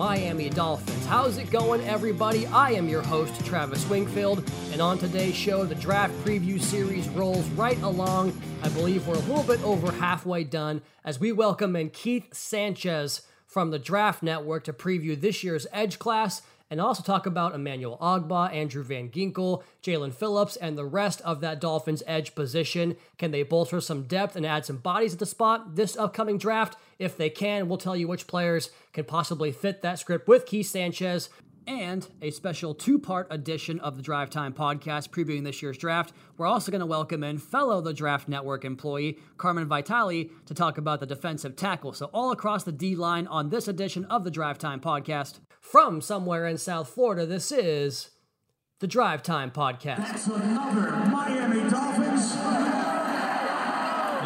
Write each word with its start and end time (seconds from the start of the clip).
Miami 0.00 0.48
Dolphins. 0.48 1.04
How's 1.04 1.36
it 1.36 1.50
going, 1.50 1.82
everybody? 1.82 2.46
I 2.46 2.70
am 2.70 2.88
your 2.88 3.02
host, 3.02 3.44
Travis 3.44 3.86
Wingfield, 3.86 4.50
and 4.72 4.80
on 4.80 4.96
today's 4.96 5.36
show, 5.36 5.66
the 5.66 5.74
draft 5.74 6.14
preview 6.24 6.58
series 6.58 7.06
rolls 7.10 7.46
right 7.50 7.78
along. 7.82 8.32
I 8.62 8.70
believe 8.70 9.06
we're 9.06 9.16
a 9.16 9.18
little 9.18 9.42
bit 9.42 9.62
over 9.62 9.92
halfway 9.92 10.42
done 10.42 10.80
as 11.04 11.20
we 11.20 11.32
welcome 11.32 11.76
in 11.76 11.90
Keith 11.90 12.32
Sanchez 12.32 13.20
from 13.46 13.72
the 13.72 13.78
Draft 13.78 14.22
Network 14.22 14.64
to 14.64 14.72
preview 14.72 15.20
this 15.20 15.44
year's 15.44 15.66
Edge 15.70 15.98
class 15.98 16.40
and 16.70 16.80
also 16.80 17.02
talk 17.02 17.26
about 17.26 17.54
Emmanuel 17.54 17.98
Ogbah, 18.00 18.54
Andrew 18.54 18.82
Van 18.82 19.10
Ginkel, 19.10 19.62
Jaelan 19.82 20.14
Phillips, 20.14 20.56
and 20.56 20.78
the 20.78 20.84
rest 20.84 21.20
of 21.22 21.40
that 21.40 21.60
Dolphins 21.60 22.02
edge 22.06 22.34
position. 22.34 22.96
Can 23.18 23.32
they 23.32 23.42
bolster 23.42 23.80
some 23.80 24.04
depth 24.04 24.36
and 24.36 24.46
add 24.46 24.64
some 24.64 24.76
bodies 24.76 25.12
at 25.12 25.18
the 25.18 25.26
spot 25.26 25.74
this 25.74 25.96
upcoming 25.96 26.38
draft? 26.38 26.76
If 27.00 27.16
they 27.16 27.30
can, 27.30 27.66
we'll 27.66 27.78
tell 27.78 27.96
you 27.96 28.06
which 28.06 28.26
players 28.26 28.68
can 28.92 29.06
possibly 29.06 29.52
fit 29.52 29.80
that 29.80 29.98
script 29.98 30.28
with 30.28 30.44
Keith 30.44 30.68
Sanchez 30.68 31.30
and 31.66 32.06
a 32.20 32.30
special 32.30 32.74
two 32.74 32.98
part 32.98 33.26
edition 33.30 33.80
of 33.80 33.96
the 33.96 34.02
Drive 34.02 34.28
Time 34.28 34.52
podcast 34.52 35.08
previewing 35.08 35.44
this 35.44 35.62
year's 35.62 35.78
draft. 35.78 36.12
We're 36.36 36.46
also 36.46 36.70
going 36.70 36.80
to 36.80 36.86
welcome 36.86 37.24
in 37.24 37.38
fellow 37.38 37.80
The 37.80 37.94
Draft 37.94 38.28
Network 38.28 38.66
employee, 38.66 39.18
Carmen 39.38 39.66
Vitali, 39.66 40.30
to 40.44 40.52
talk 40.52 40.76
about 40.76 41.00
the 41.00 41.06
defensive 41.06 41.56
tackle. 41.56 41.94
So, 41.94 42.10
all 42.12 42.32
across 42.32 42.64
the 42.64 42.72
D 42.72 42.94
line 42.94 43.26
on 43.26 43.48
this 43.48 43.66
edition 43.66 44.04
of 44.04 44.24
the 44.24 44.30
Drive 44.30 44.58
Time 44.58 44.80
podcast. 44.80 45.40
From 45.58 46.02
somewhere 46.02 46.46
in 46.46 46.58
South 46.58 46.90
Florida, 46.90 47.24
this 47.24 47.50
is 47.50 48.10
the 48.80 48.86
Drive 48.86 49.22
Time 49.22 49.50
podcast. 49.50 49.96
That's 49.96 50.26
another 50.26 50.90
Miami 51.10 51.70
Dolphins. 51.70 52.69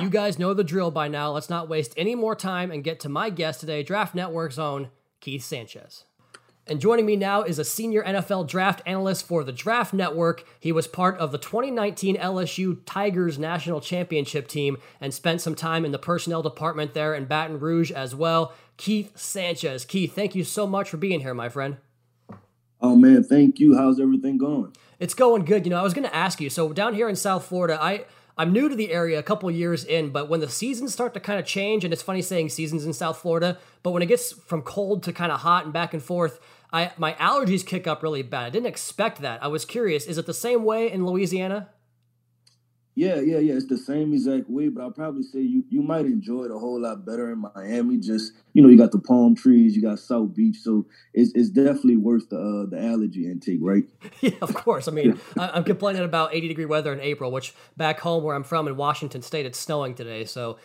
You 0.00 0.10
guys 0.10 0.40
know 0.40 0.54
the 0.54 0.64
drill 0.64 0.90
by 0.90 1.06
now. 1.06 1.30
Let's 1.30 1.48
not 1.48 1.68
waste 1.68 1.94
any 1.96 2.16
more 2.16 2.34
time 2.34 2.72
and 2.72 2.82
get 2.82 2.98
to 3.00 3.08
my 3.08 3.30
guest 3.30 3.60
today, 3.60 3.84
Draft 3.84 4.14
Network's 4.14 4.58
own 4.58 4.90
Keith 5.20 5.44
Sanchez. 5.44 6.04
And 6.66 6.80
joining 6.80 7.06
me 7.06 7.14
now 7.14 7.42
is 7.42 7.58
a 7.58 7.64
senior 7.64 8.02
NFL 8.02 8.48
draft 8.48 8.82
analyst 8.86 9.26
for 9.26 9.44
the 9.44 9.52
Draft 9.52 9.92
Network. 9.94 10.44
He 10.58 10.72
was 10.72 10.88
part 10.88 11.16
of 11.18 11.30
the 11.30 11.38
2019 11.38 12.16
LSU 12.16 12.78
Tigers 12.86 13.38
national 13.38 13.80
championship 13.80 14.48
team 14.48 14.78
and 15.00 15.14
spent 15.14 15.42
some 15.42 15.54
time 15.54 15.84
in 15.84 15.92
the 15.92 15.98
personnel 15.98 16.42
department 16.42 16.94
there 16.94 17.14
in 17.14 17.26
Baton 17.26 17.60
Rouge 17.60 17.92
as 17.92 18.14
well. 18.14 18.52
Keith 18.76 19.16
Sanchez. 19.16 19.84
Keith, 19.84 20.14
thank 20.14 20.34
you 20.34 20.42
so 20.42 20.66
much 20.66 20.88
for 20.88 20.96
being 20.96 21.20
here, 21.20 21.34
my 21.34 21.48
friend. 21.48 21.76
Oh 22.80 22.96
man, 22.96 23.22
thank 23.22 23.60
you. 23.60 23.76
How's 23.76 24.00
everything 24.00 24.38
going? 24.38 24.74
It's 24.98 25.14
going 25.14 25.44
good. 25.44 25.66
You 25.66 25.70
know, 25.70 25.78
I 25.78 25.82
was 25.82 25.94
going 25.94 26.08
to 26.08 26.14
ask 26.14 26.40
you. 26.40 26.50
So 26.50 26.72
down 26.72 26.94
here 26.94 27.08
in 27.08 27.16
South 27.16 27.44
Florida, 27.44 27.78
I 27.80 28.06
I'm 28.36 28.52
new 28.52 28.68
to 28.68 28.74
the 28.74 28.92
area, 28.92 29.18
a 29.18 29.22
couple 29.22 29.48
years 29.50 29.84
in, 29.84 30.10
but 30.10 30.28
when 30.28 30.40
the 30.40 30.48
seasons 30.48 30.92
start 30.92 31.14
to 31.14 31.20
kind 31.20 31.38
of 31.38 31.46
change, 31.46 31.84
and 31.84 31.92
it's 31.92 32.02
funny 32.02 32.22
saying 32.22 32.48
seasons 32.48 32.84
in 32.84 32.92
South 32.92 33.18
Florida, 33.18 33.58
but 33.82 33.92
when 33.92 34.02
it 34.02 34.06
gets 34.06 34.32
from 34.32 34.62
cold 34.62 35.04
to 35.04 35.12
kind 35.12 35.30
of 35.30 35.40
hot 35.40 35.64
and 35.64 35.72
back 35.72 35.94
and 35.94 36.02
forth, 36.02 36.40
I 36.72 36.90
my 36.96 37.12
allergies 37.14 37.64
kick 37.64 37.86
up 37.86 38.02
really 38.02 38.22
bad. 38.22 38.46
I 38.46 38.50
didn't 38.50 38.66
expect 38.66 39.20
that. 39.20 39.42
I 39.42 39.46
was 39.46 39.64
curious. 39.64 40.06
Is 40.06 40.18
it 40.18 40.26
the 40.26 40.34
same 40.34 40.64
way 40.64 40.90
in 40.90 41.06
Louisiana? 41.06 41.68
Yeah, 42.96 43.16
yeah, 43.16 43.38
yeah. 43.38 43.54
It's 43.54 43.66
the 43.66 43.76
same 43.76 44.12
exact 44.12 44.48
way, 44.48 44.68
but 44.68 44.82
I'll 44.82 44.90
probably 44.92 45.24
say 45.24 45.40
you 45.40 45.64
you 45.68 45.82
might 45.82 46.06
enjoy 46.06 46.44
it 46.44 46.52
a 46.52 46.58
whole 46.58 46.80
lot 46.80 47.04
better 47.04 47.32
in 47.32 47.38
Miami. 47.38 47.96
Just 47.96 48.32
you 48.52 48.62
know, 48.62 48.68
you 48.68 48.78
got 48.78 48.92
the 48.92 49.00
palm 49.00 49.34
trees, 49.34 49.74
you 49.74 49.82
got 49.82 49.98
South 49.98 50.32
Beach, 50.32 50.58
so 50.58 50.86
it's 51.12 51.32
it's 51.34 51.48
definitely 51.48 51.96
worth 51.96 52.28
the 52.28 52.38
uh, 52.38 52.70
the 52.70 52.80
allergy 52.80 53.26
intake, 53.26 53.58
right? 53.60 53.82
yeah, 54.20 54.30
of 54.40 54.54
course. 54.54 54.86
I 54.86 54.92
mean, 54.92 55.18
I'm 55.36 55.64
complaining 55.64 56.02
about 56.02 56.34
80 56.34 56.46
degree 56.46 56.66
weather 56.66 56.92
in 56.92 57.00
April, 57.00 57.32
which 57.32 57.52
back 57.76 57.98
home 57.98 58.22
where 58.22 58.36
I'm 58.36 58.44
from 58.44 58.68
in 58.68 58.76
Washington 58.76 59.22
State, 59.22 59.44
it's 59.44 59.58
snowing 59.58 59.96
today, 59.96 60.24
so 60.24 60.58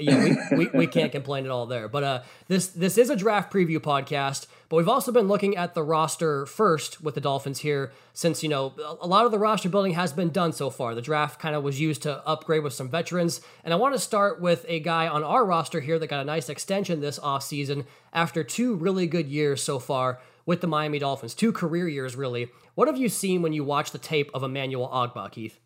yeah, 0.00 0.36
we, 0.50 0.56
we, 0.56 0.66
we 0.74 0.86
can't 0.88 1.12
complain 1.18 1.44
at 1.44 1.52
all 1.52 1.66
there. 1.66 1.86
But 1.86 2.02
uh, 2.02 2.22
this 2.48 2.66
this 2.68 2.98
is 2.98 3.08
a 3.08 3.16
draft 3.16 3.52
preview 3.52 3.78
podcast. 3.78 4.48
But 4.68 4.76
we've 4.76 4.88
also 4.88 5.12
been 5.12 5.28
looking 5.28 5.56
at 5.56 5.72
the 5.72 5.82
roster 5.82 6.44
first 6.44 7.00
with 7.00 7.14
the 7.14 7.22
Dolphins 7.22 7.60
here, 7.60 7.90
since, 8.12 8.42
you 8.42 8.50
know, 8.50 8.74
a 9.00 9.06
lot 9.06 9.24
of 9.24 9.30
the 9.30 9.38
roster 9.38 9.70
building 9.70 9.94
has 9.94 10.12
been 10.12 10.28
done 10.28 10.52
so 10.52 10.68
far. 10.68 10.94
The 10.94 11.00
draft 11.00 11.40
kind 11.40 11.54
of 11.54 11.62
was 11.62 11.80
used 11.80 12.02
to 12.02 12.26
upgrade 12.26 12.62
with 12.62 12.74
some 12.74 12.90
veterans. 12.90 13.40
And 13.64 13.72
I 13.72 13.78
want 13.78 13.94
to 13.94 13.98
start 13.98 14.42
with 14.42 14.66
a 14.68 14.80
guy 14.80 15.08
on 15.08 15.24
our 15.24 15.46
roster 15.46 15.80
here 15.80 15.98
that 15.98 16.08
got 16.08 16.20
a 16.20 16.24
nice 16.24 16.50
extension 16.50 17.00
this 17.00 17.18
offseason 17.18 17.86
after 18.12 18.44
two 18.44 18.74
really 18.74 19.06
good 19.06 19.26
years 19.26 19.62
so 19.62 19.78
far 19.78 20.20
with 20.44 20.60
the 20.60 20.66
Miami 20.66 20.98
Dolphins, 20.98 21.34
two 21.34 21.52
career 21.52 21.88
years, 21.88 22.14
really. 22.14 22.50
What 22.74 22.88
have 22.88 22.98
you 22.98 23.08
seen 23.08 23.40
when 23.40 23.54
you 23.54 23.64
watch 23.64 23.90
the 23.90 23.98
tape 23.98 24.30
of 24.34 24.42
Emmanuel 24.42 24.88
Ogbah, 24.88 25.32
Keith? 25.32 25.60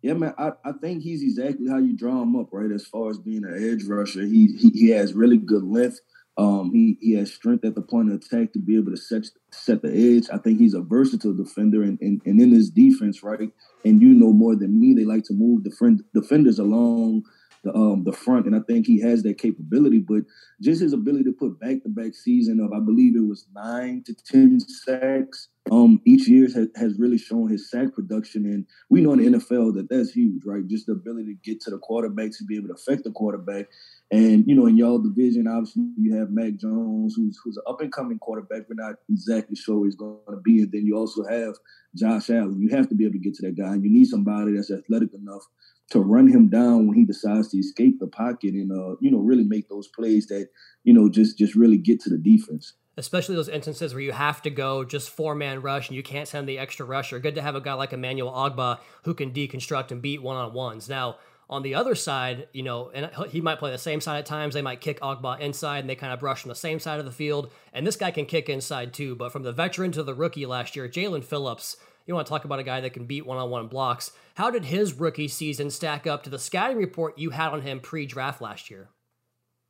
Yeah, 0.00 0.14
man, 0.14 0.32
I, 0.38 0.52
I 0.64 0.72
think 0.72 1.02
he's 1.02 1.22
exactly 1.22 1.68
how 1.68 1.78
you 1.78 1.96
draw 1.96 2.22
him 2.22 2.36
up, 2.36 2.48
right? 2.52 2.70
As 2.70 2.86
far 2.86 3.10
as 3.10 3.18
being 3.18 3.44
an 3.44 3.72
edge 3.72 3.84
rusher, 3.84 4.22
he, 4.22 4.46
he, 4.58 4.70
he 4.70 4.88
has 4.90 5.12
really 5.12 5.36
good 5.36 5.64
length. 5.64 6.00
Um, 6.38 6.70
he 6.72 6.96
he 7.00 7.14
has 7.14 7.32
strength 7.34 7.64
at 7.64 7.74
the 7.74 7.82
point 7.82 8.10
of 8.12 8.16
attack 8.16 8.52
to 8.52 8.60
be 8.60 8.76
able 8.76 8.92
to 8.92 8.96
set 8.96 9.24
set 9.50 9.82
the 9.82 9.90
edge. 9.92 10.28
I 10.32 10.38
think 10.38 10.60
he's 10.60 10.74
a 10.74 10.80
versatile 10.80 11.34
defender, 11.34 11.82
and 11.82 11.98
and, 12.00 12.22
and 12.24 12.40
in 12.40 12.52
his 12.52 12.70
defense, 12.70 13.22
right? 13.22 13.50
And 13.84 14.00
you 14.00 14.10
know 14.14 14.32
more 14.32 14.56
than 14.56 14.80
me, 14.80 14.94
they 14.94 15.04
like 15.04 15.24
to 15.24 15.34
move 15.34 15.64
the 15.64 15.72
friend, 15.72 16.02
defenders 16.14 16.58
along 16.60 17.24
the 17.64 17.74
um 17.74 18.04
the 18.04 18.12
front, 18.12 18.46
and 18.46 18.54
I 18.54 18.60
think 18.60 18.86
he 18.86 19.00
has 19.00 19.22
that 19.22 19.38
capability. 19.38 19.98
But 19.98 20.22
just 20.60 20.80
his 20.80 20.92
ability 20.92 21.24
to 21.24 21.32
put 21.32 21.60
back 21.60 21.82
to 21.82 21.88
back 21.88 22.14
season 22.14 22.60
of 22.60 22.72
I 22.72 22.80
believe 22.80 23.16
it 23.16 23.26
was 23.26 23.46
nine 23.54 24.02
to 24.06 24.14
ten 24.14 24.58
sacks 24.60 25.48
um 25.70 26.00
each 26.06 26.28
year 26.28 26.44
has, 26.44 26.68
has 26.76 26.98
really 26.98 27.18
shown 27.18 27.48
his 27.48 27.70
sack 27.70 27.92
production, 27.94 28.44
and 28.46 28.66
we 28.88 29.00
know 29.00 29.12
in 29.12 29.32
the 29.32 29.38
NFL 29.38 29.74
that 29.74 29.88
that's 29.90 30.10
huge, 30.10 30.42
right? 30.44 30.66
Just 30.66 30.86
the 30.86 30.92
ability 30.92 31.34
to 31.34 31.50
get 31.50 31.60
to 31.62 31.70
the 31.70 31.78
quarterback 31.78 32.30
to 32.32 32.44
be 32.44 32.56
able 32.56 32.68
to 32.68 32.74
affect 32.74 33.04
the 33.04 33.10
quarterback. 33.10 33.66
And 34.10 34.44
you 34.46 34.54
know, 34.54 34.66
in 34.66 34.76
y'all 34.76 34.98
division, 34.98 35.46
obviously 35.46 35.90
you 35.98 36.16
have 36.16 36.30
Mac 36.30 36.56
Jones, 36.56 37.14
who's 37.16 37.38
who's 37.44 37.56
an 37.56 37.64
up 37.66 37.80
and 37.80 37.92
coming 37.92 38.18
quarterback. 38.18 38.62
We're 38.68 38.82
not 38.82 38.96
exactly 39.10 39.56
sure 39.56 39.84
he's 39.84 39.96
going 39.96 40.16
to 40.30 40.36
be. 40.36 40.62
And 40.62 40.72
then 40.72 40.86
you 40.86 40.96
also 40.96 41.24
have 41.24 41.54
Josh 41.94 42.30
Allen. 42.30 42.60
You 42.60 42.74
have 42.76 42.88
to 42.88 42.94
be 42.94 43.04
able 43.04 43.14
to 43.14 43.18
get 43.18 43.34
to 43.34 43.42
that 43.42 43.56
guy. 43.56 43.72
And 43.72 43.84
you 43.84 43.90
need 43.90 44.06
somebody 44.06 44.52
that's 44.52 44.70
athletic 44.70 45.12
enough 45.12 45.42
to 45.90 46.00
run 46.00 46.28
him 46.28 46.48
down 46.48 46.86
when 46.86 46.96
he 46.96 47.04
decides 47.04 47.48
to 47.48 47.58
escape 47.58 47.98
the 47.98 48.06
pocket 48.06 48.54
and 48.54 48.70
uh, 48.72 48.96
you 49.00 49.10
know, 49.10 49.18
really 49.18 49.44
make 49.44 49.68
those 49.68 49.88
plays 49.88 50.26
that, 50.26 50.48
you 50.84 50.92
know, 50.92 51.08
just 51.08 51.38
just 51.38 51.54
really 51.54 51.78
get 51.78 52.00
to 52.00 52.10
the 52.10 52.18
defense. 52.18 52.74
Especially 52.96 53.36
those 53.36 53.48
instances 53.48 53.94
where 53.94 54.02
you 54.02 54.12
have 54.12 54.42
to 54.42 54.50
go 54.50 54.84
just 54.84 55.08
four 55.10 55.34
man 55.34 55.62
rush 55.62 55.88
and 55.88 55.96
you 55.96 56.02
can't 56.02 56.26
send 56.26 56.48
the 56.48 56.58
extra 56.58 56.84
rusher. 56.84 57.18
Good 57.18 57.36
to 57.36 57.42
have 57.42 57.54
a 57.54 57.60
guy 57.60 57.74
like 57.74 57.92
Emmanuel 57.92 58.32
Ogbah 58.32 58.80
who 59.04 59.14
can 59.14 59.32
deconstruct 59.32 59.92
and 59.92 60.02
beat 60.02 60.20
one 60.20 60.36
on 60.36 60.52
ones. 60.52 60.88
Now, 60.88 61.16
on 61.50 61.62
the 61.62 61.74
other 61.74 61.94
side, 61.94 62.48
you 62.52 62.62
know, 62.62 62.90
and 62.92 63.10
he 63.30 63.40
might 63.40 63.58
play 63.58 63.70
the 63.70 63.78
same 63.78 64.00
side 64.00 64.18
at 64.18 64.26
times. 64.26 64.52
They 64.52 64.62
might 64.62 64.82
kick 64.82 65.00
Ogbah 65.00 65.40
inside 65.40 65.78
and 65.78 65.88
they 65.88 65.94
kind 65.94 66.12
of 66.12 66.20
brush 66.20 66.42
from 66.42 66.50
the 66.50 66.54
same 66.54 66.78
side 66.78 66.98
of 66.98 67.06
the 67.06 67.12
field. 67.12 67.50
And 67.72 67.86
this 67.86 67.96
guy 67.96 68.10
can 68.10 68.26
kick 68.26 68.50
inside 68.50 68.92
too. 68.92 69.14
But 69.14 69.32
from 69.32 69.44
the 69.44 69.52
veteran 69.52 69.92
to 69.92 70.02
the 70.02 70.14
rookie 70.14 70.44
last 70.44 70.76
year, 70.76 70.88
Jaelan 70.88 71.24
Phillips, 71.24 71.76
you 72.08 72.14
want 72.14 72.26
to 72.26 72.30
talk 72.30 72.44
about 72.44 72.58
a 72.58 72.64
guy 72.64 72.80
that 72.80 72.94
can 72.94 73.04
beat 73.04 73.26
one 73.26 73.36
on 73.36 73.50
one 73.50 73.68
blocks. 73.68 74.12
How 74.34 74.50
did 74.50 74.64
his 74.64 74.94
rookie 74.94 75.28
season 75.28 75.70
stack 75.70 76.06
up 76.06 76.22
to 76.24 76.30
the 76.30 76.38
scouting 76.38 76.78
report 76.78 77.18
you 77.18 77.30
had 77.30 77.50
on 77.52 77.62
him 77.62 77.80
pre 77.80 78.06
draft 78.06 78.40
last 78.40 78.70
year? 78.70 78.88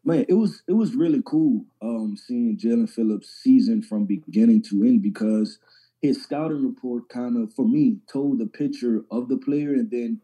Man, 0.04 0.24
it 0.28 0.34
was 0.34 0.62
it 0.68 0.74
was 0.74 0.94
really 0.94 1.20
cool 1.26 1.64
um, 1.82 2.16
seeing 2.16 2.56
Jaelan 2.56 2.88
Phillips' 2.88 3.40
season 3.42 3.82
from 3.82 4.06
beginning 4.06 4.62
to 4.70 4.84
end 4.84 5.02
because 5.02 5.58
his 6.00 6.22
scouting 6.22 6.64
report 6.64 7.08
kind 7.08 7.36
of, 7.36 7.52
for 7.52 7.66
me, 7.66 7.98
told 8.10 8.38
the 8.38 8.46
picture 8.46 9.04
of 9.10 9.28
the 9.28 9.36
player 9.36 9.72
and 9.72 9.90
then 9.90 10.20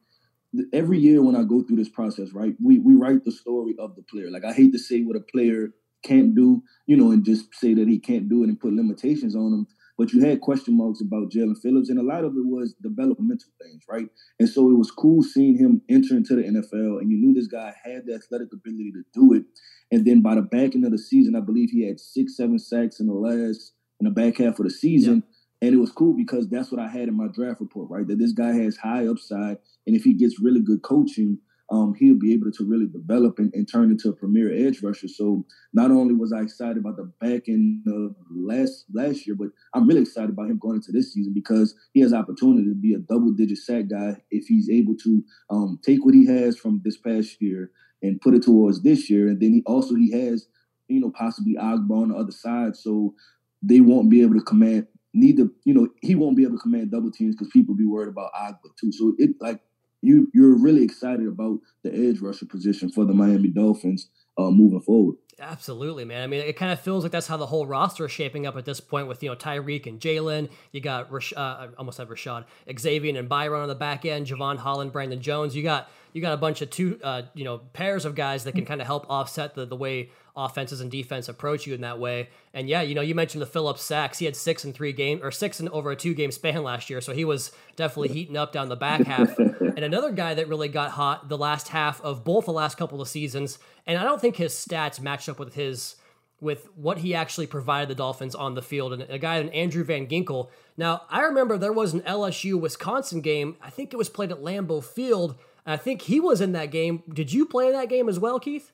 every 0.72 0.98
year 0.98 1.20
when 1.20 1.34
I 1.34 1.42
go 1.42 1.62
through 1.62 1.76
this 1.76 1.88
process, 1.88 2.32
right, 2.32 2.54
we 2.62 2.78
we 2.78 2.94
write 2.94 3.24
the 3.24 3.32
story 3.32 3.74
of 3.78 3.96
the 3.96 4.02
player. 4.02 4.30
Like 4.30 4.44
I 4.44 4.52
hate 4.52 4.72
to 4.72 4.78
say 4.78 5.02
what 5.02 5.16
a 5.16 5.20
player 5.20 5.72
can't 6.04 6.34
do, 6.34 6.62
you 6.86 6.96
know, 6.96 7.10
and 7.10 7.24
just 7.24 7.52
say 7.54 7.74
that 7.74 7.88
he 7.88 7.98
can't 7.98 8.28
do 8.28 8.44
it 8.44 8.48
and 8.48 8.60
put 8.60 8.72
limitations 8.72 9.34
on 9.34 9.52
him. 9.52 9.66
But 9.96 10.12
you 10.12 10.24
had 10.24 10.40
question 10.40 10.76
marks 10.76 11.00
about 11.00 11.30
Jaelan 11.30 11.60
Phillips, 11.62 11.88
and 11.88 12.00
a 12.00 12.02
lot 12.02 12.24
of 12.24 12.32
it 12.36 12.44
was 12.44 12.74
developmental 12.82 13.50
things, 13.62 13.84
right? 13.88 14.06
And 14.40 14.48
so 14.48 14.68
it 14.70 14.76
was 14.76 14.90
cool 14.90 15.22
seeing 15.22 15.56
him 15.56 15.82
enter 15.88 16.16
into 16.16 16.34
the 16.34 16.42
NFL, 16.42 17.00
and 17.00 17.10
you 17.10 17.16
knew 17.16 17.32
this 17.32 17.46
guy 17.46 17.74
had 17.84 18.06
the 18.06 18.14
athletic 18.14 18.52
ability 18.52 18.92
to 18.92 19.04
do 19.12 19.34
it. 19.34 19.44
And 19.92 20.04
then 20.04 20.20
by 20.20 20.34
the 20.34 20.42
back 20.42 20.74
end 20.74 20.84
of 20.84 20.90
the 20.90 20.98
season, 20.98 21.36
I 21.36 21.40
believe 21.40 21.70
he 21.70 21.86
had 21.86 22.00
six, 22.00 22.36
seven 22.36 22.58
sacks 22.58 22.98
in 22.98 23.06
the 23.06 23.14
last 23.14 23.72
in 24.00 24.04
the 24.04 24.10
back 24.10 24.38
half 24.38 24.58
of 24.58 24.64
the 24.64 24.70
season. 24.70 25.22
Yeah. 25.26 25.68
And 25.68 25.74
it 25.74 25.78
was 25.78 25.92
cool 25.92 26.14
because 26.14 26.48
that's 26.48 26.70
what 26.70 26.80
I 26.80 26.88
had 26.88 27.08
in 27.08 27.16
my 27.16 27.28
draft 27.32 27.60
report, 27.60 27.88
right? 27.90 28.06
That 28.06 28.18
this 28.18 28.32
guy 28.32 28.52
has 28.52 28.76
high 28.76 29.06
upside. 29.06 29.58
And 29.86 29.96
if 29.96 30.02
he 30.02 30.12
gets 30.12 30.40
really 30.40 30.60
good 30.60 30.82
coaching, 30.82 31.38
um, 31.70 31.94
he'll 31.94 32.18
be 32.18 32.34
able 32.34 32.50
to 32.50 32.64
really 32.64 32.86
develop 32.86 33.38
and, 33.38 33.52
and, 33.54 33.66
turn 33.70 33.90
into 33.90 34.10
a 34.10 34.12
premier 34.12 34.52
edge 34.52 34.82
rusher. 34.82 35.08
So 35.08 35.46
not 35.72 35.90
only 35.90 36.14
was 36.14 36.32
I 36.32 36.42
excited 36.42 36.76
about 36.76 36.96
the 36.96 37.10
back 37.20 37.48
end 37.48 37.84
of 37.88 38.14
last 38.30 38.84
last 38.92 39.26
year, 39.26 39.34
but 39.34 39.48
I'm 39.72 39.88
really 39.88 40.02
excited 40.02 40.30
about 40.30 40.50
him 40.50 40.58
going 40.58 40.76
into 40.76 40.92
this 40.92 41.14
season 41.14 41.32
because 41.32 41.74
he 41.94 42.00
has 42.00 42.12
opportunity 42.12 42.68
to 42.68 42.74
be 42.74 42.94
a 42.94 42.98
double 42.98 43.32
digit 43.32 43.58
sack 43.58 43.88
guy 43.88 44.16
if 44.30 44.46
he's 44.46 44.68
able 44.68 44.94
to 45.04 45.24
um, 45.48 45.78
take 45.82 46.04
what 46.04 46.14
he 46.14 46.26
has 46.26 46.58
from 46.58 46.82
this 46.84 46.98
past 46.98 47.40
year 47.40 47.70
and 48.02 48.20
put 48.20 48.34
it 48.34 48.42
towards 48.42 48.82
this 48.82 49.08
year. 49.08 49.28
And 49.28 49.40
then 49.40 49.54
he 49.54 49.62
also 49.64 49.94
he 49.94 50.12
has, 50.12 50.46
you 50.88 51.00
know, 51.00 51.10
possibly 51.10 51.54
Ogbah 51.54 52.02
on 52.02 52.08
the 52.10 52.16
other 52.16 52.32
side. 52.32 52.76
So 52.76 53.14
they 53.62 53.80
won't 53.80 54.10
be 54.10 54.20
able 54.20 54.34
to 54.34 54.44
command 54.44 54.86
to, 55.14 55.50
you 55.64 55.74
know, 55.74 55.88
he 56.02 56.14
won't 56.14 56.36
be 56.36 56.42
able 56.42 56.56
to 56.56 56.62
command 56.62 56.90
double 56.90 57.10
teams 57.10 57.34
because 57.34 57.50
people 57.52 57.74
be 57.74 57.86
worried 57.86 58.08
about 58.08 58.32
Ogbah 58.34 58.76
too. 58.78 58.92
So 58.92 59.14
it 59.18 59.30
like 59.40 59.60
you 60.04 60.30
you're 60.34 60.56
really 60.56 60.84
excited 60.84 61.26
about 61.26 61.58
the 61.82 61.92
edge 61.92 62.20
rusher 62.20 62.46
position 62.46 62.90
for 62.90 63.04
the 63.04 63.14
Miami 63.14 63.48
Dolphins 63.48 64.08
uh, 64.38 64.50
moving 64.50 64.80
forward. 64.80 65.16
Absolutely, 65.40 66.04
man. 66.04 66.22
I 66.22 66.26
mean, 66.26 66.40
it 66.40 66.56
kind 66.56 66.72
of 66.72 66.80
feels 66.80 67.02
like 67.02 67.10
that's 67.10 67.26
how 67.26 67.36
the 67.36 67.46
whole 67.46 67.66
roster 67.66 68.06
is 68.06 68.12
shaping 68.12 68.46
up 68.46 68.56
at 68.56 68.64
this 68.64 68.80
point 68.80 69.08
with, 69.08 69.22
you 69.22 69.28
know, 69.28 69.36
Tyreek 69.36 69.86
and 69.86 70.00
Jalen. 70.00 70.48
You 70.70 70.80
got, 70.80 71.10
Rash- 71.10 71.32
uh, 71.36 71.40
I 71.40 71.68
almost 71.76 71.96
said 71.96 72.08
Rashad, 72.08 72.44
Xavier 72.78 73.18
and 73.18 73.28
Byron 73.28 73.62
on 73.62 73.68
the 73.68 73.74
back 73.74 74.04
end, 74.04 74.26
Jevon 74.26 74.58
Holland, 74.58 74.92
Brandon 74.92 75.20
Jones. 75.20 75.56
You 75.56 75.62
got 75.62 75.90
you 76.14 76.22
got 76.22 76.32
a 76.32 76.38
bunch 76.38 76.62
of 76.62 76.70
two, 76.70 76.98
uh, 77.02 77.22
you 77.34 77.44
know, 77.44 77.58
pairs 77.58 78.04
of 78.04 78.14
guys 78.14 78.44
that 78.44 78.54
can 78.54 78.64
kind 78.64 78.80
of 78.80 78.86
help 78.86 79.04
offset 79.10 79.56
the, 79.56 79.66
the 79.66 79.76
way 79.76 80.10
offenses 80.36 80.80
and 80.80 80.90
defense 80.90 81.28
approach 81.28 81.66
you 81.66 81.74
in 81.74 81.80
that 81.80 81.98
way. 81.98 82.28
And 82.54 82.68
yeah, 82.68 82.82
you 82.82 82.94
know, 82.94 83.00
you 83.00 83.16
mentioned 83.16 83.42
the 83.42 83.46
Phillips 83.46 83.82
sacks. 83.82 84.20
He 84.20 84.24
had 84.24 84.36
six 84.36 84.64
in 84.64 84.72
three 84.72 84.92
games 84.92 85.22
or 85.24 85.32
six 85.32 85.58
in 85.58 85.68
over 85.70 85.90
a 85.90 85.96
two 85.96 86.14
game 86.14 86.30
span 86.30 86.62
last 86.62 86.88
year. 86.88 87.00
So 87.00 87.12
he 87.12 87.24
was 87.24 87.50
definitely 87.74 88.08
heating 88.08 88.36
up 88.36 88.52
down 88.52 88.68
the 88.68 88.76
back 88.76 89.02
half. 89.02 89.36
and 89.38 89.80
another 89.80 90.12
guy 90.12 90.34
that 90.34 90.48
really 90.48 90.68
got 90.68 90.92
hot 90.92 91.28
the 91.28 91.36
last 91.36 91.68
half 91.68 92.00
of 92.00 92.24
both 92.24 92.44
the 92.44 92.52
last 92.52 92.78
couple 92.78 93.02
of 93.02 93.08
seasons. 93.08 93.58
And 93.84 93.98
I 93.98 94.04
don't 94.04 94.20
think 94.20 94.36
his 94.36 94.54
stats 94.54 95.00
matched 95.00 95.28
up 95.28 95.40
with 95.40 95.54
his 95.54 95.96
with 96.40 96.68
what 96.76 96.98
he 96.98 97.14
actually 97.14 97.46
provided 97.46 97.88
the 97.88 97.94
Dolphins 97.94 98.36
on 98.36 98.54
the 98.54 98.62
field. 98.62 98.92
And 98.92 99.02
a 99.02 99.18
guy 99.18 99.40
named 99.40 99.54
Andrew 99.54 99.82
Van 99.82 100.06
Ginkel. 100.06 100.48
Now, 100.76 101.02
I 101.08 101.22
remember 101.22 101.58
there 101.58 101.72
was 101.72 101.92
an 101.92 102.02
LSU 102.02 102.60
Wisconsin 102.60 103.20
game. 103.20 103.56
I 103.60 103.70
think 103.70 103.92
it 103.92 103.96
was 103.96 104.08
played 104.08 104.30
at 104.30 104.42
Lambeau 104.42 104.84
Field 104.84 105.36
I 105.66 105.76
think 105.76 106.02
he 106.02 106.20
was 106.20 106.40
in 106.40 106.52
that 106.52 106.70
game. 106.70 107.02
Did 107.12 107.32
you 107.32 107.46
play 107.46 107.72
that 107.72 107.88
game 107.88 108.08
as 108.08 108.18
well, 108.18 108.38
Keith? 108.38 108.72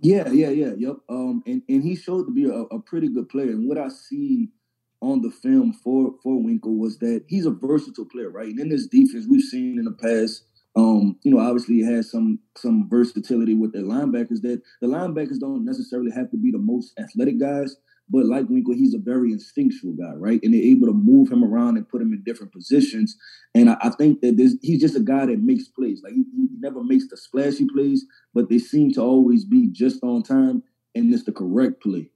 Yeah, 0.00 0.28
yeah, 0.30 0.50
yeah, 0.50 0.72
yep. 0.76 0.96
Um, 1.08 1.42
and, 1.46 1.62
and 1.68 1.82
he 1.82 1.96
showed 1.96 2.26
to 2.26 2.32
be 2.32 2.44
a, 2.44 2.52
a 2.52 2.80
pretty 2.80 3.08
good 3.08 3.28
player. 3.28 3.50
And 3.50 3.68
what 3.68 3.78
I 3.78 3.88
see 3.88 4.50
on 5.00 5.22
the 5.22 5.30
film 5.30 5.72
for 5.72 6.14
for 6.22 6.42
Winkle 6.42 6.76
was 6.76 6.98
that 6.98 7.24
he's 7.28 7.46
a 7.46 7.50
versatile 7.50 8.04
player, 8.04 8.30
right? 8.30 8.48
And 8.48 8.60
in 8.60 8.68
this 8.68 8.86
defense, 8.86 9.26
we've 9.28 9.42
seen 9.42 9.78
in 9.78 9.84
the 9.84 9.92
past, 9.92 10.44
um, 10.76 11.18
you 11.22 11.32
know, 11.32 11.40
obviously 11.40 11.76
he 11.76 11.84
has 11.84 12.10
some 12.10 12.38
some 12.56 12.88
versatility 12.88 13.54
with 13.54 13.72
their 13.72 13.82
linebackers. 13.82 14.40
That 14.42 14.62
the 14.80 14.86
linebackers 14.86 15.40
don't 15.40 15.64
necessarily 15.64 16.12
have 16.12 16.30
to 16.30 16.36
be 16.36 16.52
the 16.52 16.58
most 16.58 16.92
athletic 16.98 17.40
guys, 17.40 17.76
but 18.10 18.26
like 18.26 18.48
Winkle, 18.48 18.74
he's 18.74 18.94
a 18.94 18.98
very 18.98 19.32
instinctual 19.32 19.92
guy, 19.92 20.14
right? 20.14 20.40
And 20.42 20.54
they're 20.54 20.62
able 20.62 20.86
to 20.86 20.92
move 20.92 21.30
him 21.30 21.44
around 21.44 21.76
and 21.76 21.88
put 21.88 22.02
him 22.02 22.12
in 22.12 22.22
different 22.22 22.52
positions. 22.52 23.16
And 23.54 23.70
I, 23.70 23.76
I 23.82 23.90
think 23.90 24.20
that 24.20 24.36
this, 24.36 24.56
he's 24.62 24.80
just 24.80 24.96
a 24.96 25.00
guy 25.00 25.26
that 25.26 25.40
makes 25.40 25.68
plays. 25.68 26.00
Like 26.02 26.14
he, 26.14 26.24
he, 26.34 26.48
never 26.60 26.82
makes 26.82 27.06
the 27.08 27.16
splashy 27.16 27.66
plays, 27.72 28.04
but 28.34 28.48
they 28.48 28.58
seem 28.58 28.92
to 28.94 29.00
always 29.00 29.44
be 29.44 29.68
just 29.70 30.02
on 30.02 30.22
time 30.22 30.62
and 30.94 31.12
it's 31.12 31.24
the 31.24 31.32
correct 31.32 31.82
play. 31.82 32.10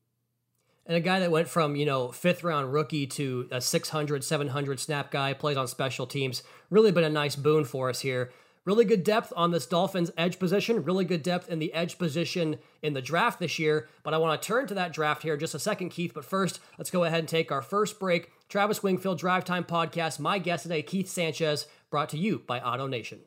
And 0.85 0.97
a 0.97 1.01
guy 1.01 1.21
that 1.21 1.31
went 1.31 1.47
from, 1.47 1.77
you 1.77 1.87
know, 1.87 2.11
fifth 2.11 2.43
round 2.43 2.73
rookie 2.73 3.07
to 3.07 3.49
a 3.53 3.61
600, 3.61 4.25
700 4.25 4.81
snap 4.81 5.13
guy, 5.13 5.33
plays 5.33 5.57
on 5.57 5.69
special 5.69 6.07
teams. 6.07 6.43
Really 6.71 6.91
been 6.91 7.05
a 7.05 7.11
nice 7.11 7.37
boon 7.37 7.65
for 7.65 7.89
us 7.89 8.01
here. 8.01 8.33
Really 8.65 8.85
good 8.85 9.03
depth 9.03 9.33
on 9.35 9.51
this 9.51 9.67
Dolphins 9.67 10.13
edge 10.17 10.39
position, 10.39 10.85
really 10.85 11.05
good 11.05 11.25
depth 11.25 11.49
in 11.49 11.59
the 11.59 11.75
edge 11.75 11.99
position 11.99 12.59
in 12.81 12.93
the 12.93 13.03
draft 13.03 13.41
this 13.41 13.59
year. 13.59 13.89
But 14.05 14.15
I 14.15 14.19
want 14.19 14.41
to 14.41 14.47
turn 14.47 14.69
to 14.69 14.75
that 14.75 14.93
draft 14.93 15.25
here 15.25 15.37
just 15.37 15.55
a 15.55 15.59
second, 15.59 15.89
Keith. 15.89 16.13
But 16.15 16.25
first, 16.25 16.61
let's 16.79 16.91
go 16.91 17.03
ahead 17.03 17.19
and 17.19 17.29
take 17.29 17.51
our 17.51 17.63
first 17.63 17.99
break. 17.99 18.31
Travis 18.49 18.81
Wingfield 18.81 19.19
Drive 19.19 19.45
Time 19.45 19.65
Podcast. 19.65 20.21
My 20.21 20.39
guest 20.39 20.63
today, 20.63 20.83
Keith 20.83 21.09
Sanchez, 21.09 21.67
brought 21.91 22.09
to 22.11 22.19
you 22.19 22.43
by 22.47 22.61
Auto 22.61 22.87
Nation. 22.87 23.21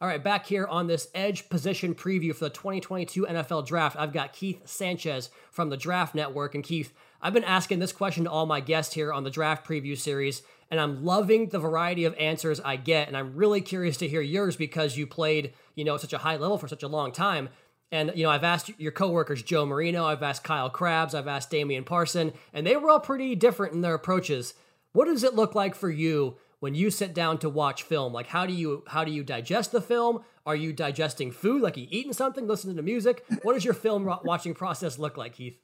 All 0.00 0.08
right, 0.08 0.24
back 0.24 0.46
here 0.46 0.66
on 0.66 0.86
this 0.86 1.08
edge 1.14 1.50
position 1.50 1.94
preview 1.94 2.34
for 2.34 2.44
the 2.44 2.50
2022 2.50 3.26
NFL 3.26 3.66
Draft, 3.66 3.96
I've 3.98 4.14
got 4.14 4.32
Keith 4.32 4.66
Sanchez 4.66 5.28
from 5.50 5.68
the 5.68 5.76
Draft 5.76 6.14
Network. 6.14 6.54
And 6.54 6.64
Keith, 6.64 6.92
I've 7.22 7.34
been 7.34 7.44
asking 7.44 7.78
this 7.78 7.92
question 7.92 8.24
to 8.24 8.30
all 8.30 8.46
my 8.46 8.60
guests 8.60 8.94
here 8.94 9.12
on 9.12 9.24
the 9.24 9.30
Draft 9.30 9.66
Preview 9.66 9.96
Series 9.96 10.42
and 10.70 10.80
I'm 10.80 11.04
loving 11.04 11.48
the 11.48 11.58
variety 11.58 12.04
of 12.04 12.14
answers 12.14 12.60
I 12.60 12.76
get. 12.76 13.08
And 13.08 13.16
I'm 13.16 13.34
really 13.34 13.60
curious 13.60 13.96
to 13.98 14.08
hear 14.08 14.20
yours 14.20 14.56
because 14.56 14.96
you 14.96 15.06
played, 15.06 15.52
you 15.74 15.84
know, 15.84 15.96
such 15.96 16.12
a 16.12 16.18
high 16.18 16.36
level 16.36 16.58
for 16.58 16.68
such 16.68 16.82
a 16.82 16.88
long 16.88 17.12
time. 17.12 17.48
And, 17.92 18.12
you 18.14 18.22
know, 18.22 18.30
I've 18.30 18.44
asked 18.44 18.70
your 18.78 18.92
coworkers, 18.92 19.42
Joe 19.42 19.66
Marino, 19.66 20.04
I've 20.04 20.22
asked 20.22 20.44
Kyle 20.44 20.70
Crabbs, 20.70 21.12
I've 21.12 21.26
asked 21.26 21.50
Damian 21.50 21.82
Parson, 21.82 22.32
and 22.52 22.64
they 22.64 22.76
were 22.76 22.88
all 22.88 23.00
pretty 23.00 23.34
different 23.34 23.74
in 23.74 23.80
their 23.80 23.94
approaches. 23.94 24.54
What 24.92 25.06
does 25.06 25.24
it 25.24 25.34
look 25.34 25.56
like 25.56 25.74
for 25.74 25.90
you 25.90 26.36
when 26.60 26.76
you 26.76 26.92
sit 26.92 27.14
down 27.14 27.38
to 27.38 27.48
watch 27.48 27.82
film? 27.82 28.12
Like, 28.12 28.28
how 28.28 28.46
do 28.46 28.52
you 28.52 28.84
how 28.86 29.02
do 29.02 29.10
you 29.10 29.24
digest 29.24 29.72
the 29.72 29.80
film? 29.80 30.20
Are 30.46 30.54
you 30.54 30.72
digesting 30.72 31.32
food? 31.32 31.62
Like, 31.62 31.76
you 31.76 31.88
eating 31.90 32.12
something, 32.12 32.46
listening 32.46 32.76
to 32.76 32.82
music? 32.82 33.24
What 33.42 33.54
does 33.54 33.64
your 33.64 33.74
film 33.74 34.04
watching 34.22 34.54
process 34.54 34.96
look 34.96 35.16
like, 35.16 35.34
Keith? 35.34 35.58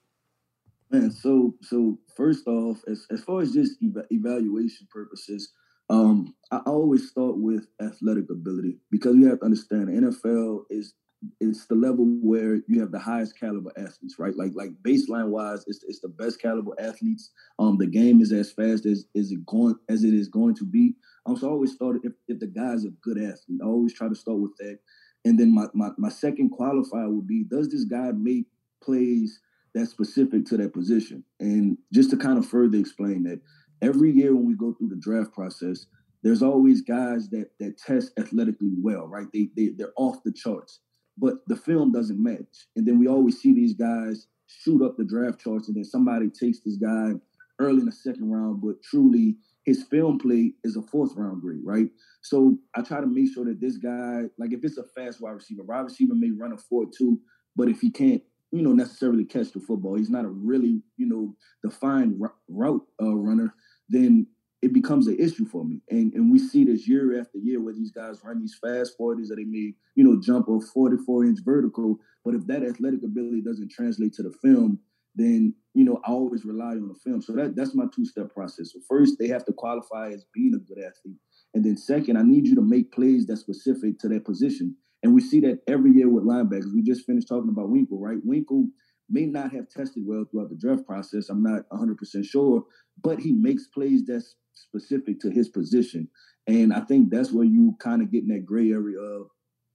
Man, 0.90 1.10
so 1.10 1.54
so 1.62 1.98
first 2.16 2.46
off, 2.46 2.78
as 2.86 3.06
as 3.10 3.22
far 3.22 3.40
as 3.42 3.52
just 3.52 3.82
eva- 3.82 4.06
evaluation 4.10 4.86
purposes, 4.90 5.52
um, 5.90 6.34
I 6.52 6.58
always 6.58 7.08
start 7.08 7.36
with 7.38 7.66
athletic 7.82 8.30
ability 8.30 8.78
because 8.90 9.16
you 9.16 9.28
have 9.28 9.40
to 9.40 9.44
understand 9.44 9.88
the 9.88 10.10
NFL 10.10 10.64
is 10.70 10.94
it's 11.40 11.66
the 11.66 11.74
level 11.74 12.04
where 12.22 12.60
you 12.68 12.80
have 12.80 12.92
the 12.92 13.00
highest 13.00 13.38
caliber 13.40 13.72
athletes, 13.76 14.16
right? 14.18 14.36
Like 14.36 14.52
like 14.54 14.70
baseline 14.82 15.28
wise, 15.28 15.64
it's, 15.66 15.82
it's 15.88 16.00
the 16.00 16.08
best 16.08 16.40
caliber 16.40 16.72
athletes. 16.78 17.30
Um, 17.58 17.78
the 17.78 17.86
game 17.86 18.20
is 18.20 18.32
as 18.32 18.52
fast 18.52 18.86
as 18.86 19.06
is 19.14 19.32
it 19.32 19.44
going 19.46 19.74
as 19.88 20.04
it 20.04 20.14
is 20.14 20.28
going 20.28 20.54
to 20.56 20.64
be. 20.64 20.94
Um, 21.26 21.36
so 21.36 21.48
I 21.48 21.50
always 21.50 21.74
start 21.74 21.96
if 22.04 22.12
if 22.28 22.38
the 22.38 22.46
guy's 22.46 22.84
a 22.84 22.90
good 23.02 23.18
athlete, 23.18 23.60
I 23.62 23.66
always 23.66 23.92
try 23.92 24.08
to 24.08 24.14
start 24.14 24.38
with 24.38 24.56
that. 24.58 24.78
And 25.24 25.36
then 25.36 25.52
my 25.52 25.66
my, 25.74 25.90
my 25.98 26.10
second 26.10 26.52
qualifier 26.56 27.12
would 27.12 27.26
be 27.26 27.42
does 27.42 27.68
this 27.70 27.84
guy 27.84 28.12
make 28.12 28.46
plays 28.82 29.40
that's 29.76 29.90
specific 29.90 30.46
to 30.46 30.56
that 30.56 30.72
position. 30.72 31.22
And 31.38 31.76
just 31.92 32.10
to 32.10 32.16
kind 32.16 32.38
of 32.38 32.48
further 32.48 32.78
explain 32.78 33.22
that, 33.24 33.40
every 33.82 34.10
year 34.10 34.34
when 34.34 34.46
we 34.46 34.54
go 34.54 34.72
through 34.72 34.88
the 34.88 34.96
draft 34.96 35.34
process, 35.34 35.86
there's 36.22 36.42
always 36.42 36.80
guys 36.80 37.28
that 37.28 37.50
that 37.60 37.76
test 37.78 38.12
athletically 38.18 38.72
well, 38.80 39.06
right? 39.06 39.26
They, 39.32 39.50
they 39.54 39.68
they're 39.76 39.92
off 39.96 40.16
the 40.24 40.32
charts, 40.32 40.80
but 41.18 41.46
the 41.46 41.56
film 41.56 41.92
doesn't 41.92 42.20
match. 42.20 42.66
And 42.74 42.86
then 42.86 42.98
we 42.98 43.06
always 43.06 43.38
see 43.38 43.52
these 43.52 43.74
guys 43.74 44.26
shoot 44.46 44.82
up 44.82 44.96
the 44.96 45.04
draft 45.04 45.40
charts, 45.40 45.68
and 45.68 45.76
then 45.76 45.84
somebody 45.84 46.30
takes 46.30 46.60
this 46.60 46.76
guy 46.76 47.12
early 47.58 47.80
in 47.80 47.86
the 47.86 47.92
second 47.92 48.30
round, 48.30 48.62
but 48.62 48.82
truly 48.82 49.36
his 49.66 49.84
film 49.84 50.18
play 50.18 50.52
is 50.64 50.76
a 50.76 50.82
fourth 50.82 51.12
round 51.16 51.42
grade, 51.42 51.60
right? 51.64 51.88
So 52.22 52.56
I 52.74 52.80
try 52.80 53.00
to 53.00 53.06
make 53.06 53.32
sure 53.34 53.44
that 53.44 53.60
this 53.60 53.76
guy, 53.76 54.22
like 54.38 54.52
if 54.52 54.64
it's 54.64 54.78
a 54.78 54.84
fast 54.84 55.20
wide 55.20 55.32
receiver, 55.32 55.64
wide 55.64 55.80
receiver 55.80 56.14
may 56.14 56.30
run 56.30 56.52
a 56.52 56.56
4 56.56 56.86
2, 56.96 57.18
but 57.56 57.68
if 57.68 57.80
he 57.80 57.90
can't 57.90 58.22
you 58.52 58.62
know, 58.62 58.72
necessarily 58.72 59.24
catch 59.24 59.52
the 59.52 59.60
football. 59.60 59.96
He's 59.96 60.10
not 60.10 60.24
a 60.24 60.28
really, 60.28 60.82
you 60.96 61.06
know, 61.06 61.34
defined 61.62 62.20
route 62.48 62.86
uh, 63.02 63.14
runner. 63.14 63.54
Then 63.88 64.26
it 64.62 64.72
becomes 64.72 65.06
an 65.06 65.18
issue 65.18 65.46
for 65.46 65.64
me. 65.64 65.80
And 65.90 66.12
and 66.14 66.30
we 66.30 66.38
see 66.38 66.64
this 66.64 66.88
year 66.88 67.20
after 67.20 67.38
year 67.38 67.60
where 67.60 67.74
these 67.74 67.90
guys 67.90 68.20
run 68.24 68.40
these 68.40 68.58
fast 68.60 68.98
40s 68.98 69.28
that 69.28 69.36
they 69.36 69.44
may, 69.44 69.74
you 69.94 70.04
know, 70.04 70.20
jump 70.20 70.48
a 70.48 70.60
44 70.60 71.24
inch 71.24 71.40
vertical. 71.44 71.98
But 72.24 72.34
if 72.34 72.46
that 72.46 72.62
athletic 72.62 73.02
ability 73.04 73.42
doesn't 73.42 73.70
translate 73.70 74.12
to 74.14 74.22
the 74.22 74.32
film, 74.42 74.80
then 75.16 75.54
you 75.74 75.84
know 75.84 76.00
I 76.04 76.10
always 76.10 76.44
rely 76.44 76.72
on 76.72 76.88
the 76.88 76.94
film. 76.94 77.22
So 77.22 77.32
that 77.32 77.56
that's 77.56 77.74
my 77.74 77.86
two 77.94 78.04
step 78.04 78.32
process. 78.32 78.72
So 78.72 78.80
first, 78.88 79.16
they 79.18 79.28
have 79.28 79.44
to 79.46 79.52
qualify 79.52 80.10
as 80.10 80.26
being 80.32 80.54
a 80.54 80.58
good 80.58 80.78
athlete, 80.78 81.18
and 81.54 81.64
then 81.64 81.76
second, 81.76 82.16
I 82.16 82.22
need 82.22 82.46
you 82.46 82.54
to 82.54 82.62
make 82.62 82.92
plays 82.92 83.26
that's 83.26 83.40
specific 83.40 83.98
to 84.00 84.08
that 84.08 84.24
position. 84.24 84.76
And 85.06 85.14
we 85.14 85.20
see 85.20 85.38
that 85.42 85.60
every 85.68 85.92
year 85.92 86.08
with 86.08 86.24
linebackers. 86.24 86.74
We 86.74 86.82
just 86.82 87.06
finished 87.06 87.28
talking 87.28 87.48
about 87.48 87.70
Winkle, 87.70 88.00
right? 88.00 88.18
Winkle 88.24 88.66
may 89.08 89.24
not 89.24 89.52
have 89.52 89.68
tested 89.68 90.02
well 90.04 90.24
throughout 90.24 90.48
the 90.48 90.56
draft 90.56 90.84
process. 90.84 91.28
I'm 91.28 91.44
not 91.44 91.62
100% 91.72 92.24
sure, 92.24 92.64
but 93.04 93.20
he 93.20 93.32
makes 93.32 93.68
plays 93.68 94.04
that's 94.04 94.34
specific 94.52 95.20
to 95.20 95.30
his 95.30 95.48
position. 95.48 96.08
And 96.48 96.74
I 96.74 96.80
think 96.80 97.10
that's 97.10 97.30
where 97.30 97.44
you 97.44 97.76
kind 97.78 98.02
of 98.02 98.10
get 98.10 98.24
in 98.24 98.30
that 98.30 98.44
gray 98.44 98.72
area 98.72 98.98
of 98.98 99.28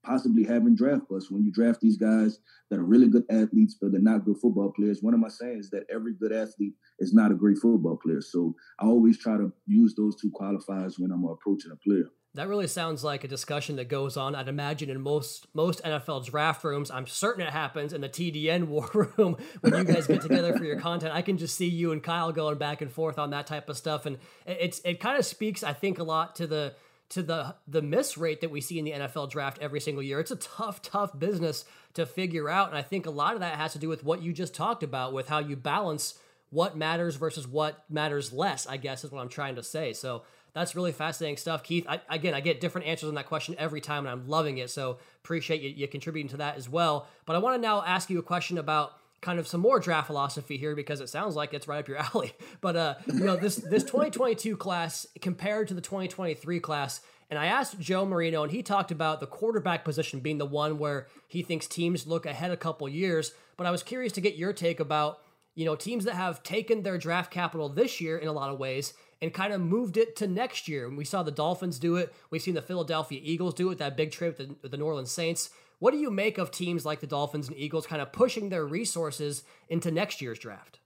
possibly 0.05 0.43
having 0.43 0.75
draft 0.75 1.07
busts 1.09 1.31
when 1.31 1.45
you 1.45 1.51
draft 1.53 1.79
these 1.79 1.95
guys 1.95 2.39
that 2.69 2.77
are 2.77 2.83
really 2.83 3.07
good 3.07 3.23
athletes, 3.29 3.77
but 3.81 3.93
they're 3.93 4.01
not 4.01 4.25
good 4.25 4.37
football 4.41 4.73
players. 4.75 5.01
One 5.01 5.13
of 5.13 5.21
my 5.21 5.29
sayings 5.29 5.67
is 5.67 5.71
that 5.71 5.85
every 5.89 6.13
good 6.13 6.33
athlete 6.33 6.73
is 6.99 7.13
not 7.13 7.31
a 7.31 7.35
great 7.35 7.57
football 7.57 7.97
player. 8.03 8.19
So 8.19 8.53
I 8.81 8.85
always 8.85 9.17
try 9.17 9.37
to 9.37 9.53
use 9.65 9.95
those 9.95 10.17
two 10.17 10.29
qualifiers 10.31 10.95
when 10.99 11.13
I'm 11.13 11.23
approaching 11.23 11.71
a 11.71 11.77
player. 11.77 12.09
That 12.33 12.47
really 12.47 12.67
sounds 12.67 13.03
like 13.03 13.25
a 13.25 13.27
discussion 13.27 13.75
that 13.75 13.89
goes 13.89 14.15
on. 14.15 14.35
I'd 14.35 14.47
imagine 14.47 14.89
in 14.89 15.01
most 15.01 15.47
most 15.53 15.83
NFL 15.83 16.25
draft 16.25 16.63
rooms. 16.63 16.89
I'm 16.89 17.05
certain 17.05 17.45
it 17.45 17.51
happens 17.51 17.91
in 17.91 17.99
the 17.99 18.07
TDN 18.07 18.63
war 18.67 18.89
room 18.93 19.35
when 19.59 19.73
you 19.73 19.83
guys 19.83 20.07
get 20.07 20.21
together 20.21 20.57
for 20.57 20.63
your 20.63 20.79
content. 20.79 21.13
I 21.13 21.23
can 21.23 21.37
just 21.37 21.57
see 21.57 21.67
you 21.67 21.91
and 21.91 22.01
Kyle 22.01 22.31
going 22.31 22.57
back 22.57 22.81
and 22.81 22.89
forth 22.89 23.19
on 23.19 23.31
that 23.31 23.47
type 23.47 23.67
of 23.67 23.75
stuff, 23.75 24.05
and 24.05 24.17
it's 24.45 24.79
it 24.85 25.01
kind 25.01 25.19
of 25.19 25.25
speaks, 25.25 25.61
I 25.61 25.73
think, 25.73 25.99
a 25.99 26.03
lot 26.03 26.37
to 26.37 26.47
the 26.47 26.73
to 27.09 27.21
the 27.21 27.55
the 27.67 27.81
miss 27.81 28.17
rate 28.17 28.39
that 28.39 28.49
we 28.49 28.61
see 28.61 28.79
in 28.79 28.85
the 28.85 28.91
NFL 28.91 29.29
draft 29.29 29.59
every 29.59 29.81
single 29.81 30.01
year. 30.01 30.21
It's 30.21 30.31
a 30.31 30.37
tough, 30.37 30.81
tough 30.81 31.19
business 31.19 31.65
to 31.95 32.05
figure 32.05 32.47
out, 32.47 32.69
and 32.69 32.77
I 32.77 32.81
think 32.81 33.05
a 33.05 33.11
lot 33.11 33.33
of 33.33 33.41
that 33.41 33.57
has 33.57 33.73
to 33.73 33.79
do 33.79 33.89
with 33.89 34.05
what 34.05 34.21
you 34.21 34.31
just 34.31 34.53
talked 34.55 34.83
about, 34.83 35.11
with 35.11 35.27
how 35.27 35.39
you 35.39 35.57
balance 35.57 36.17
what 36.49 36.77
matters 36.77 37.17
versus 37.17 37.45
what 37.45 37.83
matters 37.89 38.31
less. 38.31 38.67
I 38.67 38.77
guess 38.77 39.03
is 39.03 39.11
what 39.11 39.21
I'm 39.21 39.29
trying 39.29 39.55
to 39.55 39.63
say. 39.63 39.91
So 39.91 40.23
that's 40.53 40.75
really 40.75 40.91
fascinating 40.91 41.37
stuff, 41.37 41.63
Keith. 41.63 41.85
I, 41.87 42.01
again, 42.09 42.33
I 42.33 42.41
get 42.41 42.59
different 42.59 42.87
answers 42.87 43.09
on 43.09 43.15
that 43.15 43.27
question 43.27 43.55
every 43.57 43.81
time, 43.81 44.05
and 44.05 44.09
I'm 44.09 44.27
loving 44.27 44.57
it. 44.57 44.69
So 44.69 44.97
appreciate 45.23 45.61
you, 45.61 45.69
you 45.69 45.87
contributing 45.87 46.29
to 46.31 46.37
that 46.37 46.57
as 46.57 46.67
well. 46.67 47.07
But 47.25 47.35
I 47.35 47.39
want 47.39 47.55
to 47.55 47.61
now 47.61 47.83
ask 47.83 48.09
you 48.09 48.19
a 48.19 48.23
question 48.23 48.57
about 48.57 48.93
kind 49.21 49.39
of 49.39 49.47
some 49.47 49.61
more 49.61 49.79
draft 49.79 50.07
philosophy 50.07 50.57
here 50.57 50.75
because 50.75 50.99
it 50.99 51.07
sounds 51.07 51.35
like 51.35 51.53
it's 51.53 51.67
right 51.67 51.79
up 51.79 51.87
your 51.87 51.97
alley. 52.13 52.33
But 52.59 52.75
uh, 52.75 52.95
you 53.07 53.23
know, 53.23 53.37
this 53.37 53.55
this 53.55 53.83
2022 53.83 54.57
class 54.57 55.07
compared 55.21 55.67
to 55.69 55.73
the 55.73 55.81
2023 55.81 56.59
class, 56.59 57.01
and 57.29 57.39
I 57.39 57.45
asked 57.45 57.79
Joe 57.79 58.05
Marino, 58.05 58.43
and 58.43 58.51
he 58.51 58.61
talked 58.61 58.91
about 58.91 59.19
the 59.19 59.27
quarterback 59.27 59.85
position 59.85 60.19
being 60.19 60.37
the 60.37 60.45
one 60.45 60.77
where 60.77 61.07
he 61.27 61.43
thinks 61.43 61.67
teams 61.67 62.07
look 62.07 62.25
ahead 62.25 62.51
a 62.51 62.57
couple 62.57 62.89
years. 62.89 63.31
But 63.55 63.67
I 63.67 63.71
was 63.71 63.83
curious 63.83 64.11
to 64.13 64.21
get 64.21 64.35
your 64.35 64.51
take 64.51 64.79
about 64.81 65.19
you 65.55 65.65
know 65.65 65.75
teams 65.75 66.03
that 66.05 66.15
have 66.15 66.43
taken 66.43 66.83
their 66.83 66.97
draft 66.97 67.31
capital 67.31 67.69
this 67.69 68.01
year 68.01 68.17
in 68.17 68.27
a 68.27 68.33
lot 68.33 68.51
of 68.51 68.59
ways 68.59 68.93
and 69.21 69.33
kind 69.33 69.53
of 69.53 69.61
moved 69.61 69.97
it 69.97 70.15
to 70.17 70.27
next 70.27 70.67
year. 70.67 70.87
And 70.87 70.97
we 70.97 71.05
saw 71.05 71.23
the 71.23 71.31
Dolphins 71.31 71.79
do 71.79 71.95
it. 71.95 72.13
We've 72.29 72.41
seen 72.41 72.55
the 72.55 72.61
Philadelphia 72.61 73.19
Eagles 73.23 73.53
do 73.53 73.69
it, 73.69 73.77
that 73.77 73.95
big 73.95 74.11
trade 74.11 74.35
with 74.37 74.61
the, 74.61 74.69
the 74.69 74.77
New 74.77 74.85
Orleans 74.85 75.11
Saints. 75.11 75.51
What 75.79 75.91
do 75.91 75.97
you 75.97 76.11
make 76.11 76.37
of 76.37 76.51
teams 76.51 76.85
like 76.85 76.99
the 76.99 77.07
Dolphins 77.07 77.47
and 77.47 77.57
Eagles 77.57 77.87
kind 77.87 78.01
of 78.01 78.11
pushing 78.11 78.49
their 78.49 78.65
resources 78.65 79.43
into 79.69 79.91
next 79.91 80.21
year's 80.21 80.39
draft? 80.39 80.79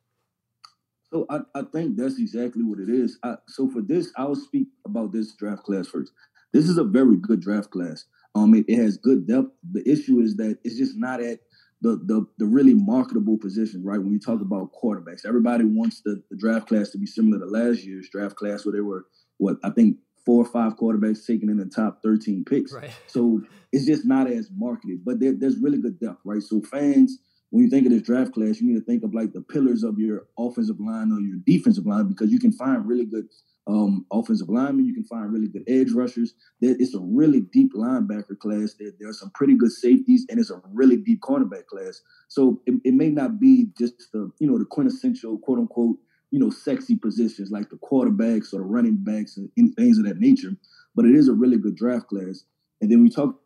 So 1.12 1.26
I, 1.30 1.40
I 1.54 1.64
think 1.64 1.98
that's 1.98 2.20
exactly 2.20 2.64
what 2.64 2.80
it 2.80 2.90
is. 2.90 3.18
I, 3.24 3.36
so 3.48 3.70
for 3.70 3.82
this, 3.82 4.12
I'll 4.18 4.36
speak 4.36 4.68
about 4.86 5.14
this 5.14 5.34
draft 5.36 5.64
class 5.64 5.88
first. 5.88 6.12
This 6.54 6.68
is 6.68 6.78
a 6.78 6.84
very 6.84 7.18
good 7.18 7.42
draft 7.42 7.72
class. 7.72 8.06
Um, 8.36 8.54
it, 8.54 8.66
it 8.68 8.78
has 8.78 8.98
good 8.98 9.28
depth. 9.28 9.52
The 9.72 9.88
issue 9.90 10.20
is 10.20 10.36
that 10.38 10.58
it's 10.64 10.78
just 10.78 10.98
not 10.98 11.22
at 11.22 11.40
the 11.82 11.98
the 12.06 12.26
the 12.38 12.46
really 12.46 12.74
marketable 12.74 13.38
positions, 13.38 13.86
right? 13.86 14.02
When 14.02 14.14
you 14.14 14.20
talk 14.20 14.36
mm-hmm. 14.36 14.54
about 14.54 14.72
quarterbacks, 14.74 15.26
everybody 15.26 15.66
wants 15.66 16.02
the, 16.04 16.22
the 16.30 16.38
draft 16.38 16.68
class 16.68 16.90
to 16.92 16.98
be 16.98 17.06
similar 17.06 17.40
to 17.40 17.46
last 17.46 17.84
year's 17.84 18.10
draft 18.10 18.36
class, 18.36 18.66
where 18.66 18.74
they 18.74 18.82
were 18.82 19.06
what 19.38 19.58
I 19.64 19.70
think 19.70 19.98
four 20.26 20.44
or 20.44 20.50
five 20.50 20.76
quarterbacks 20.78 21.26
taken 21.26 21.50
in 21.50 21.58
the 21.58 21.66
top 21.66 22.02
13 22.04 22.44
picks. 22.46 22.74
Right. 22.74 22.90
So 23.08 23.42
it's 23.72 23.86
just 23.86 24.06
not 24.06 24.30
as 24.30 24.50
marketed, 24.56 25.06
but 25.06 25.20
there, 25.20 25.34
there's 25.38 25.60
really 25.60 25.78
good 25.78 26.00
depth, 26.00 26.22
right? 26.26 26.42
So 26.42 26.62
fans, 26.62 27.20
when 27.50 27.64
you 27.64 27.70
think 27.70 27.86
of 27.86 27.92
this 27.92 28.02
draft 28.02 28.34
class, 28.34 28.60
you 28.60 28.68
need 28.68 28.80
to 28.80 28.86
think 28.86 29.04
of 29.04 29.14
like 29.14 29.34
the 29.34 29.42
pillars 29.42 29.84
of 29.84 30.00
your 30.00 30.28
offensive 30.40 30.80
line 30.80 31.12
or 31.12 31.20
your 31.20 31.38
defensive 31.46 31.86
line 31.86 32.08
because 32.08 32.32
you 32.32 32.40
can 32.40 32.52
find 32.52 32.88
really 32.88 33.06
good 33.06 33.28
um, 33.68 34.06
offensive 34.12 34.50
linemen. 34.50 34.86
You 34.86 34.94
can 34.94 35.06
find 35.06 35.32
really 35.32 35.48
good 35.48 35.64
edge 35.68 35.92
rushers. 35.92 36.34
It's 36.62 36.94
a 36.94 37.00
really 37.00 37.42
deep 37.42 37.74
linebacker 37.74 38.38
class. 38.38 38.76
There, 38.80 38.92
there, 39.00 39.10
are 39.10 39.14
some 39.14 39.32
pretty 39.32 39.56
good 39.56 39.72
safeties, 39.72 40.26
and 40.30 40.40
it's 40.40 40.52
a 40.52 40.62
really 40.72 40.98
deep 40.98 41.22
cornerback 41.22 41.66
class. 41.68 42.02
So 42.28 42.62
it, 42.66 42.76
it 42.84 42.94
may 42.94 43.10
not 43.10 43.40
be 43.40 43.68
just 43.78 44.12
the 44.14 44.32
you 44.40 44.48
know 44.48 44.58
the 44.58 44.66
quintessential 44.66 45.38
quote 45.40 45.60
unquote 45.60 45.98
you 46.36 46.40
know, 46.40 46.50
sexy 46.50 46.98
positions 46.98 47.50
like 47.50 47.70
the 47.70 47.78
quarterbacks 47.78 48.54
or 48.54 48.58
the 48.58 48.66
running 48.66 48.98
backs 48.98 49.38
and, 49.38 49.50
and 49.56 49.74
things 49.76 49.98
of 49.98 50.06
that 50.06 50.20
nature. 50.20 50.52
But 50.94 51.06
it 51.06 51.16
is 51.16 51.30
a 51.30 51.34
really 51.34 51.58
good 51.58 51.78
draft 51.78 52.08
class. 52.08 52.44
And 52.82 52.92
then 52.92 53.02
we 53.02 53.10
talk 53.10 53.40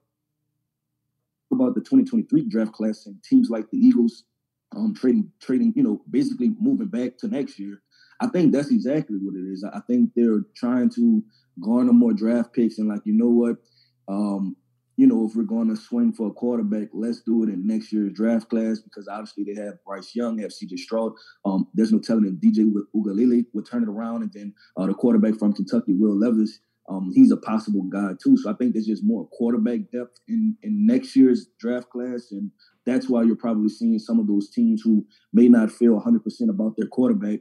about 1.52 1.76
the 1.76 1.82
2023 1.82 2.50
draft 2.50 2.74
class 2.74 3.06
and 3.06 3.22
teams 3.24 3.52
like 3.52 3.70
the 3.70 3.78
Eagles 3.78 4.24
um, 4.76 4.96
trading, 4.96 5.32
trading, 5.40 5.74
you 5.76 5.84
know, 5.84 6.02
basically 6.10 6.52
moving 6.60 6.88
back 6.88 7.18
to 7.20 7.28
next 7.28 7.60
year. 7.60 7.82
I 8.22 8.28
think 8.28 8.52
that's 8.52 8.72
exactly 8.72 9.18
what 9.22 9.36
it 9.36 9.48
is. 9.52 9.64
I 9.64 9.80
think 9.88 10.12
they're 10.16 10.44
trying 10.56 10.90
to 10.96 11.24
garner 11.62 11.94
more 11.94 12.14
draft 12.14 12.54
picks 12.54 12.78
and 12.78 12.90
like, 12.90 13.02
you 13.06 13.14
know 13.14 13.30
what, 13.30 13.58
um, 14.08 14.56
you 15.00 15.08
know, 15.08 15.26
if 15.26 15.34
we're 15.34 15.44
going 15.44 15.70
to 15.70 15.78
swing 15.78 16.12
for 16.12 16.28
a 16.28 16.34
quarterback, 16.34 16.90
let's 16.94 17.22
do 17.22 17.44
it 17.44 17.50
in 17.50 17.66
next 17.66 17.94
year's 17.94 18.12
draft 18.12 18.50
class 18.50 18.80
because 18.80 19.08
obviously 19.08 19.46
they 19.46 19.62
have 19.62 19.76
Bryce 19.86 20.14
Young, 20.14 20.36
they 20.36 20.44
have 20.44 20.52
CJ 20.52 20.78
Stroud. 20.78 21.14
Um, 21.46 21.68
there's 21.74 21.94
no 21.94 22.00
telling 22.00 22.26
if 22.26 22.34
DJ 22.34 22.70
Uiagalelei 22.94 23.46
will 23.54 23.64
turn 23.64 23.84
it 23.84 23.88
around, 23.88 24.24
and 24.24 24.34
then 24.34 24.54
uh, 24.76 24.88
the 24.88 24.94
quarterback 24.94 25.40
from 25.40 25.54
Kentucky, 25.54 25.94
Will 25.94 26.20
Levis, 26.20 26.60
um, 26.90 27.12
he's 27.14 27.32
a 27.32 27.38
possible 27.38 27.84
guy 27.84 28.12
too. 28.22 28.36
So 28.36 28.50
I 28.50 28.56
think 28.56 28.74
there's 28.74 28.88
just 28.88 29.06
more 29.06 29.26
quarterback 29.30 29.92
depth 29.94 30.20
in 30.28 30.58
in 30.64 30.86
next 30.86 31.16
year's 31.16 31.48
draft 31.60 31.90
class, 31.92 32.32
and 32.32 32.52
that's 32.86 33.08
why 33.08 33.24
you're 33.24 33.38
probably 33.38 33.70
seeing 33.70 34.00
some 34.00 34.20
of 34.20 34.28
those 34.28 34.50
teams 34.50 34.82
who 34.82 35.06
may 35.32 35.48
not 35.48 35.72
feel 35.72 36.02
100% 36.02 36.50
about 36.50 36.76
their 36.76 36.88
quarterback 36.88 37.40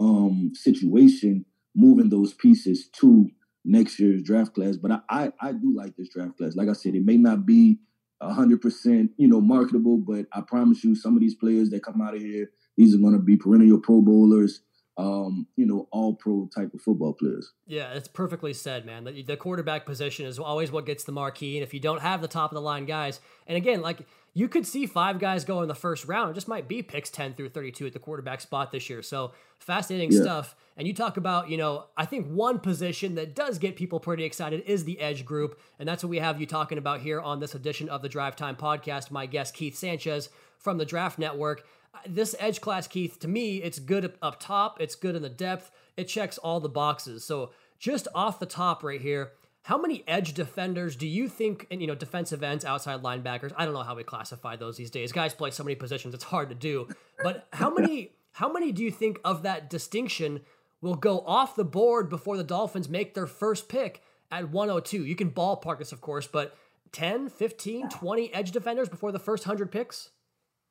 um, 0.00 0.52
situation 0.54 1.44
moving 1.74 2.08
those 2.08 2.34
pieces 2.34 2.88
to 2.88 3.28
next 3.64 3.98
year's 3.98 4.22
draft 4.22 4.54
class. 4.54 4.76
But 4.76 4.92
I, 4.92 5.00
I, 5.10 5.32
I 5.40 5.52
do 5.52 5.74
like 5.76 5.96
this 5.96 6.08
draft 6.08 6.38
class. 6.38 6.56
Like 6.56 6.68
I 6.68 6.72
said, 6.72 6.94
it 6.94 7.04
may 7.04 7.16
not 7.16 7.46
be 7.46 7.78
hundred 8.22 8.60
percent, 8.62 9.10
you 9.18 9.28
know, 9.28 9.40
marketable, 9.40 9.98
but 9.98 10.26
I 10.32 10.40
promise 10.40 10.82
you, 10.82 10.94
some 10.94 11.14
of 11.14 11.20
these 11.20 11.34
players 11.34 11.70
that 11.70 11.82
come 11.82 12.00
out 12.00 12.14
of 12.14 12.22
here, 12.22 12.50
these 12.76 12.94
are 12.94 12.98
going 12.98 13.12
to 13.12 13.18
be 13.18 13.36
perennial 13.36 13.78
Pro 13.78 14.00
Bowlers. 14.00 14.62
Um, 14.98 15.46
you 15.56 15.66
know, 15.66 15.88
all 15.90 16.14
pro 16.14 16.48
type 16.54 16.72
of 16.72 16.80
football 16.80 17.12
players. 17.12 17.52
Yeah, 17.66 17.92
it's 17.92 18.08
perfectly 18.08 18.54
said, 18.54 18.86
man. 18.86 19.04
The, 19.04 19.22
the 19.22 19.36
quarterback 19.36 19.84
position 19.84 20.24
is 20.24 20.38
always 20.38 20.72
what 20.72 20.86
gets 20.86 21.04
the 21.04 21.12
marquee. 21.12 21.58
And 21.58 21.62
if 21.62 21.74
you 21.74 21.80
don't 21.80 22.00
have 22.00 22.22
the 22.22 22.28
top 22.28 22.50
of 22.50 22.54
the 22.54 22.62
line 22.62 22.86
guys, 22.86 23.20
and 23.46 23.58
again, 23.58 23.82
like 23.82 24.06
you 24.36 24.48
could 24.48 24.66
see 24.66 24.84
five 24.84 25.18
guys 25.18 25.46
go 25.46 25.62
in 25.62 25.68
the 25.68 25.74
first 25.74 26.04
round. 26.04 26.30
It 26.30 26.34
just 26.34 26.46
might 26.46 26.68
be 26.68 26.82
picks 26.82 27.08
10 27.08 27.32
through 27.32 27.48
32 27.48 27.86
at 27.86 27.92
the 27.94 27.98
quarterback 27.98 28.42
spot 28.42 28.70
this 28.70 28.90
year. 28.90 29.00
So 29.00 29.32
fascinating 29.58 30.12
yeah. 30.12 30.20
stuff. 30.20 30.54
And 30.76 30.86
you 30.86 30.92
talk 30.92 31.16
about, 31.16 31.48
you 31.48 31.56
know, 31.56 31.86
I 31.96 32.04
think 32.04 32.26
one 32.26 32.58
position 32.58 33.14
that 33.14 33.34
does 33.34 33.58
get 33.58 33.76
people 33.76 33.98
pretty 33.98 34.24
excited 34.24 34.62
is 34.66 34.84
the 34.84 35.00
edge 35.00 35.24
group. 35.24 35.58
And 35.78 35.88
that's 35.88 36.04
what 36.04 36.10
we 36.10 36.18
have 36.18 36.38
you 36.38 36.46
talking 36.46 36.76
about 36.76 37.00
here 37.00 37.18
on 37.18 37.40
this 37.40 37.54
edition 37.54 37.88
of 37.88 38.02
the 38.02 38.10
Drive 38.10 38.36
Time 38.36 38.56
podcast. 38.56 39.10
My 39.10 39.24
guest, 39.24 39.54
Keith 39.54 39.74
Sanchez 39.74 40.28
from 40.58 40.76
the 40.76 40.84
Draft 40.84 41.18
Network. 41.18 41.66
This 42.06 42.34
edge 42.38 42.60
class, 42.60 42.86
Keith, 42.86 43.18
to 43.20 43.28
me, 43.28 43.58
it's 43.58 43.78
good 43.78 44.14
up 44.22 44.40
top, 44.40 44.80
it's 44.80 44.94
good 44.94 45.16
in 45.16 45.22
the 45.22 45.28
depth, 45.28 45.70
it 45.96 46.04
checks 46.04 46.38
all 46.38 46.60
the 46.60 46.68
boxes. 46.68 47.24
So 47.24 47.50
just 47.78 48.08
off 48.14 48.38
the 48.38 48.46
top 48.46 48.82
right 48.82 49.00
here, 49.00 49.32
how 49.62 49.78
many 49.78 50.04
edge 50.06 50.34
defenders 50.34 50.94
do 50.94 51.08
you 51.08 51.28
think, 51.28 51.66
and 51.70 51.80
you 51.80 51.88
know, 51.88 51.96
defensive 51.96 52.42
ends, 52.42 52.64
outside 52.64 53.02
linebackers? 53.02 53.52
I 53.56 53.64
don't 53.64 53.74
know 53.74 53.82
how 53.82 53.96
we 53.96 54.04
classify 54.04 54.54
those 54.54 54.76
these 54.76 54.90
days. 54.90 55.10
Guys 55.10 55.34
play 55.34 55.50
so 55.50 55.64
many 55.64 55.74
positions; 55.74 56.14
it's 56.14 56.22
hard 56.22 56.50
to 56.50 56.54
do. 56.54 56.86
But 57.22 57.48
how 57.52 57.70
many, 57.70 58.12
how 58.32 58.52
many 58.52 58.70
do 58.70 58.84
you 58.84 58.92
think 58.92 59.18
of 59.24 59.42
that 59.42 59.68
distinction 59.68 60.42
will 60.80 60.94
go 60.94 61.20
off 61.20 61.56
the 61.56 61.64
board 61.64 62.08
before 62.08 62.36
the 62.36 62.44
Dolphins 62.44 62.88
make 62.88 63.14
their 63.14 63.26
first 63.26 63.68
pick 63.68 64.02
at 64.30 64.50
102? 64.50 65.04
You 65.04 65.16
can 65.16 65.32
ballpark 65.32 65.78
this, 65.78 65.90
of 65.90 66.00
course, 66.00 66.28
but 66.28 66.56
10, 66.92 67.28
15, 67.28 67.88
20 67.88 68.32
edge 68.32 68.52
defenders 68.52 68.88
before 68.88 69.10
the 69.10 69.18
first 69.18 69.44
hundred 69.44 69.72
picks. 69.72 70.10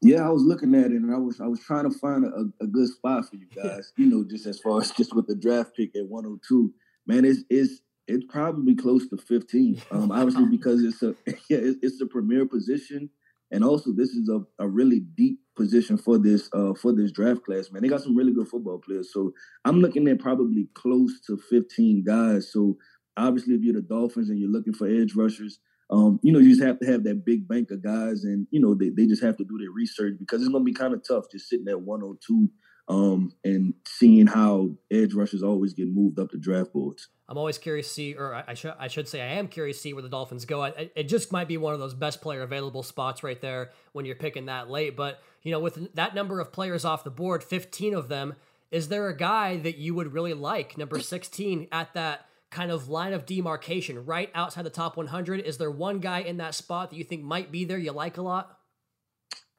Yeah, 0.06 0.28
I 0.28 0.30
was 0.30 0.44
looking 0.44 0.76
at 0.76 0.92
it 0.92 0.92
and 0.92 1.12
I 1.12 1.18
was 1.18 1.42
I 1.42 1.48
was 1.48 1.60
trying 1.62 1.90
to 1.90 1.98
find 1.98 2.26
a, 2.26 2.64
a 2.64 2.68
good 2.68 2.88
spot 2.90 3.28
for 3.28 3.38
you 3.38 3.48
guys. 3.56 3.92
you 3.98 4.06
know, 4.06 4.24
just 4.24 4.46
as 4.46 4.60
far 4.60 4.80
as 4.80 4.92
just 4.92 5.16
with 5.16 5.26
the 5.26 5.36
draft 5.36 5.76
pick 5.76 5.96
at 5.96 6.06
102. 6.08 6.72
Man, 7.08 7.26
it's 7.26 7.42
it's 7.50 7.82
it's 8.08 8.24
probably 8.30 8.76
close 8.76 9.10
to 9.10 9.18
15. 9.18 9.82
Um, 9.90 10.12
obviously 10.12 10.46
because 10.52 10.84
it's 10.84 11.02
a 11.02 11.16
yeah, 11.50 11.74
it's 11.82 12.00
a 12.02 12.06
premier 12.06 12.46
position, 12.46 13.10
and 13.50 13.64
also 13.64 13.92
this 13.92 14.10
is 14.10 14.30
a, 14.30 14.42
a 14.64 14.68
really 14.68 15.00
deep 15.00 15.40
position 15.58 15.98
for 15.98 16.20
this 16.20 16.50
uh 16.54 16.76
for 16.76 16.94
this 16.94 17.12
draft 17.12 17.44
class. 17.44 17.72
Man, 17.72 17.82
they 17.82 17.90
got 17.90 18.02
some 18.04 18.16
really 18.16 18.34
good 18.34 18.48
football 18.48 18.78
players. 18.78 19.12
So 19.12 19.32
I'm 19.64 19.80
looking 19.82 20.08
at 20.08 20.20
probably 20.20 20.68
close 20.76 21.20
to 21.26 21.38
15 21.50 22.04
guys. 22.06 22.52
So 22.52 22.78
obviously, 23.18 23.56
if 23.56 23.62
you're 23.64 23.74
the 23.74 23.82
Dolphins 23.82 24.30
and 24.30 24.38
you're 24.38 24.52
looking 24.52 24.74
for 24.74 24.88
edge 24.88 25.16
rushers, 25.16 25.58
um, 25.90 26.20
you 26.24 26.32
know, 26.32 26.40
you 26.40 26.50
just 26.50 26.64
have 26.64 26.80
to 26.80 26.86
have 26.88 27.04
that 27.04 27.26
big 27.26 27.48
bank 27.48 27.72
of 27.72 27.84
guys, 27.84 28.24
and 28.24 28.48
you 28.52 28.60
know 28.60 28.74
they, 28.74 28.90
they 28.90 29.06
just 29.06 29.24
have 29.24 29.38
to 29.38 29.44
do 29.44 29.58
their 29.58 29.72
research 29.72 30.16
because 30.20 30.42
it's 30.42 30.52
gonna 30.52 30.64
be 30.64 30.74
kind 30.74 30.94
of 30.94 31.08
tough 31.08 31.26
just 31.32 31.48
sitting 31.48 31.68
at 31.68 31.80
102 31.80 32.50
um, 32.88 33.34
and 33.44 33.74
seeing 33.86 34.28
how 34.28 34.72
edge 34.92 35.14
rushers 35.14 35.44
always 35.44 35.74
get 35.74 35.88
moved 35.88 36.20
up 36.20 36.32
the 36.32 36.38
draft 36.38 36.74
boards. 36.74 37.10
I'm 37.28 37.38
always 37.38 37.58
curious 37.58 37.88
to 37.88 37.94
see, 37.94 38.14
or 38.14 38.44
I, 38.48 38.54
should 38.54 38.76
I 38.78 38.88
should 38.88 39.08
say, 39.08 39.22
I 39.22 39.34
am 39.34 39.48
curious 39.48 39.78
to 39.78 39.82
see 39.82 39.94
where 39.94 40.04
the 40.04 40.10
Dolphins 40.10 40.46
go. 40.46 40.62
I, 40.62 40.92
it 40.96 41.06
just 41.06 41.32
might 41.32 41.48
be 41.48 41.58
one 41.58 41.74
of 41.74 41.80
those 41.80 41.96
best 41.96 42.22
player 42.22 42.44
available 42.44 42.84
spots 42.84 43.24
right 43.24 43.40
there 43.42 43.72
when 43.94 44.06
you're 44.06 44.16
picking 44.16 44.46
that 44.46 44.70
late. 44.70 44.96
But 44.96 45.22
you 45.42 45.52
know, 45.52 45.60
with 45.60 45.94
that 45.96 46.14
number 46.14 46.40
of 46.40 46.52
players 46.52 46.86
off 46.86 47.04
the 47.04 47.10
board, 47.10 47.44
15 47.44 47.96
of 47.96 48.10
them, 48.10 48.36
is 48.72 48.90
there 48.90 49.08
a 49.08 49.18
guy 49.18 49.58
that 49.58 49.78
you 49.78 49.96
would 49.96 50.14
really 50.14 50.34
like, 50.34 50.78
number 50.78 51.00
16, 51.00 51.68
at 51.72 51.94
that 51.94 52.28
kind 52.56 52.72
of 52.72 52.88
line 52.88 53.12
of 53.12 53.26
demarcation, 53.26 54.06
right 54.06 54.32
outside 54.34 54.64
the 54.64 54.70
top 54.70 54.96
100? 54.96 55.42
Is 55.42 55.58
there 55.58 55.70
one 55.70 56.00
guy 56.00 56.20
in 56.20 56.38
that 56.38 56.56
spot 56.56 56.90
that 56.90 56.96
you 56.96 57.04
think 57.04 57.22
might 57.22 57.52
be 57.52 57.66
there 57.66 57.78
you 57.78 57.92
like 57.92 58.18
a 58.18 58.22
lot? 58.22 58.58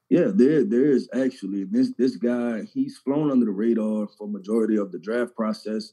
Yeah, 0.09 0.31
there 0.33 0.63
there 0.63 0.85
is 0.85 1.09
actually 1.13 1.65
this 1.65 1.93
this 1.97 2.15
guy. 2.15 2.63
He's 2.73 2.97
flown 2.97 3.29
under 3.29 3.45
the 3.45 3.51
radar 3.51 4.07
for 4.17 4.27
majority 4.27 4.77
of 4.77 4.91
the 4.91 4.99
draft 4.99 5.35
process, 5.35 5.91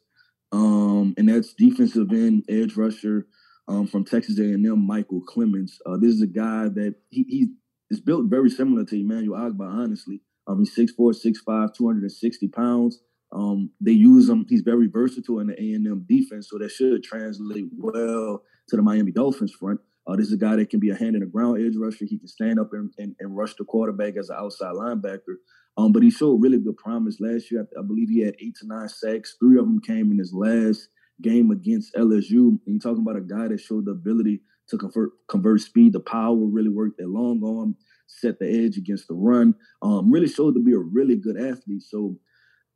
um, 0.52 1.14
and 1.18 1.28
that's 1.28 1.52
defensive 1.52 2.12
end 2.12 2.44
edge 2.48 2.76
rusher 2.76 3.26
um, 3.66 3.86
from 3.88 4.04
Texas 4.04 4.38
A&M, 4.38 4.86
Michael 4.86 5.20
Clemons. 5.20 5.72
Uh, 5.84 5.96
this 5.96 6.14
is 6.14 6.22
a 6.22 6.28
guy 6.28 6.68
that 6.68 6.94
he 7.10 7.24
he 7.28 7.48
is 7.90 8.00
built 8.00 8.26
very 8.26 8.50
similar 8.50 8.84
to 8.84 9.00
Emmanuel 9.00 9.38
Ogbah. 9.40 9.68
Honestly, 9.68 10.20
um, 10.46 10.60
he's 10.60 10.76
6'4", 10.76 11.14
6'5", 11.46 11.74
260 11.74 12.48
pounds. 12.48 13.00
Um, 13.34 13.70
they 13.80 13.92
use 13.92 14.28
him. 14.28 14.46
He's 14.48 14.62
very 14.62 14.86
versatile 14.86 15.40
in 15.40 15.48
the 15.48 15.60
A 15.60 15.74
and 15.74 15.86
M 15.86 16.06
defense, 16.08 16.48
so 16.48 16.58
that 16.58 16.70
should 16.70 17.02
translate 17.02 17.66
well 17.76 18.42
to 18.68 18.76
the 18.76 18.82
Miami 18.82 19.10
Dolphins 19.10 19.52
front. 19.52 19.80
Uh, 20.06 20.16
this 20.16 20.26
is 20.26 20.34
a 20.34 20.38
guy 20.38 20.56
that 20.56 20.70
can 20.70 20.80
be 20.80 20.90
a 20.90 20.94
hand 20.94 21.14
in 21.14 21.20
the 21.20 21.26
ground 21.26 21.58
edge 21.58 21.76
rusher. 21.76 22.04
He 22.04 22.18
can 22.18 22.28
stand 22.28 22.60
up 22.60 22.72
and, 22.72 22.92
and, 22.98 23.16
and 23.20 23.36
rush 23.36 23.54
the 23.54 23.64
quarterback 23.64 24.16
as 24.16 24.28
an 24.28 24.36
outside 24.38 24.74
linebacker. 24.74 25.36
Um, 25.76 25.92
but 25.92 26.02
he 26.02 26.10
showed 26.10 26.42
really 26.42 26.58
good 26.58 26.76
promise 26.76 27.20
last 27.20 27.50
year. 27.50 27.66
I, 27.76 27.80
I, 27.80 27.82
believe 27.82 28.08
he 28.08 28.20
had 28.20 28.36
eight 28.38 28.54
to 28.60 28.66
nine 28.66 28.88
sacks. 28.88 29.36
Three 29.40 29.58
of 29.58 29.64
them 29.64 29.80
came 29.80 30.12
in 30.12 30.18
his 30.18 30.32
last 30.32 30.88
game 31.22 31.50
against 31.50 31.94
LSU. 31.94 32.48
And 32.48 32.60
you're 32.66 32.78
talking 32.78 33.02
about 33.02 33.16
a 33.16 33.22
guy 33.22 33.48
that 33.48 33.60
showed 33.60 33.86
the 33.86 33.92
ability 33.92 34.40
to 34.68 34.78
convert 34.78 35.10
convert 35.28 35.60
speed, 35.60 35.92
the 35.92 36.00
power, 36.00 36.36
really 36.36 36.68
worked 36.68 36.98
that 36.98 37.08
long 37.08 37.42
arm, 37.44 37.76
set 38.06 38.38
the 38.38 38.46
edge 38.46 38.76
against 38.76 39.08
the 39.08 39.14
run. 39.14 39.54
Um, 39.82 40.12
really 40.12 40.28
showed 40.28 40.54
to 40.54 40.62
be 40.62 40.74
a 40.74 40.78
really 40.78 41.16
good 41.16 41.36
athlete. 41.36 41.82
So 41.82 42.16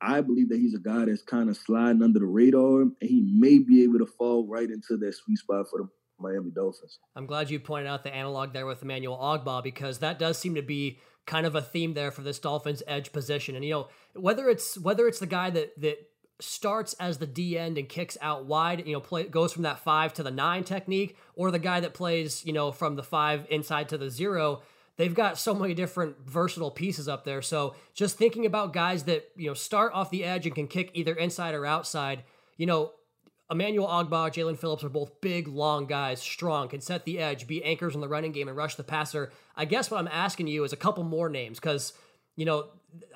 I 0.01 0.21
believe 0.21 0.49
that 0.51 0.59
he's 0.59 0.75
a 0.75 0.79
guy 0.79 1.05
that's 1.07 1.23
kind 1.23 1.49
of 1.49 1.57
sliding 1.57 2.03
under 2.03 2.19
the 2.19 2.27
radar, 2.27 2.83
and 2.83 2.95
he 3.01 3.23
may 3.37 3.59
be 3.59 3.83
able 3.83 3.99
to 3.99 4.07
fall 4.07 4.47
right 4.47 4.71
into 4.71 4.97
that 4.97 5.15
sweet 5.15 5.39
spot 5.39 5.67
for 5.71 5.81
the 5.81 5.89
Miami 6.21 6.51
Dolphins. 6.51 6.99
I'm 7.17 7.27
glad 7.27 7.51
you 7.51 7.61
pointed 7.61 7.89
out 7.89 8.03
the 8.03 8.15
analog 8.15 8.53
there 8.53 8.67
with 8.67 8.83
Emmanuel 8.83 9.17
Ogbah 9.17 9.63
because 9.63 9.99
that 9.99 10.19
does 10.19 10.39
seem 10.39 10.55
to 10.55 10.63
be 10.63 10.99
kind 11.27 11.47
of 11.47 11.55
a 11.55 11.63
theme 11.63 11.95
there 11.95 12.11
for 12.11 12.23
this 12.23 12.39
Dolphins 12.39 12.83
edge 12.87 13.13
position. 13.13 13.55
And 13.55 13.65
you 13.65 13.71
know, 13.71 13.89
whether 14.15 14.49
it's 14.49 14.79
whether 14.79 15.07
it's 15.07 15.19
the 15.19 15.27
guy 15.27 15.51
that 15.51 15.81
that 15.81 15.99
starts 16.41 16.95
as 16.95 17.19
the 17.19 17.27
D 17.27 17.59
end 17.59 17.79
and 17.79 17.89
kicks 17.89 18.17
out 18.21 18.47
wide, 18.47 18.87
you 18.87 18.93
know, 18.93 19.01
play 19.01 19.25
goes 19.25 19.53
from 19.53 19.63
that 19.65 19.81
5 19.81 20.15
to 20.15 20.23
the 20.23 20.31
9 20.31 20.65
technique 20.65 21.17
or 21.35 21.51
the 21.51 21.59
guy 21.59 21.81
that 21.81 21.95
plays, 21.95 22.45
you 22.45 22.53
know, 22.53 22.71
from 22.73 22.97
the 22.97 23.03
5 23.03 23.47
inside 23.51 23.89
to 23.89 23.99
the 23.99 24.11
0, 24.11 24.63
they've 24.99 25.15
got 25.15 25.39
so 25.39 25.55
many 25.55 25.73
different 25.73 26.17
versatile 26.27 26.71
pieces 26.71 27.09
up 27.09 27.25
there. 27.25 27.41
So, 27.41 27.75
just 27.95 28.19
thinking 28.19 28.45
about 28.45 28.75
guys 28.75 29.05
that, 29.05 29.31
you 29.37 29.47
know, 29.47 29.55
start 29.55 29.93
off 29.95 30.11
the 30.11 30.25
edge 30.25 30.45
and 30.45 30.55
can 30.55 30.69
kick 30.69 30.91
either 30.93 31.15
inside 31.15 31.55
or 31.55 31.65
outside, 31.65 32.25
you 32.59 32.67
know, 32.67 32.93
Emmanuel 33.51 33.89
Ogbah, 33.89 34.31
Jaelan 34.31 34.59
Phillips 34.59 34.85
are 34.85 34.91
both 34.91 35.23
big, 35.23 35.49
long 35.49 35.87
guys, 35.87 36.21
strong, 36.21 36.69
can 36.69 36.83
set 36.83 37.07
the 37.07 37.19
edge, 37.19 37.47
be 37.47 37.65
anchors 37.65 37.95
in 37.95 38.03
the 38.03 38.09
running 38.09 38.33
game, 38.33 38.47
and 38.47 38.57
rush 38.57 38.75
the 38.75 38.85
passer. 38.85 39.33
I 39.57 39.65
guess 39.65 39.91
what 39.91 39.99
I'm 39.99 40.09
asking 40.09 40.49
you 40.49 40.65
is 40.65 40.75
a 40.75 40.77
couple 40.77 41.03
more 41.03 41.31
names 41.31 41.59
because, 41.59 41.95
you 42.37 42.45
know, 42.45 42.67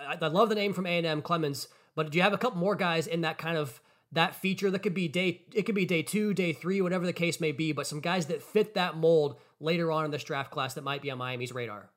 I, 0.00 0.16
I 0.18 0.28
love 0.28 0.48
the 0.48 0.54
name 0.54 0.72
from 0.72 0.86
A&M 0.86 1.20
Clemons, 1.20 1.66
but 1.94 2.10
do 2.10 2.16
you 2.16 2.22
have 2.22 2.32
a 2.32 2.38
couple 2.38 2.58
more 2.58 2.76
guys 2.76 3.06
in 3.06 3.20
that 3.20 3.36
kind 3.36 3.58
of 3.58 3.80
that 4.12 4.34
feature 4.34 4.70
that 4.70 4.80
could 4.80 4.94
be 4.94 5.08
day 5.08 5.42
it 5.54 5.62
could 5.62 5.74
be 5.74 5.86
day 5.86 6.02
two, 6.02 6.32
day 6.34 6.52
three, 6.52 6.80
whatever 6.80 7.04
the 7.04 7.12
case 7.12 7.40
may 7.40 7.52
be, 7.52 7.72
but 7.72 7.86
some 7.86 8.00
guys 8.00 8.26
that 8.26 8.42
fit 8.42 8.74
that 8.74 8.96
mold 8.96 9.36
later 9.62 9.90
on 9.90 10.04
in 10.04 10.10
this 10.10 10.24
draft 10.24 10.50
class 10.50 10.74
that 10.74 10.84
might 10.84 11.02
be 11.02 11.10
on 11.10 11.18
Miami's 11.18 11.52
radar? 11.52 11.90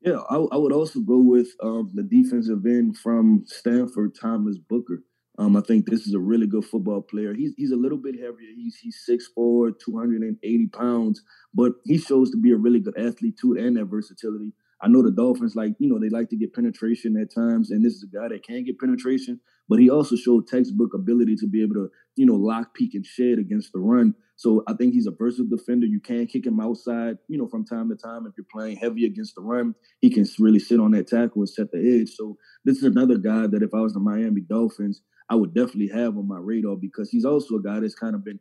Yeah, 0.00 0.20
I, 0.30 0.36
I 0.36 0.56
would 0.56 0.72
also 0.72 1.00
go 1.00 1.18
with 1.18 1.48
um, 1.62 1.90
the 1.94 2.04
defensive 2.04 2.64
end 2.66 2.96
from 2.98 3.42
Stanford, 3.46 4.14
Thomas 4.14 4.56
Booker. 4.58 5.02
Um, 5.38 5.56
I 5.56 5.60
think 5.60 5.86
this 5.86 6.06
is 6.06 6.14
a 6.14 6.18
really 6.18 6.46
good 6.46 6.64
football 6.64 7.00
player. 7.00 7.32
He's 7.32 7.52
he's 7.56 7.70
a 7.70 7.76
little 7.76 7.98
bit 7.98 8.16
heavier. 8.16 8.50
He's 8.56 8.76
he's 8.76 9.04
6'4", 9.08 9.72
280 9.84 10.66
pounds, 10.68 11.22
but 11.54 11.74
he 11.84 11.98
shows 11.98 12.30
to 12.32 12.36
be 12.36 12.52
a 12.52 12.56
really 12.56 12.80
good 12.80 12.98
athlete 12.98 13.38
too, 13.40 13.56
and 13.56 13.76
that 13.76 13.84
versatility. 13.84 14.52
I 14.80 14.88
know 14.88 15.02
the 15.02 15.12
Dolphins 15.12 15.54
like 15.54 15.74
you 15.78 15.88
know 15.88 15.98
they 15.98 16.08
like 16.08 16.28
to 16.30 16.36
get 16.36 16.54
penetration 16.54 17.16
at 17.16 17.32
times, 17.32 17.70
and 17.70 17.84
this 17.84 17.94
is 17.94 18.04
a 18.04 18.16
guy 18.16 18.28
that 18.28 18.44
can 18.44 18.64
get 18.64 18.80
penetration, 18.80 19.40
but 19.68 19.78
he 19.78 19.90
also 19.90 20.16
showed 20.16 20.46
textbook 20.46 20.94
ability 20.94 21.36
to 21.36 21.46
be 21.46 21.62
able 21.62 21.74
to 21.74 21.88
you 22.16 22.26
know 22.26 22.34
lock, 22.34 22.74
peek, 22.74 22.94
and 22.94 23.06
shed 23.06 23.38
against 23.38 23.72
the 23.72 23.78
run. 23.78 24.14
So 24.36 24.62
I 24.68 24.74
think 24.74 24.94
he's 24.94 25.08
a 25.08 25.10
versatile 25.10 25.48
defender. 25.50 25.86
You 25.86 26.00
can 26.00 26.26
kick 26.28 26.46
him 26.46 26.60
outside, 26.60 27.16
you 27.26 27.36
know, 27.36 27.48
from 27.48 27.64
time 27.64 27.88
to 27.88 27.96
time 27.96 28.24
if 28.24 28.34
you're 28.36 28.46
playing 28.52 28.76
heavy 28.76 29.04
against 29.04 29.34
the 29.34 29.42
run. 29.42 29.74
He 30.00 30.10
can 30.10 30.24
really 30.38 30.60
sit 30.60 30.78
on 30.78 30.92
that 30.92 31.08
tackle 31.08 31.42
and 31.42 31.48
set 31.48 31.72
the 31.72 32.00
edge. 32.00 32.10
So 32.10 32.36
this 32.64 32.76
is 32.76 32.84
another 32.84 33.18
guy 33.18 33.48
that 33.48 33.64
if 33.64 33.74
I 33.74 33.80
was 33.80 33.94
the 33.94 34.00
Miami 34.00 34.42
Dolphins, 34.42 35.02
I 35.28 35.34
would 35.34 35.54
definitely 35.54 35.88
have 35.88 36.16
on 36.16 36.28
my 36.28 36.38
radar 36.38 36.76
because 36.76 37.10
he's 37.10 37.24
also 37.24 37.56
a 37.56 37.62
guy 37.62 37.80
that's 37.80 37.96
kind 37.96 38.14
of 38.14 38.24
been 38.24 38.38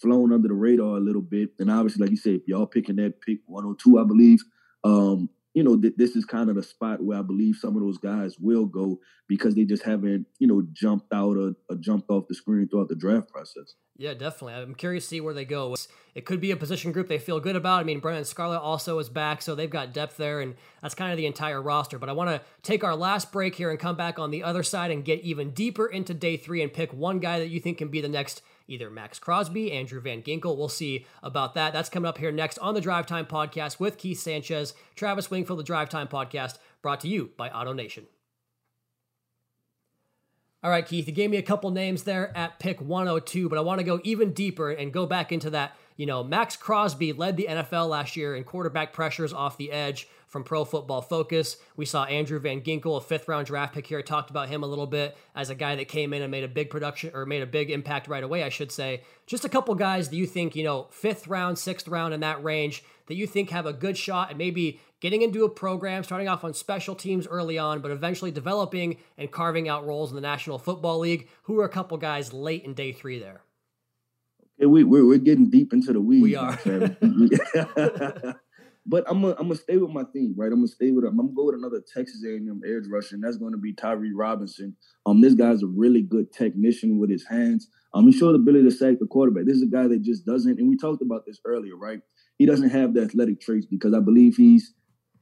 flown 0.00 0.32
under 0.32 0.48
the 0.48 0.54
radar 0.54 0.96
a 0.96 1.00
little 1.00 1.22
bit. 1.22 1.50
And 1.58 1.70
obviously, 1.70 2.04
like 2.04 2.10
you 2.10 2.16
said, 2.16 2.34
if 2.34 2.42
y'all 2.46 2.66
picking 2.66 2.96
that 2.96 3.20
pick 3.20 3.38
102, 3.46 3.98
I 3.98 4.04
believe, 4.04 4.40
um, 4.84 5.28
you 5.54 5.64
know, 5.64 5.76
th- 5.76 5.94
this 5.96 6.14
is 6.14 6.24
kind 6.24 6.48
of 6.48 6.56
the 6.56 6.62
spot 6.62 7.02
where 7.02 7.18
I 7.18 7.22
believe 7.22 7.56
some 7.56 7.76
of 7.76 7.82
those 7.82 7.98
guys 7.98 8.38
will 8.38 8.66
go 8.66 9.00
because 9.26 9.54
they 9.54 9.64
just 9.64 9.82
haven't, 9.82 10.26
you 10.38 10.46
know, 10.46 10.66
jumped 10.72 11.12
out 11.12 11.36
or, 11.36 11.54
or, 11.68 11.76
jumped 11.76 12.10
off 12.10 12.28
the 12.28 12.34
screen 12.34 12.68
throughout 12.68 12.88
the 12.88 12.94
draft 12.94 13.28
process. 13.28 13.74
Yeah, 13.96 14.14
definitely. 14.14 14.54
I'm 14.54 14.74
curious 14.74 15.04
to 15.04 15.08
see 15.08 15.20
where 15.20 15.34
they 15.34 15.44
go. 15.44 15.74
It 16.14 16.24
could 16.24 16.40
be 16.40 16.52
a 16.52 16.56
position 16.56 16.92
group 16.92 17.08
they 17.08 17.18
feel 17.18 17.40
good 17.40 17.56
about. 17.56 17.80
I 17.80 17.84
mean, 17.84 18.00
Brennan 18.00 18.24
Scarlett 18.24 18.60
also 18.60 18.98
is 18.98 19.08
back, 19.08 19.42
so 19.42 19.54
they've 19.54 19.68
got 19.68 19.92
depth 19.92 20.16
there, 20.16 20.40
and 20.40 20.54
that's 20.82 20.94
kind 20.94 21.12
of 21.12 21.16
the 21.16 21.26
entire 21.26 21.60
roster. 21.60 21.98
But 21.98 22.08
I 22.08 22.12
want 22.12 22.30
to 22.30 22.40
take 22.62 22.82
our 22.82 22.96
last 22.96 23.30
break 23.30 23.56
here 23.56 23.70
and 23.70 23.78
come 23.78 23.96
back 23.96 24.18
on 24.18 24.30
the 24.30 24.42
other 24.42 24.62
side 24.62 24.90
and 24.90 25.04
get 25.04 25.20
even 25.20 25.50
deeper 25.50 25.86
into 25.86 26.14
day 26.14 26.36
three 26.36 26.62
and 26.62 26.72
pick 26.72 26.92
one 26.92 27.18
guy 27.18 27.38
that 27.40 27.48
you 27.48 27.60
think 27.60 27.78
can 27.78 27.88
be 27.88 28.00
the 28.00 28.08
next 28.08 28.42
either 28.70 28.88
Maxx 28.88 29.18
Crosby, 29.18 29.72
Andrew 29.72 30.00
Van 30.00 30.22
Ginkel. 30.22 30.56
We'll 30.56 30.68
see 30.68 31.06
about 31.22 31.54
that. 31.54 31.72
That's 31.72 31.88
coming 31.88 32.08
up 32.08 32.18
here 32.18 32.32
next 32.32 32.58
on 32.58 32.74
the 32.74 32.80
Drive 32.80 33.06
Time 33.06 33.26
Podcast 33.26 33.80
with 33.80 33.98
Keith 33.98 34.20
Sanchez, 34.20 34.74
Travis 34.94 35.30
Wingfield, 35.30 35.58
the 35.58 35.64
Drive 35.64 35.88
Time 35.88 36.08
Podcast, 36.08 36.58
brought 36.82 37.00
to 37.00 37.08
you 37.08 37.30
by 37.36 37.50
Auto 37.50 37.72
Nation. 37.72 38.06
All 40.62 40.70
right, 40.70 40.86
Keith, 40.86 41.06
you 41.06 41.14
gave 41.14 41.30
me 41.30 41.38
a 41.38 41.42
couple 41.42 41.70
names 41.70 42.02
there 42.02 42.36
at 42.36 42.58
pick 42.58 42.82
102, 42.82 43.48
but 43.48 43.56
I 43.56 43.62
want 43.62 43.78
to 43.78 43.84
go 43.84 43.98
even 44.04 44.34
deeper 44.34 44.70
and 44.70 44.92
go 44.92 45.06
back 45.06 45.32
into 45.32 45.48
that. 45.50 45.74
You 45.96 46.04
know, 46.04 46.22
Maxx 46.22 46.54
Crosby 46.56 47.14
led 47.14 47.38
the 47.38 47.46
NFL 47.48 47.88
last 47.88 48.14
year 48.14 48.36
in 48.36 48.44
quarterback 48.44 48.92
pressures 48.92 49.32
off 49.32 49.56
the 49.56 49.72
edge 49.72 50.06
from 50.30 50.44
Pro 50.44 50.64
Football 50.64 51.02
Focus. 51.02 51.56
We 51.76 51.84
saw 51.84 52.04
Andrew 52.04 52.38
Van 52.38 52.62
Ginkel, 52.62 52.96
a 52.96 53.00
fifth 53.00 53.26
round 53.28 53.46
draft 53.46 53.74
pick 53.74 53.86
here. 53.88 54.00
Talked 54.00 54.30
about 54.30 54.48
him 54.48 54.62
a 54.62 54.66
little 54.66 54.86
bit 54.86 55.16
as 55.34 55.50
a 55.50 55.56
guy 55.56 55.74
that 55.74 55.88
came 55.88 56.14
in 56.14 56.22
and 56.22 56.30
made 56.30 56.44
a 56.44 56.48
big 56.48 56.70
production 56.70 57.10
or 57.12 57.26
made 57.26 57.42
a 57.42 57.46
big 57.46 57.68
impact 57.70 58.06
right 58.06 58.22
away, 58.22 58.44
I 58.44 58.48
should 58.48 58.70
say. 58.70 59.02
Just 59.26 59.44
a 59.44 59.48
couple 59.48 59.74
guys 59.74 60.08
that 60.08 60.16
you 60.16 60.26
think, 60.26 60.54
you 60.54 60.62
know, 60.62 60.86
fifth 60.90 61.26
round, 61.26 61.58
sixth 61.58 61.88
round 61.88 62.14
in 62.14 62.20
that 62.20 62.42
range 62.44 62.84
that 63.08 63.16
you 63.16 63.26
think 63.26 63.50
have 63.50 63.66
a 63.66 63.72
good 63.72 63.98
shot 63.98 64.28
and 64.30 64.38
maybe 64.38 64.80
getting 65.00 65.22
into 65.22 65.44
a 65.44 65.48
program, 65.48 66.04
starting 66.04 66.28
off 66.28 66.44
on 66.44 66.54
special 66.54 66.94
teams 66.94 67.26
early 67.26 67.58
on, 67.58 67.80
but 67.80 67.90
eventually 67.90 68.30
developing 68.30 68.98
and 69.18 69.32
carving 69.32 69.68
out 69.68 69.84
roles 69.84 70.10
in 70.10 70.14
the 70.14 70.20
National 70.20 70.60
Football 70.60 71.00
League. 71.00 71.28
Who 71.42 71.58
are 71.58 71.64
a 71.64 71.68
couple 71.68 71.98
guys 71.98 72.32
late 72.32 72.62
in 72.64 72.74
day 72.74 72.92
three 72.92 73.18
there? 73.18 73.42
Okay, 74.60 74.66
we, 74.66 74.84
we're, 74.84 75.04
we're 75.04 75.18
getting 75.18 75.50
deep 75.50 75.72
into 75.72 75.92
the 75.92 76.00
weeds. 76.00 76.22
We 76.22 76.36
are. 76.36 76.56
But 78.86 79.04
I'm 79.08 79.20
gonna 79.20 79.36
I'm 79.38 79.54
stay 79.54 79.76
with 79.76 79.90
my 79.90 80.04
theme, 80.12 80.34
right? 80.36 80.50
I'm 80.50 80.58
gonna 80.58 80.68
stay 80.68 80.90
with 80.90 81.04
I'm 81.04 81.16
gonna 81.16 81.28
go 81.34 81.46
with 81.46 81.54
another 81.54 81.82
Texas 81.94 82.24
A&M 82.26 82.62
edge 82.64 82.84
rusher, 82.90 83.14
and 83.14 83.24
that's 83.24 83.36
going 83.36 83.52
to 83.52 83.58
be 83.58 83.74
Tyree 83.74 84.12
Robinson. 84.14 84.74
Um, 85.06 85.20
this 85.20 85.34
guy's 85.34 85.62
a 85.62 85.66
really 85.66 86.02
good 86.02 86.32
technician 86.32 86.98
with 86.98 87.10
his 87.10 87.26
hands. 87.26 87.68
Um, 87.92 88.06
he 88.06 88.12
showed 88.12 88.32
the 88.32 88.38
ability 88.38 88.64
to 88.64 88.70
sack 88.70 88.96
the 88.98 89.06
quarterback. 89.06 89.44
This 89.46 89.56
is 89.56 89.64
a 89.64 89.66
guy 89.66 89.86
that 89.88 90.02
just 90.02 90.24
doesn't, 90.24 90.58
and 90.58 90.68
we 90.68 90.76
talked 90.76 91.02
about 91.02 91.26
this 91.26 91.40
earlier, 91.44 91.76
right? 91.76 92.00
He 92.38 92.46
doesn't 92.46 92.70
have 92.70 92.94
the 92.94 93.02
athletic 93.02 93.40
traits 93.40 93.66
because 93.66 93.92
I 93.92 94.00
believe 94.00 94.36
he's 94.36 94.72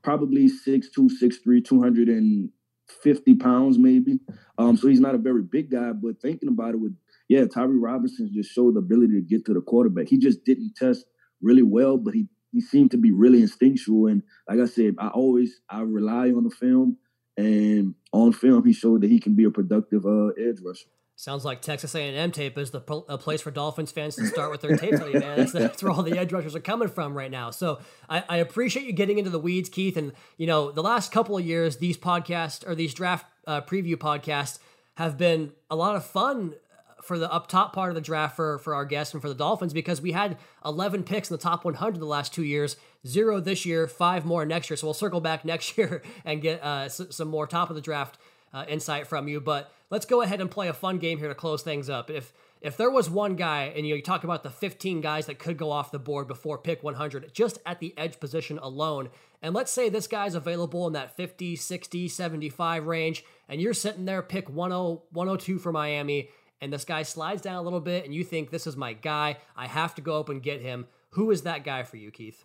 probably 0.02 0.48
6'2", 0.48 1.10
6'3", 1.20 1.64
250 1.64 3.34
pounds 3.34 3.78
maybe. 3.78 4.20
Um, 4.56 4.76
so 4.76 4.86
he's 4.86 5.00
not 5.00 5.14
a 5.16 5.18
very 5.18 5.42
big 5.42 5.70
guy, 5.70 5.92
but 5.92 6.20
thinking 6.22 6.48
about 6.48 6.74
it 6.74 6.80
with 6.80 6.94
yeah, 7.28 7.44
Tyree 7.46 7.78
Robinson 7.78 8.30
just 8.32 8.50
showed 8.50 8.74
the 8.74 8.78
ability 8.78 9.14
to 9.14 9.20
get 9.20 9.44
to 9.46 9.54
the 9.54 9.60
quarterback. 9.60 10.08
He 10.08 10.16
just 10.16 10.44
didn't 10.44 10.74
test 10.76 11.04
really 11.42 11.62
well, 11.62 11.98
but 11.98 12.14
he 12.14 12.26
he 12.52 12.60
seemed 12.60 12.90
to 12.92 12.96
be 12.96 13.12
really 13.12 13.42
instinctual. 13.42 14.06
And 14.06 14.22
like 14.48 14.60
I 14.60 14.66
said, 14.66 14.96
I 14.98 15.08
always 15.08 15.60
I 15.68 15.82
rely 15.82 16.30
on 16.30 16.44
the 16.44 16.50
film, 16.50 16.96
and 17.36 17.94
on 18.12 18.32
film 18.32 18.64
he 18.64 18.72
showed 18.72 19.02
that 19.02 19.10
he 19.10 19.20
can 19.20 19.34
be 19.34 19.44
a 19.44 19.50
productive 19.50 20.06
uh, 20.06 20.28
edge 20.28 20.60
rusher. 20.64 20.88
Sounds 21.18 21.44
like 21.44 21.60
Texas 21.60 21.96
A&M 21.96 22.30
tape 22.30 22.56
is 22.56 22.70
the 22.70 22.78
a 23.08 23.18
place 23.18 23.40
for 23.42 23.50
Dolphins 23.50 23.90
fans 23.90 24.14
to 24.14 24.26
start 24.28 24.52
with 24.52 24.60
their 24.60 24.76
tape 24.76 24.94
study, 24.94 25.14
man. 25.14 25.38
That's, 25.38 25.50
that's, 25.50 25.82
where 25.82 25.90
all 25.90 26.04
the 26.04 26.16
edge 26.16 26.32
rushers 26.32 26.54
are 26.54 26.60
coming 26.60 26.86
from 26.86 27.12
right 27.12 27.30
now. 27.30 27.50
So 27.50 27.80
I, 28.08 28.22
I, 28.28 28.36
appreciate 28.36 28.86
you 28.86 28.92
getting 28.92 29.18
into 29.18 29.30
the 29.30 29.40
weeds, 29.40 29.68
Keith. 29.68 29.96
And 29.96 30.12
you 30.36 30.46
know, 30.46 30.70
the 30.70 30.80
last 30.80 31.10
couple 31.10 31.36
of 31.36 31.44
years, 31.44 31.78
these 31.78 31.98
podcasts 31.98 32.64
or 32.64 32.76
these 32.76 32.94
draft 32.94 33.26
uh, 33.48 33.62
preview 33.62 33.96
podcasts 33.96 34.60
have 34.94 35.18
been 35.18 35.50
a 35.68 35.74
lot 35.74 35.96
of 35.96 36.04
fun 36.04 36.54
for 37.02 37.18
the 37.18 37.32
up 37.32 37.46
top 37.46 37.72
part 37.72 37.90
of 37.90 37.94
the 37.94 38.00
draft 38.00 38.36
for, 38.36 38.58
for 38.58 38.74
our 38.74 38.84
guests 38.84 39.14
and 39.14 39.22
for 39.22 39.28
the 39.28 39.34
Dolphins 39.34 39.72
because 39.72 40.00
we 40.00 40.12
had 40.12 40.36
11 40.64 41.04
picks 41.04 41.30
in 41.30 41.36
the 41.36 41.42
top 41.42 41.64
100 41.64 41.98
the 41.98 42.06
last 42.06 42.32
two 42.34 42.44
years, 42.44 42.76
zero 43.06 43.40
this 43.40 43.64
year, 43.64 43.86
five 43.86 44.24
more 44.24 44.44
next 44.44 44.70
year. 44.70 44.76
So 44.76 44.86
we'll 44.86 44.94
circle 44.94 45.20
back 45.20 45.44
next 45.44 45.76
year 45.78 46.02
and 46.24 46.42
get 46.42 46.62
uh, 46.62 46.84
s- 46.86 47.00
some 47.10 47.28
more 47.28 47.46
top 47.46 47.70
of 47.70 47.76
the 47.76 47.82
draft 47.82 48.18
uh, 48.52 48.64
insight 48.68 49.06
from 49.06 49.28
you. 49.28 49.40
But 49.40 49.72
let's 49.90 50.06
go 50.06 50.22
ahead 50.22 50.40
and 50.40 50.50
play 50.50 50.68
a 50.68 50.72
fun 50.72 50.98
game 50.98 51.18
here 51.18 51.28
to 51.28 51.34
close 51.34 51.62
things 51.62 51.88
up. 51.90 52.10
If 52.10 52.32
if 52.60 52.76
there 52.76 52.90
was 52.90 53.08
one 53.08 53.36
guy, 53.36 53.72
and 53.76 53.86
you, 53.86 53.92
know, 53.92 53.96
you 53.96 54.02
talk 54.02 54.24
about 54.24 54.42
the 54.42 54.50
15 54.50 55.00
guys 55.00 55.26
that 55.26 55.38
could 55.38 55.56
go 55.56 55.70
off 55.70 55.92
the 55.92 55.98
board 55.98 56.26
before 56.26 56.58
pick 56.58 56.82
100, 56.82 57.32
just 57.32 57.58
at 57.64 57.78
the 57.78 57.94
edge 57.96 58.18
position 58.18 58.58
alone, 58.58 59.10
and 59.42 59.54
let's 59.54 59.70
say 59.70 59.88
this 59.88 60.08
guy's 60.08 60.34
available 60.34 60.86
in 60.88 60.92
that 60.94 61.16
50, 61.16 61.54
60, 61.54 62.08
75 62.08 62.86
range, 62.86 63.24
and 63.48 63.60
you're 63.60 63.74
sitting 63.74 64.06
there, 64.06 64.22
pick 64.22 64.46
10, 64.46 64.54
102 64.54 65.58
for 65.58 65.70
Miami, 65.70 66.30
and 66.60 66.72
this 66.72 66.84
guy 66.84 67.02
slides 67.02 67.42
down 67.42 67.56
a 67.56 67.62
little 67.62 67.80
bit 67.80 68.04
and 68.04 68.14
you 68.14 68.24
think 68.24 68.50
this 68.50 68.66
is 68.66 68.76
my 68.76 68.92
guy, 68.92 69.38
I 69.56 69.66
have 69.66 69.94
to 69.96 70.02
go 70.02 70.18
up 70.20 70.28
and 70.28 70.42
get 70.42 70.60
him. 70.60 70.86
Who 71.10 71.30
is 71.30 71.42
that 71.42 71.64
guy 71.64 71.82
for 71.82 71.96
you, 71.96 72.10
Keith? 72.10 72.44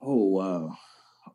Oh 0.00 0.24
wow. 0.24 0.76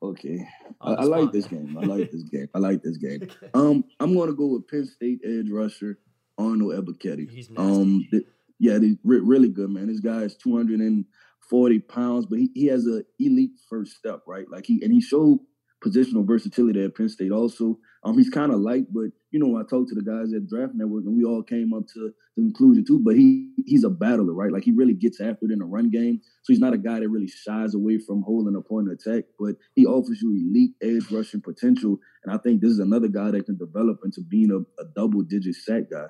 Okay, 0.01 0.45
I, 0.81 0.93
I, 0.93 1.03
like 1.03 1.31
this 1.31 1.45
game. 1.45 1.77
I 1.79 1.85
like 1.85 2.09
this 2.11 2.23
game. 2.23 2.49
I 2.55 2.57
like 2.57 2.81
this 2.81 2.97
game. 2.97 3.29
Um, 3.53 3.83
I'm 3.99 4.17
gonna 4.17 4.33
go 4.33 4.47
with 4.47 4.67
Penn 4.67 4.85
State 4.85 5.19
edge 5.23 5.49
rusher 5.51 5.99
Arnold 6.37 6.73
Ebiketie. 6.73 7.29
He's 7.29 7.49
nasty. 7.49 7.61
Um, 7.61 8.07
th- 8.09 8.25
yeah, 8.59 8.79
they 8.79 8.97
re- 9.03 9.19
really 9.19 9.49
good 9.49 9.69
man. 9.69 9.87
This 9.87 9.99
guy 9.99 10.21
is 10.21 10.35
240 10.37 11.79
pounds, 11.79 12.25
but 12.25 12.39
he, 12.39 12.49
he 12.53 12.65
has 12.67 12.87
a 12.87 13.03
elite 13.19 13.51
first 13.69 13.97
step, 13.97 14.21
right? 14.27 14.49
Like 14.49 14.65
he 14.65 14.81
and 14.83 14.91
he 14.91 15.01
showed 15.01 15.39
positional 15.83 16.25
versatility 16.25 16.83
at 16.83 16.95
Penn 16.95 17.09
State. 17.09 17.31
Also, 17.31 17.77
um, 18.05 18.17
he's 18.17 18.29
kind 18.29 18.51
of 18.51 18.59
light, 18.59 18.85
but 18.91 19.11
you 19.31 19.39
know, 19.39 19.57
I 19.57 19.63
talked 19.63 19.89
to 19.89 19.95
the 19.95 20.03
guys 20.03 20.33
at 20.33 20.47
Draft 20.47 20.73
Network, 20.75 21.05
and 21.05 21.17
we 21.17 21.23
all 21.23 21.41
came 21.41 21.73
up 21.73 21.87
to 21.93 21.99
the 21.99 22.13
conclusion 22.35 22.83
too. 22.85 22.99
But 22.99 23.15
he 23.15 23.51
he's 23.65 23.83
a 23.83 23.89
battler, 23.89 24.33
right? 24.33 24.51
Like 24.51 24.63
he 24.63 24.71
really 24.71 24.93
gets 24.93 25.21
after 25.21 25.45
it 25.45 25.51
in 25.51 25.59
the 25.59 25.65
run 25.65 25.89
game. 25.89 26.19
So 26.43 26.51
he's 26.53 26.59
not 26.59 26.73
a 26.73 26.77
guy 26.77 26.99
that 26.99 27.09
really 27.09 27.27
shies 27.27 27.73
away 27.73 27.99
from 27.99 28.23
holding 28.23 28.55
a 28.55 28.61
point 28.61 28.89
of 28.89 28.93
attack, 28.93 29.25
but 29.39 29.55
he 29.75 29.85
offers 29.85 30.21
you 30.21 30.31
elite 30.31 30.73
edge 30.81 31.11
rushing 31.11 31.41
potential. 31.41 31.97
And 32.23 32.33
I 32.33 32.37
think 32.37 32.61
this 32.61 32.71
is 32.71 32.79
another 32.79 33.07
guy 33.07 33.31
that 33.31 33.45
can 33.45 33.57
develop 33.57 33.99
into 34.03 34.21
being 34.21 34.51
a, 34.51 34.59
a 34.81 34.85
double 34.95 35.21
digit 35.21 35.55
sack 35.55 35.83
guy. 35.91 36.07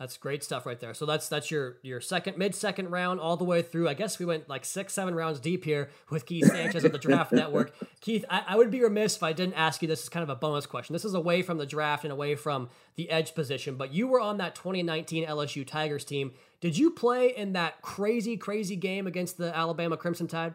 That's 0.00 0.16
great 0.16 0.42
stuff 0.42 0.64
right 0.64 0.80
there. 0.80 0.94
So 0.94 1.04
that's 1.04 1.28
that's 1.28 1.50
your 1.50 1.76
your 1.82 2.00
second 2.00 2.38
mid 2.38 2.54
second 2.54 2.90
round 2.90 3.20
all 3.20 3.36
the 3.36 3.44
way 3.44 3.60
through. 3.60 3.86
I 3.86 3.92
guess 3.92 4.18
we 4.18 4.24
went 4.24 4.48
like 4.48 4.64
six 4.64 4.94
seven 4.94 5.14
rounds 5.14 5.40
deep 5.40 5.62
here 5.62 5.90
with 6.08 6.24
Keith 6.24 6.46
Sanchez 6.46 6.84
of 6.84 6.92
the 6.92 6.98
Draft 6.98 7.32
Network. 7.32 7.74
Keith, 8.00 8.24
I, 8.30 8.42
I, 8.48 8.56
would 8.56 8.70
be 8.70 8.82
remiss 8.82 9.16
if 9.16 9.22
I 9.22 9.34
didn't 9.34 9.56
ask 9.56 9.82
you 9.82 9.88
this 9.88 10.02
is 10.02 10.08
kind 10.08 10.22
of 10.22 10.30
a 10.30 10.36
bonus 10.36 10.64
question. 10.64 10.94
This 10.94 11.04
is 11.04 11.12
away 11.12 11.42
from 11.42 11.58
the 11.58 11.66
draft 11.66 12.04
and 12.04 12.12
away 12.14 12.34
from 12.34 12.70
the 12.96 13.10
edge 13.10 13.34
position, 13.34 13.76
but 13.76 13.92
you 13.92 14.08
were 14.08 14.22
on 14.22 14.38
that 14.38 14.54
2019 14.54 15.26
LSU 15.26 15.66
Tigers 15.66 16.06
team. 16.06 16.32
Did 16.62 16.78
you 16.78 16.92
play 16.92 17.36
in 17.36 17.52
that 17.52 17.82
crazy 17.82 18.38
crazy 18.38 18.76
game 18.76 19.06
against 19.06 19.36
the 19.36 19.54
Alabama 19.54 19.98
Crimson 19.98 20.28
Tide? 20.28 20.54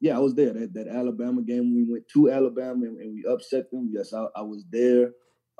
Yeah, 0.00 0.16
I 0.16 0.20
was 0.20 0.34
there. 0.34 0.54
That, 0.54 0.72
that 0.72 0.88
Alabama 0.88 1.42
game, 1.42 1.74
we 1.74 1.84
went 1.86 2.08
to 2.14 2.30
Alabama 2.30 2.86
and, 2.86 2.98
and 2.98 3.12
we 3.12 3.30
upset 3.30 3.70
them. 3.70 3.90
Yes, 3.92 4.14
I, 4.14 4.24
I 4.34 4.40
was 4.40 4.64
there. 4.70 5.10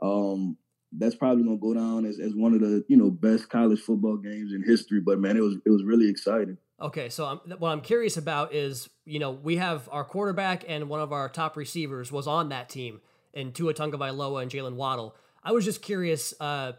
Um, 0.01 0.57
that's 0.98 1.14
probably 1.14 1.44
gonna 1.44 1.57
go 1.57 1.74
down 1.74 2.05
as, 2.05 2.18
as 2.18 2.35
one 2.35 2.55
of 2.55 2.61
the 2.61 2.85
you 2.88 2.96
know 2.96 3.11
best 3.11 3.48
college 3.48 3.81
football 3.81 4.16
games 4.16 4.52
in 4.52 4.62
history. 4.62 5.00
But 5.00 5.18
man, 5.20 5.37
it 5.37 5.40
was 5.40 5.57
it 5.64 5.70
was 5.70 5.85
really 5.85 6.09
exciting. 6.09 6.59
Okay, 6.81 7.09
so 7.09 7.24
I'm, 7.26 7.38
what 7.59 7.70
I'm 7.70 7.81
curious 7.81 8.16
about 8.16 8.52
is 8.55 8.88
you 9.05 9.18
know 9.18 9.31
we 9.31 9.57
have 9.57 9.88
our 9.92 10.05
quarterback 10.05 10.64
and 10.68 10.88
one 10.88 11.00
of 11.00 11.12
our 11.12 11.28
top 11.28 11.57
receivers 11.57 12.11
was 12.12 12.26
on 12.26 12.50
that 12.50 12.68
team 12.68 13.00
in 13.33 13.52
Tua 13.52 13.74
Tagovailoa 13.74 14.42
and 14.42 14.50
Jaylen 14.50 14.74
Waddle. 14.74 15.16
I 15.42 15.52
was 15.52 15.64
just 15.64 15.83
curious 15.83 16.35
uh, 16.40 16.72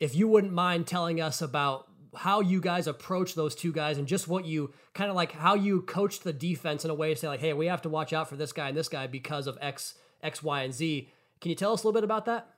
if 0.00 0.14
you 0.14 0.28
wouldn't 0.28 0.52
mind 0.52 0.86
telling 0.86 1.20
us 1.20 1.42
about 1.42 1.86
how 2.16 2.40
you 2.40 2.60
guys 2.60 2.86
approach 2.86 3.34
those 3.34 3.54
two 3.54 3.72
guys 3.72 3.98
and 3.98 4.06
just 4.06 4.28
what 4.28 4.44
you 4.44 4.72
kind 4.94 5.10
of 5.10 5.16
like 5.16 5.32
how 5.32 5.54
you 5.54 5.82
coach 5.82 6.20
the 6.20 6.32
defense 6.32 6.84
in 6.84 6.90
a 6.90 6.94
way 6.94 7.12
to 7.12 7.18
say 7.18 7.28
like, 7.28 7.40
hey, 7.40 7.52
we 7.52 7.66
have 7.66 7.82
to 7.82 7.88
watch 7.88 8.12
out 8.12 8.28
for 8.28 8.36
this 8.36 8.52
guy 8.52 8.68
and 8.68 8.76
this 8.76 8.88
guy 8.88 9.06
because 9.06 9.46
of 9.46 9.58
X, 9.60 9.94
X, 10.22 10.42
Y, 10.42 10.62
and 10.62 10.72
Z. 10.72 11.08
Can 11.40 11.50
you 11.50 11.56
tell 11.56 11.72
us 11.72 11.82
a 11.82 11.86
little 11.86 12.00
bit 12.00 12.04
about 12.04 12.26
that? 12.26 12.53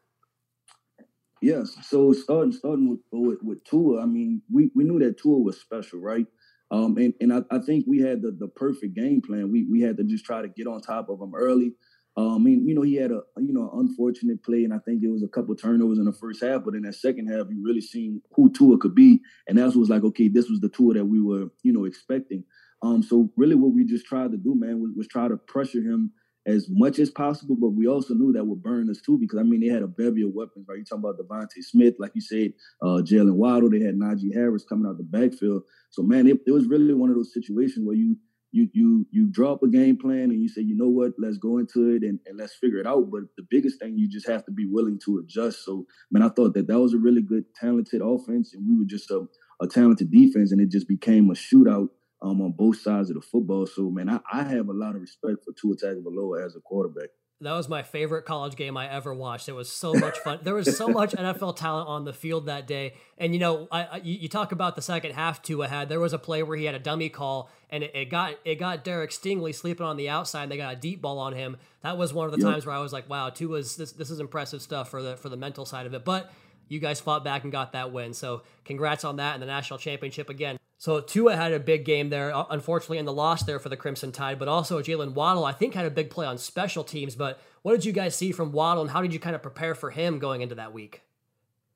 Yes. 1.46 1.76
So 1.82 2.12
starting 2.12 2.50
starting 2.50 2.90
with, 2.90 2.98
with, 3.12 3.38
with 3.40 3.64
Tua, 3.64 4.02
I 4.02 4.06
mean, 4.06 4.42
we, 4.52 4.68
we 4.74 4.82
knew 4.82 4.98
that 4.98 5.16
Tua 5.16 5.38
was 5.38 5.60
special, 5.60 6.00
right? 6.00 6.26
Um, 6.72 6.96
and 6.96 7.14
and 7.20 7.32
I, 7.32 7.42
I 7.52 7.60
think 7.60 7.84
we 7.86 8.00
had 8.00 8.20
the, 8.20 8.32
the 8.32 8.48
perfect 8.48 8.96
game 8.96 9.22
plan. 9.22 9.52
We 9.52 9.64
we 9.70 9.80
had 9.80 9.96
to 9.98 10.02
just 10.02 10.24
try 10.24 10.42
to 10.42 10.48
get 10.48 10.66
on 10.66 10.80
top 10.80 11.08
of 11.08 11.20
him 11.20 11.36
early. 11.36 11.74
Um, 12.16 12.42
mean, 12.42 12.66
you 12.66 12.74
know, 12.74 12.82
he 12.82 12.96
had 12.96 13.12
a 13.12 13.20
you 13.36 13.52
know 13.52 13.70
unfortunate 13.74 14.42
play, 14.42 14.64
and 14.64 14.74
I 14.74 14.78
think 14.78 15.04
it 15.04 15.08
was 15.08 15.22
a 15.22 15.28
couple 15.28 15.54
turnovers 15.54 15.98
in 15.98 16.06
the 16.06 16.12
first 16.12 16.42
half. 16.42 16.64
But 16.64 16.74
in 16.74 16.82
that 16.82 16.96
second 16.96 17.28
half, 17.28 17.46
you 17.48 17.62
really 17.64 17.80
seen 17.80 18.22
who 18.34 18.52
Tua 18.52 18.78
could 18.78 18.96
be, 18.96 19.20
and 19.46 19.56
that 19.58 19.76
was 19.76 19.88
like, 19.88 20.02
okay, 20.02 20.26
this 20.26 20.50
was 20.50 20.58
the 20.58 20.68
Tua 20.68 20.94
that 20.94 21.04
we 21.04 21.22
were 21.22 21.46
you 21.62 21.72
know 21.72 21.84
expecting. 21.84 22.42
Um, 22.82 23.04
so 23.04 23.30
really, 23.36 23.54
what 23.54 23.72
we 23.72 23.84
just 23.84 24.06
tried 24.06 24.32
to 24.32 24.36
do, 24.36 24.56
man, 24.56 24.80
was, 24.80 24.90
was 24.96 25.06
try 25.06 25.28
to 25.28 25.36
pressure 25.36 25.80
him 25.80 26.10
as 26.46 26.68
much 26.70 26.98
as 27.00 27.10
possible, 27.10 27.56
but 27.58 27.70
we 27.70 27.88
also 27.88 28.14
knew 28.14 28.32
that 28.32 28.46
would 28.46 28.62
burn 28.62 28.88
us 28.88 29.00
too, 29.00 29.18
because 29.18 29.38
I 29.38 29.42
mean 29.42 29.60
they 29.60 29.66
had 29.66 29.82
a 29.82 29.88
bevy 29.88 30.22
of 30.22 30.32
weapons, 30.32 30.66
right? 30.68 30.78
You 30.78 30.84
talking 30.84 31.04
about 31.04 31.18
DeVonta 31.18 31.62
Smith, 31.62 31.94
like 31.98 32.12
you 32.14 32.20
said, 32.20 32.52
uh, 32.82 33.02
Jaylen 33.02 33.34
Waddle, 33.34 33.70
they 33.70 33.80
had 33.80 33.96
Najee 33.96 34.32
Harris 34.32 34.64
coming 34.64 34.86
out 34.86 34.96
the 34.96 35.04
backfield. 35.04 35.62
So 35.90 36.02
man, 36.02 36.26
it, 36.28 36.38
it, 36.46 36.52
was 36.52 36.66
really 36.66 36.94
one 36.94 37.10
of 37.10 37.16
those 37.16 37.34
situations 37.34 37.84
where 37.84 37.96
you 37.96 38.16
you 38.52 38.68
you 38.72 39.06
you 39.10 39.26
draw 39.26 39.54
up 39.54 39.62
a 39.64 39.68
game 39.68 39.96
plan 39.96 40.30
and 40.30 40.40
you 40.40 40.48
say, 40.48 40.60
you 40.62 40.76
know 40.76 40.88
what, 40.88 41.12
let's 41.18 41.36
go 41.36 41.58
into 41.58 41.90
it 41.90 42.02
and, 42.02 42.20
and 42.26 42.38
let's 42.38 42.54
figure 42.54 42.78
it 42.78 42.86
out. 42.86 43.10
But 43.10 43.22
the 43.36 43.46
biggest 43.50 43.80
thing 43.80 43.98
you 43.98 44.08
just 44.08 44.28
have 44.28 44.44
to 44.46 44.52
be 44.52 44.66
willing 44.70 45.00
to 45.04 45.18
adjust. 45.18 45.64
So 45.64 45.84
man, 46.12 46.22
I 46.22 46.28
thought 46.28 46.54
that 46.54 46.68
that 46.68 46.78
was 46.78 46.94
a 46.94 46.98
really 46.98 47.22
good, 47.22 47.44
talented 47.60 48.02
offense, 48.02 48.54
and 48.54 48.64
we 48.68 48.78
were 48.78 48.88
just 48.88 49.10
a, 49.10 49.26
a 49.60 49.66
talented 49.66 50.12
defense, 50.12 50.52
and 50.52 50.60
it 50.60 50.70
just 50.70 50.86
became 50.86 51.28
a 51.28 51.34
shootout 51.34 51.88
um, 52.22 52.40
on 52.40 52.52
both 52.52 52.78
sides 52.78 53.10
of 53.10 53.16
the 53.16 53.22
football. 53.22 53.66
So, 53.66 53.90
man, 53.90 54.08
I, 54.08 54.20
I 54.32 54.42
have 54.44 54.68
a 54.68 54.72
lot 54.72 54.94
of 54.94 55.00
respect 55.00 55.44
for 55.44 55.52
Tua 55.52 55.76
Tagovailoa 55.76 56.44
as 56.44 56.56
a 56.56 56.60
quarterback. 56.60 57.10
That 57.42 57.52
was 57.52 57.68
my 57.68 57.82
favorite 57.82 58.24
college 58.24 58.56
game 58.56 58.78
I 58.78 58.90
ever 58.90 59.12
watched. 59.12 59.50
It 59.50 59.52
was 59.52 59.70
so 59.70 59.92
much 59.92 60.18
fun. 60.20 60.38
there 60.42 60.54
was 60.54 60.74
so 60.74 60.88
much 60.88 61.12
NFL 61.12 61.56
talent 61.56 61.86
on 61.86 62.04
the 62.06 62.14
field 62.14 62.46
that 62.46 62.66
day. 62.66 62.94
And 63.18 63.34
you 63.34 63.40
know, 63.40 63.68
I, 63.70 63.84
I, 63.84 63.96
you, 63.98 64.26
talk 64.30 64.52
about 64.52 64.74
the 64.74 64.80
second 64.80 65.12
half 65.12 65.42
Tua 65.42 65.68
had. 65.68 65.90
There 65.90 66.00
was 66.00 66.14
a 66.14 66.18
play 66.18 66.42
where 66.42 66.56
he 66.56 66.64
had 66.64 66.74
a 66.74 66.78
dummy 66.78 67.10
call, 67.10 67.50
and 67.68 67.84
it, 67.84 67.90
it 67.94 68.04
got 68.06 68.36
it 68.46 68.54
got 68.54 68.84
Derek 68.84 69.10
Stingley 69.10 69.54
sleeping 69.54 69.84
on 69.84 69.98
the 69.98 70.08
outside. 70.08 70.44
And 70.44 70.52
they 70.52 70.56
got 70.56 70.72
a 70.72 70.76
deep 70.76 71.02
ball 71.02 71.18
on 71.18 71.34
him. 71.34 71.58
That 71.82 71.98
was 71.98 72.14
one 72.14 72.24
of 72.24 72.32
the 72.32 72.38
yep. 72.38 72.52
times 72.54 72.64
where 72.64 72.74
I 72.74 72.78
was 72.78 72.94
like, 72.94 73.10
"Wow, 73.10 73.28
Tua's 73.28 73.76
this 73.76 73.92
this 73.92 74.08
is 74.08 74.18
impressive 74.18 74.62
stuff 74.62 74.88
for 74.88 75.02
the 75.02 75.18
for 75.18 75.28
the 75.28 75.36
mental 75.36 75.66
side 75.66 75.84
of 75.84 75.92
it." 75.92 76.06
But 76.06 76.32
you 76.68 76.80
guys 76.80 77.00
fought 77.00 77.22
back 77.22 77.42
and 77.42 77.52
got 77.52 77.72
that 77.72 77.92
win. 77.92 78.14
So 78.14 78.44
congrats 78.64 79.04
on 79.04 79.16
that 79.16 79.34
and 79.34 79.42
the 79.42 79.46
national 79.46 79.78
championship 79.78 80.30
again. 80.30 80.56
So 80.78 81.00
Tua 81.00 81.36
had 81.36 81.52
a 81.52 81.58
big 81.58 81.84
game 81.84 82.10
there, 82.10 82.34
uh, 82.34 82.44
unfortunately 82.50 82.98
in 82.98 83.06
the 83.06 83.12
loss 83.12 83.42
there 83.42 83.58
for 83.58 83.70
the 83.70 83.76
Crimson 83.76 84.12
Tide, 84.12 84.38
but 84.38 84.48
also 84.48 84.82
Jaylen 84.82 85.14
Waddle, 85.14 85.44
I 85.44 85.52
think, 85.52 85.74
had 85.74 85.86
a 85.86 85.90
big 85.90 86.10
play 86.10 86.26
on 86.26 86.36
special 86.36 86.84
teams. 86.84 87.14
But 87.14 87.40
what 87.62 87.72
did 87.72 87.84
you 87.84 87.92
guys 87.92 88.14
see 88.14 88.30
from 88.32 88.52
Waddle 88.52 88.82
and 88.82 88.90
how 88.90 89.00
did 89.00 89.12
you 89.12 89.18
kind 89.18 89.34
of 89.34 89.42
prepare 89.42 89.74
for 89.74 89.90
him 89.90 90.18
going 90.18 90.42
into 90.42 90.54
that 90.56 90.72
week? 90.72 91.02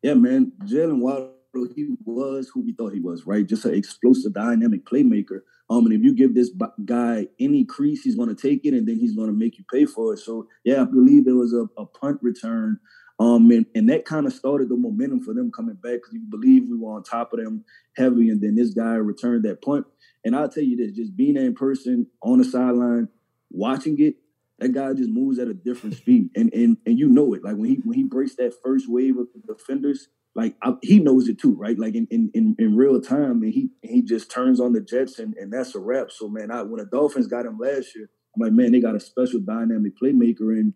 Yeah, 0.03 0.15
man, 0.15 0.53
Jaylen 0.65 0.99
Waddle, 0.99 1.33
he 1.75 1.97
was 2.05 2.51
who 2.53 2.61
we 2.61 2.73
thought 2.73 2.93
he 2.93 3.01
was, 3.01 3.27
right? 3.27 3.47
Just 3.47 3.65
an 3.65 3.75
explosive, 3.75 4.35
dynamic 4.35 4.85
playmaker. 4.85 5.41
Um, 5.69 5.87
and 5.87 5.95
if 5.95 6.03
you 6.03 6.15
give 6.15 6.35
this 6.35 6.51
guy 6.85 7.29
any 7.39 7.65
crease, 7.65 8.03
he's 8.03 8.17
going 8.17 8.29
to 8.29 8.35
take 8.35 8.65
it, 8.65 8.75
and 8.75 8.87
then 8.87 8.99
he's 8.99 9.15
going 9.15 9.29
to 9.29 9.33
make 9.33 9.57
you 9.57 9.65
pay 9.73 9.87
for 9.87 10.13
it. 10.15 10.19
So, 10.19 10.49
yeah, 10.65 10.83
I 10.83 10.85
believe 10.85 11.27
it 11.27 11.33
was 11.33 11.53
a, 11.53 11.69
a 11.81 11.87
punt 11.87 12.19
return 12.23 12.79
um, 13.21 13.51
and, 13.51 13.67
and 13.75 13.89
that 13.91 14.07
kind 14.07 14.27
of 14.27 14.33
started 14.33 14.71
the 14.71 14.77
momentum 14.77 15.21
for 15.23 15.35
them 15.35 15.53
coming 15.53 15.75
back 15.75 15.97
because 15.97 16.15
you 16.15 16.23
believe 16.31 16.69
we 16.71 16.79
were 16.79 16.95
on 16.95 17.03
top 17.03 17.35
of 17.35 17.39
them 17.39 17.65
heavy, 17.95 18.31
and 18.31 18.41
then 18.41 18.55
this 18.55 18.71
guy 18.71 18.95
returned 18.95 19.45
that 19.45 19.61
punt. 19.61 19.85
And 20.25 20.35
I'll 20.35 20.49
tell 20.49 20.65
you 20.65 20.77
this: 20.77 20.97
just 20.97 21.15
being 21.15 21.35
there 21.35 21.45
in 21.45 21.55
person 21.55 22.07
on 22.23 22.39
the 22.39 22.45
sideline, 22.45 23.09
watching 23.51 24.01
it, 24.01 24.15
that 24.59 24.73
guy 24.73 24.95
just 24.95 25.11
moves 25.11 25.39
at 25.39 25.49
a 25.49 25.55
different 25.55 25.97
speed, 25.99 26.31
and 26.35 26.51
and 26.55 26.79
and 26.87 26.99
you 26.99 27.11
know 27.11 27.35
it. 27.35 27.45
Like 27.45 27.57
when 27.57 27.69
he 27.69 27.81
when 27.85 27.99
he 27.99 28.05
breaks 28.05 28.37
that 28.37 28.55
first 28.65 28.89
wave 28.89 29.19
of 29.19 29.27
defenders, 29.47 30.09
like 30.35 30.57
I, 30.63 30.77
he 30.81 30.99
knows 30.99 31.29
it 31.29 31.39
too, 31.39 31.55
right? 31.55 31.79
Like 31.79 31.95
in, 31.95 32.07
in 32.11 32.31
in 32.33 32.57
in 32.59 32.75
real 32.75 32.99
time, 33.03 33.43
and 33.43 33.53
he 33.53 33.69
he 33.83 34.01
just 34.01 34.31
turns 34.31 34.61
on 34.61 34.73
the 34.73 34.81
Jets, 34.81 35.19
and 35.19 35.35
and 35.35 35.53
that's 35.53 35.75
a 35.75 35.79
wrap. 35.79 36.11
So 36.11 36.27
man, 36.31 36.51
I, 36.51 36.63
when 36.63 36.79
the 36.79 36.87
Dolphins 36.87 37.27
got 37.27 37.45
him 37.45 37.59
last 37.59 37.95
year, 37.95 38.09
I'm 38.35 38.41
like, 38.41 38.53
man, 38.53 38.73
they 38.73 38.81
got 38.81 38.97
a 38.97 39.01
special 39.01 39.41
dynamic 39.41 39.93
playmaker, 40.03 40.59
and 40.59 40.73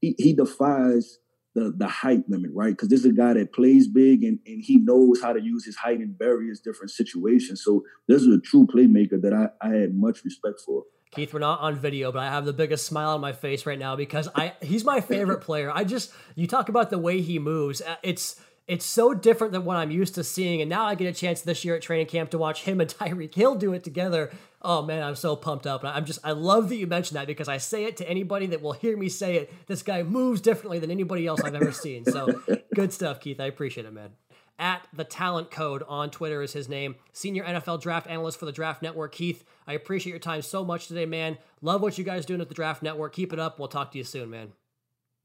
he 0.00 0.16
he 0.18 0.32
defies 0.32 1.18
the 1.58 1.72
the 1.76 1.88
height 1.88 2.24
limit, 2.28 2.50
right? 2.54 2.70
Because 2.70 2.88
this 2.88 3.00
is 3.00 3.06
a 3.06 3.12
guy 3.12 3.34
that 3.34 3.52
plays 3.52 3.88
big 3.88 4.24
and, 4.24 4.38
and 4.46 4.62
he 4.62 4.78
knows 4.78 5.20
how 5.20 5.32
to 5.32 5.40
use 5.40 5.64
his 5.64 5.76
height 5.76 6.00
in 6.00 6.14
various 6.18 6.60
different 6.60 6.90
situations. 6.90 7.62
So 7.64 7.84
this 8.06 8.22
is 8.22 8.28
a 8.28 8.40
true 8.40 8.66
playmaker 8.66 9.20
that 9.22 9.32
I, 9.32 9.66
I 9.66 9.74
had 9.74 9.94
much 9.94 10.24
respect 10.24 10.60
for. 10.64 10.84
Keith, 11.10 11.32
we're 11.32 11.40
not 11.40 11.60
on 11.60 11.76
video, 11.76 12.12
but 12.12 12.20
I 12.20 12.26
have 12.26 12.44
the 12.44 12.52
biggest 12.52 12.84
smile 12.86 13.10
on 13.10 13.20
my 13.20 13.32
face 13.32 13.64
right 13.64 13.78
now 13.78 13.96
because 13.96 14.28
I 14.34 14.54
he's 14.60 14.84
my 14.84 15.00
favorite 15.00 15.40
player. 15.40 15.70
I 15.72 15.84
just 15.84 16.12
you 16.34 16.46
talk 16.46 16.68
about 16.68 16.90
the 16.90 16.98
way 16.98 17.20
he 17.20 17.38
moves. 17.38 17.80
Uh, 17.80 17.96
it's 18.02 18.40
it's 18.68 18.84
so 18.84 19.14
different 19.14 19.54
than 19.54 19.64
what 19.64 19.78
I'm 19.78 19.90
used 19.90 20.14
to 20.16 20.22
seeing. 20.22 20.60
And 20.60 20.68
now 20.68 20.84
I 20.84 20.94
get 20.94 21.08
a 21.08 21.18
chance 21.18 21.40
this 21.40 21.64
year 21.64 21.74
at 21.74 21.82
training 21.82 22.06
camp 22.06 22.30
to 22.30 22.38
watch 22.38 22.64
him 22.64 22.80
and 22.80 22.90
Tyreek 22.98 23.34
Hill 23.34 23.54
do 23.54 23.72
it 23.72 23.82
together. 23.82 24.30
Oh 24.60 24.82
man, 24.82 25.02
I'm 25.02 25.16
so 25.16 25.34
pumped 25.34 25.66
up. 25.66 25.82
I'm 25.84 26.04
just, 26.04 26.20
I 26.22 26.32
love 26.32 26.68
that 26.68 26.76
you 26.76 26.86
mentioned 26.86 27.16
that 27.16 27.26
because 27.26 27.48
I 27.48 27.56
say 27.56 27.84
it 27.84 27.96
to 27.96 28.08
anybody 28.08 28.46
that 28.46 28.60
will 28.60 28.72
hear 28.72 28.96
me 28.96 29.08
say 29.08 29.36
it. 29.36 29.66
This 29.66 29.82
guy 29.82 30.02
moves 30.02 30.42
differently 30.42 30.78
than 30.78 30.90
anybody 30.90 31.26
else 31.26 31.42
I've 31.42 31.54
ever 31.54 31.72
seen. 31.72 32.04
So 32.04 32.42
good 32.74 32.92
stuff, 32.92 33.20
Keith. 33.20 33.40
I 33.40 33.46
appreciate 33.46 33.86
it, 33.86 33.92
man. 33.92 34.10
At 34.58 34.82
the 34.92 35.04
Talent 35.04 35.52
Code 35.52 35.84
on 35.88 36.10
Twitter 36.10 36.42
is 36.42 36.52
his 36.52 36.68
name. 36.68 36.96
Senior 37.12 37.44
NFL 37.44 37.80
draft 37.80 38.08
analyst 38.08 38.40
for 38.40 38.44
the 38.44 38.52
Draft 38.52 38.82
Network. 38.82 39.12
Keith, 39.12 39.44
I 39.68 39.74
appreciate 39.74 40.10
your 40.10 40.18
time 40.18 40.42
so 40.42 40.64
much 40.64 40.88
today, 40.88 41.06
man. 41.06 41.38
Love 41.62 41.80
what 41.80 41.96
you 41.96 42.02
guys 42.02 42.26
doing 42.26 42.40
at 42.40 42.48
the 42.48 42.54
Draft 42.56 42.82
Network. 42.82 43.14
Keep 43.14 43.32
it 43.32 43.38
up. 43.38 43.60
We'll 43.60 43.68
talk 43.68 43.92
to 43.92 43.98
you 43.98 44.04
soon, 44.04 44.30
man. 44.30 44.52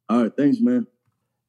All 0.08 0.22
right. 0.22 0.38
Thanks, 0.38 0.60
man. 0.60 0.86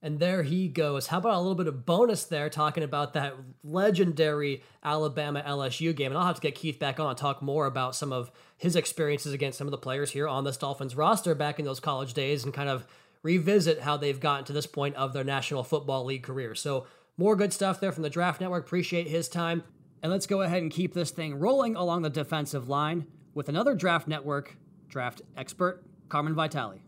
And 0.05 0.21
there 0.21 0.43
he 0.43 0.69
goes. 0.69 1.07
How 1.07 1.17
about 1.17 1.37
a 1.37 1.41
little 1.41 1.55
bit 1.55 1.67
of 1.67 1.87
bonus 1.87 2.25
there 2.25 2.51
talking 2.51 2.83
about 2.83 3.15
that 3.15 3.37
legendary 3.65 4.63
Alabama 4.85 5.43
LSU 5.47 5.97
game? 5.97 6.13
And 6.13 6.19
I'll 6.19 6.27
have 6.27 6.35
to 6.35 6.43
get 6.43 6.55
Keith 6.55 6.79
back 6.79 7.01
on 7.01 7.09
and 7.09 7.17
talk 7.17 7.41
more 7.41 7.65
about 7.65 7.97
some 7.97 8.13
of 8.13 8.31
his 8.59 8.77
experiences 8.77 9.33
against 9.33 9.57
some 9.57 9.67
of 9.67 9.71
the 9.71 9.79
players 9.79 10.11
here 10.11 10.29
on 10.29 10.45
this 10.45 10.59
Dolphins 10.59 10.95
roster 10.95 11.35
back 11.35 11.59
in 11.59 11.65
those 11.65 11.81
college 11.81 12.13
days 12.13 12.45
and 12.45 12.53
kind 12.53 12.69
of 12.69 12.87
revisit 13.23 13.81
how 13.81 13.97
they've 13.97 14.21
gotten 14.21 14.45
to 14.45 14.53
this 14.53 14.67
point 14.67 14.95
of 14.97 15.15
their 15.15 15.25
National 15.25 15.65
Football 15.65 16.05
League 16.05 16.23
career. 16.23 16.55
So, 16.55 16.87
more 17.17 17.35
good 17.35 17.55
stuff 17.55 17.81
there 17.81 17.91
from 17.91 18.03
the 18.03 18.11
Draft 18.11 18.43
Network. 18.43 18.67
Appreciate 18.67 19.07
his 19.07 19.31
time. 19.31 19.63
And 20.03 20.13
let's 20.13 20.27
go 20.27 20.43
ahead 20.43 20.61
and 20.61 20.71
keep 20.71 20.93
this 20.93 21.13
thing 21.13 21.39
rolling 21.39 21.77
along 21.77 22.03
the 22.03 22.11
defensive 22.11 22.69
line 22.69 23.07
with 23.33 23.49
another 23.49 23.75
Draft 23.75 24.07
Network 24.07 24.59
draft 24.87 25.23
expert, 25.35 25.83
Carmen 26.11 26.35
Vitali. 26.35 26.83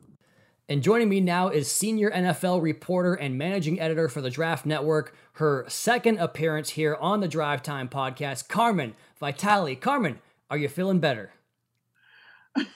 And 0.69 0.83
joining 0.83 1.09
me 1.09 1.21
now 1.21 1.49
is 1.49 1.71
senior 1.71 2.11
NFL 2.11 2.61
reporter 2.61 3.15
and 3.15 3.39
managing 3.39 3.79
editor 3.79 4.09
for 4.09 4.21
the 4.21 4.31
Draft 4.31 4.67
Network, 4.67 5.15
her 5.35 5.65
second 5.69 6.19
appearance 6.19 6.71
here 6.71 6.97
on 7.01 7.21
the 7.21 7.29
Drive 7.29 7.63
Time 7.63 7.89
podcast, 7.89 8.49
Carmen 8.49 8.97
Vitali. 9.21 9.77
Carmen, 9.77 10.19
are 10.51 10.59
you 10.59 10.69
feeling 10.69 10.99
better? 10.99 11.31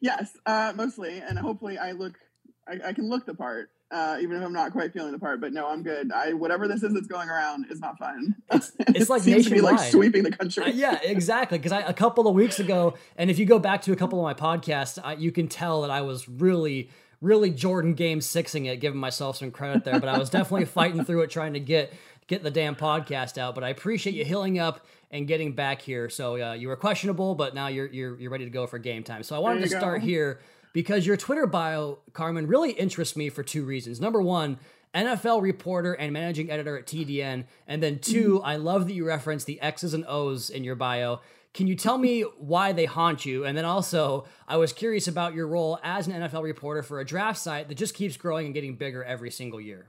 yes, 0.00 0.36
uh, 0.46 0.72
mostly, 0.74 1.20
and 1.20 1.38
hopefully 1.38 1.78
I 1.78 1.92
look, 1.92 2.18
I, 2.66 2.88
I 2.88 2.92
can 2.92 3.08
look 3.08 3.24
the 3.24 3.34
part 3.34 3.70
uh, 3.90 4.18
even 4.20 4.36
if 4.36 4.42
I'm 4.42 4.52
not 4.52 4.72
quite 4.72 4.92
feeling 4.92 5.12
the 5.12 5.18
part. 5.18 5.40
But 5.40 5.52
no, 5.52 5.66
I'm 5.68 5.82
good. 5.82 6.12
I 6.12 6.32
whatever 6.32 6.66
this 6.68 6.82
is 6.82 6.94
that's 6.94 7.06
going 7.06 7.28
around 7.28 7.66
is 7.70 7.80
not 7.80 7.98
fun. 7.98 8.34
It's, 8.52 8.72
it's 8.78 9.10
like 9.10 9.22
seems 9.22 9.48
nationwide. 9.48 9.48
to 9.48 9.54
be 9.54 9.60
like 9.60 9.90
sweeping 9.90 10.22
the 10.24 10.32
country. 10.32 10.64
Uh, 10.64 10.68
yeah, 10.68 10.98
exactly. 11.02 11.58
Because 11.58 11.72
a 11.72 11.94
couple 11.94 12.26
of 12.26 12.34
weeks 12.34 12.58
ago, 12.58 12.94
and 13.16 13.30
if 13.30 13.38
you 13.38 13.46
go 13.46 13.58
back 13.58 13.82
to 13.82 13.92
a 13.92 13.96
couple 13.96 14.18
of 14.18 14.24
my 14.24 14.34
podcasts, 14.34 14.98
I, 15.02 15.14
you 15.14 15.32
can 15.32 15.48
tell 15.48 15.82
that 15.82 15.90
I 15.90 16.02
was 16.02 16.28
really. 16.28 16.90
Really, 17.22 17.48
Jordan 17.48 17.94
game 17.94 18.20
sixing 18.20 18.66
it, 18.66 18.78
giving 18.78 19.00
myself 19.00 19.38
some 19.38 19.50
credit 19.50 19.84
there, 19.84 19.98
but 19.98 20.10
I 20.10 20.18
was 20.18 20.28
definitely 20.28 20.66
fighting 20.66 21.02
through 21.02 21.22
it, 21.22 21.30
trying 21.30 21.54
to 21.54 21.60
get 21.60 21.90
get 22.26 22.42
the 22.42 22.50
damn 22.50 22.76
podcast 22.76 23.38
out. 23.38 23.54
But 23.54 23.64
I 23.64 23.68
appreciate 23.70 24.14
you 24.14 24.24
healing 24.24 24.58
up 24.58 24.86
and 25.10 25.26
getting 25.26 25.52
back 25.52 25.82
here. 25.82 26.08
So 26.08 26.40
uh, 26.40 26.52
you 26.54 26.68
were 26.68 26.76
questionable, 26.76 27.34
but 27.34 27.54
now 27.54 27.68
you're 27.68 27.86
you're 27.86 28.18
you're 28.18 28.30
ready 28.30 28.44
to 28.44 28.50
go 28.50 28.66
for 28.66 28.78
game 28.78 29.02
time. 29.02 29.22
So 29.22 29.36
I 29.36 29.38
wanted 29.38 29.62
to 29.64 29.68
go. 29.68 29.78
start 29.78 30.02
here 30.02 30.40
because 30.72 31.06
your 31.06 31.16
Twitter 31.16 31.46
bio, 31.46 31.98
Carmen, 32.12 32.46
really 32.46 32.72
interests 32.72 33.16
me 33.16 33.30
for 33.30 33.42
two 33.42 33.64
reasons. 33.64 34.00
Number 34.00 34.20
one, 34.20 34.58
NFL 34.94 35.42
reporter 35.42 35.92
and 35.92 36.12
managing 36.12 36.50
editor 36.50 36.78
at 36.78 36.86
TDN. 36.86 37.44
And 37.66 37.82
then 37.82 37.98
2 37.98 38.42
I 38.42 38.56
love 38.56 38.86
that 38.86 38.94
you 38.94 39.06
reference 39.06 39.44
the 39.44 39.60
X's 39.60 39.94
and 39.94 40.04
O's 40.08 40.50
in 40.50 40.64
your 40.64 40.74
bio. 40.74 41.20
Can 41.52 41.66
you 41.66 41.74
tell 41.74 41.96
me 41.96 42.22
why 42.38 42.72
they 42.72 42.84
haunt 42.84 43.24
you? 43.24 43.44
And 43.44 43.56
then 43.56 43.64
also, 43.64 44.26
I 44.46 44.58
was 44.58 44.74
curious 44.74 45.08
about 45.08 45.34
your 45.34 45.46
role 45.46 45.78
as 45.82 46.06
an 46.06 46.12
NFL 46.12 46.42
reporter 46.42 46.82
for 46.82 47.00
a 47.00 47.04
draft 47.04 47.38
site 47.38 47.68
that 47.68 47.76
just 47.76 47.94
keeps 47.94 48.16
growing 48.16 48.44
and 48.44 48.54
getting 48.54 48.74
bigger 48.76 49.02
every 49.02 49.30
single 49.30 49.60
year. 49.60 49.88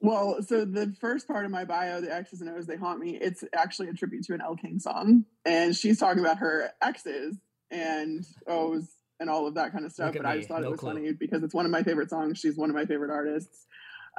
Well, 0.00 0.42
so 0.42 0.64
the 0.64 0.94
first 1.00 1.26
part 1.26 1.44
of 1.44 1.50
my 1.50 1.64
bio, 1.64 2.00
the 2.00 2.14
X's 2.14 2.40
and 2.40 2.50
O's, 2.50 2.66
they 2.66 2.76
haunt 2.76 3.00
me. 3.00 3.16
It's 3.16 3.42
actually 3.52 3.88
a 3.88 3.94
tribute 3.94 4.24
to 4.26 4.34
an 4.34 4.40
Elle 4.40 4.56
King 4.56 4.78
song, 4.78 5.24
and 5.44 5.74
she's 5.74 5.98
talking 5.98 6.20
about 6.20 6.38
her 6.38 6.70
X's 6.80 7.36
and 7.70 8.24
O's 8.46 8.88
and 9.20 9.28
all 9.28 9.46
of 9.46 9.54
that 9.54 9.72
kind 9.72 9.84
of 9.84 9.92
stuff. 9.92 10.14
But 10.16 10.26
I 10.26 10.36
just 10.36 10.48
thought 10.48 10.60
no 10.62 10.68
it 10.68 10.70
was 10.70 10.80
clue. 10.80 10.92
funny 10.92 11.12
because 11.12 11.42
it's 11.42 11.54
one 11.54 11.64
of 11.64 11.72
my 11.72 11.82
favorite 11.82 12.10
songs. 12.10 12.38
She's 12.38 12.56
one 12.56 12.70
of 12.70 12.76
my 12.76 12.84
favorite 12.84 13.10
artists. 13.10 13.66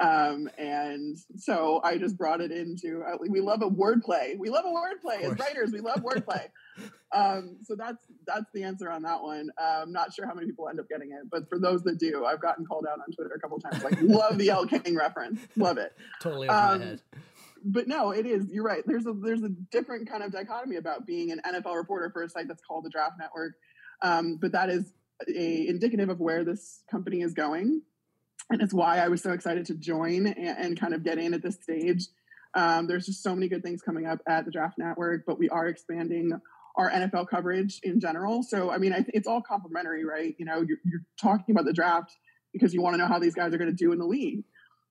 Um, 0.00 0.48
and 0.56 1.18
so 1.36 1.80
I 1.84 1.98
just 1.98 2.16
brought 2.16 2.40
it 2.40 2.50
into, 2.50 3.02
uh, 3.06 3.18
we 3.28 3.40
love 3.40 3.60
a 3.62 3.68
wordplay. 3.68 4.38
We 4.38 4.48
love 4.48 4.64
a 4.64 4.68
wordplay 4.68 5.20
as 5.22 5.38
writers. 5.38 5.72
We 5.72 5.80
love 5.80 5.98
wordplay. 6.02 6.46
um, 7.12 7.58
so 7.64 7.76
that's, 7.76 8.06
that's 8.26 8.46
the 8.54 8.62
answer 8.64 8.90
on 8.90 9.02
that 9.02 9.22
one. 9.22 9.50
Um, 9.62 9.92
not 9.92 10.14
sure 10.14 10.26
how 10.26 10.32
many 10.32 10.46
people 10.46 10.68
end 10.70 10.80
up 10.80 10.88
getting 10.88 11.10
it, 11.12 11.28
but 11.30 11.48
for 11.50 11.58
those 11.58 11.82
that 11.82 11.98
do, 11.98 12.24
I've 12.24 12.40
gotten 12.40 12.64
called 12.64 12.86
out 12.90 12.98
on 12.98 13.12
Twitter 13.14 13.34
a 13.36 13.40
couple 13.40 13.58
times, 13.60 13.84
like 13.84 14.00
love 14.00 14.38
the 14.38 14.48
Elle 14.48 14.66
King 14.66 14.96
reference. 14.96 15.38
Love 15.56 15.76
it 15.76 15.92
Totally 16.22 16.48
over 16.48 16.58
Um, 16.58 16.78
my 16.78 16.84
head. 16.86 17.02
but 17.62 17.86
no, 17.86 18.12
it 18.12 18.24
is. 18.24 18.46
You're 18.50 18.64
right. 18.64 18.82
There's 18.86 19.04
a 19.06 19.12
there's 19.12 19.42
a 19.42 19.50
different 19.70 20.08
kind 20.08 20.22
of 20.22 20.32
dichotomy 20.32 20.76
about 20.76 21.04
being 21.06 21.30
an 21.30 21.42
NFL 21.46 21.74
reporter 21.76 22.08
for 22.10 22.22
a 22.22 22.28
site 22.30 22.48
that's 22.48 22.62
called 22.62 22.84
the 22.86 22.90
Draft 22.90 23.16
Network. 23.18 23.52
Um, 24.00 24.38
but 24.40 24.52
that 24.52 24.70
is 24.70 24.94
a 25.28 25.66
indicative 25.68 26.08
of 26.08 26.20
where 26.20 26.42
this 26.42 26.82
company 26.90 27.20
is 27.20 27.34
going, 27.34 27.82
and 28.50 28.60
it's 28.60 28.74
why 28.74 28.98
I 28.98 29.08
was 29.08 29.22
so 29.22 29.32
excited 29.32 29.66
to 29.66 29.74
join 29.74 30.26
and, 30.26 30.58
and 30.58 30.80
kind 30.80 30.94
of 30.94 31.04
get 31.04 31.18
in 31.18 31.34
at 31.34 31.42
this 31.42 31.56
stage. 31.62 32.06
Um, 32.54 32.88
there's 32.88 33.06
just 33.06 33.22
so 33.22 33.34
many 33.34 33.48
good 33.48 33.62
things 33.62 33.80
coming 33.80 34.06
up 34.06 34.20
at 34.26 34.44
the 34.44 34.50
Draft 34.50 34.76
Network, 34.76 35.24
but 35.26 35.38
we 35.38 35.48
are 35.48 35.68
expanding 35.68 36.32
our 36.76 36.90
NFL 36.90 37.28
coverage 37.28 37.80
in 37.82 38.00
general. 38.00 38.42
So 38.42 38.70
I 38.70 38.78
mean, 38.78 38.92
I 38.92 38.96
th- 38.96 39.10
it's 39.14 39.28
all 39.28 39.42
complementary, 39.42 40.04
right? 40.04 40.34
You 40.38 40.46
know, 40.46 40.56
you're, 40.56 40.78
you're 40.84 41.02
talking 41.20 41.54
about 41.54 41.64
the 41.64 41.72
draft 41.72 42.16
because 42.52 42.74
you 42.74 42.82
want 42.82 42.94
to 42.94 42.98
know 42.98 43.06
how 43.06 43.18
these 43.18 43.34
guys 43.34 43.54
are 43.54 43.58
going 43.58 43.70
to 43.70 43.76
do 43.76 43.92
in 43.92 43.98
the 43.98 44.06
league. 44.06 44.44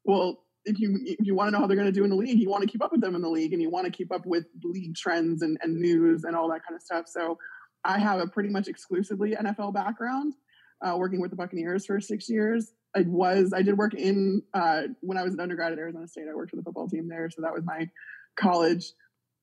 Well, 0.05 0.39
if 0.65 0.79
you 0.79 0.99
if 1.03 1.25
you 1.25 1.35
want 1.35 1.47
to 1.47 1.51
know 1.51 1.59
how 1.59 1.67
they're 1.67 1.77
going 1.77 1.91
to 1.91 1.97
do 1.97 2.03
in 2.03 2.09
the 2.09 2.15
league, 2.15 2.39
you 2.39 2.49
want 2.49 2.63
to 2.63 2.69
keep 2.69 2.83
up 2.83 2.91
with 2.91 3.01
them 3.01 3.15
in 3.15 3.21
the 3.21 3.29
league, 3.29 3.53
and 3.53 3.61
you 3.61 3.69
want 3.69 3.85
to 3.85 3.91
keep 3.91 4.11
up 4.11 4.25
with 4.25 4.45
league 4.63 4.95
trends 4.95 5.41
and, 5.41 5.57
and 5.61 5.79
news 5.79 6.23
and 6.23 6.35
all 6.35 6.49
that 6.49 6.65
kind 6.65 6.75
of 6.75 6.81
stuff. 6.81 7.07
So, 7.07 7.37
I 7.83 7.97
have 7.99 8.19
a 8.19 8.27
pretty 8.27 8.49
much 8.49 8.67
exclusively 8.67 9.35
NFL 9.35 9.73
background, 9.73 10.33
uh, 10.81 10.95
working 10.97 11.21
with 11.21 11.31
the 11.31 11.37
Buccaneers 11.37 11.85
for 11.85 11.99
six 12.01 12.29
years. 12.29 12.73
I 12.95 13.01
was 13.01 13.53
I 13.53 13.61
did 13.61 13.77
work 13.77 13.93
in 13.93 14.41
uh, 14.53 14.83
when 15.01 15.17
I 15.17 15.23
was 15.23 15.33
an 15.33 15.39
undergrad 15.39 15.71
at 15.71 15.79
Arizona 15.79 16.07
State. 16.07 16.25
I 16.29 16.35
worked 16.35 16.51
for 16.51 16.55
the 16.55 16.63
football 16.63 16.87
team 16.87 17.07
there, 17.07 17.29
so 17.29 17.41
that 17.41 17.53
was 17.53 17.63
my 17.63 17.89
college 18.35 18.93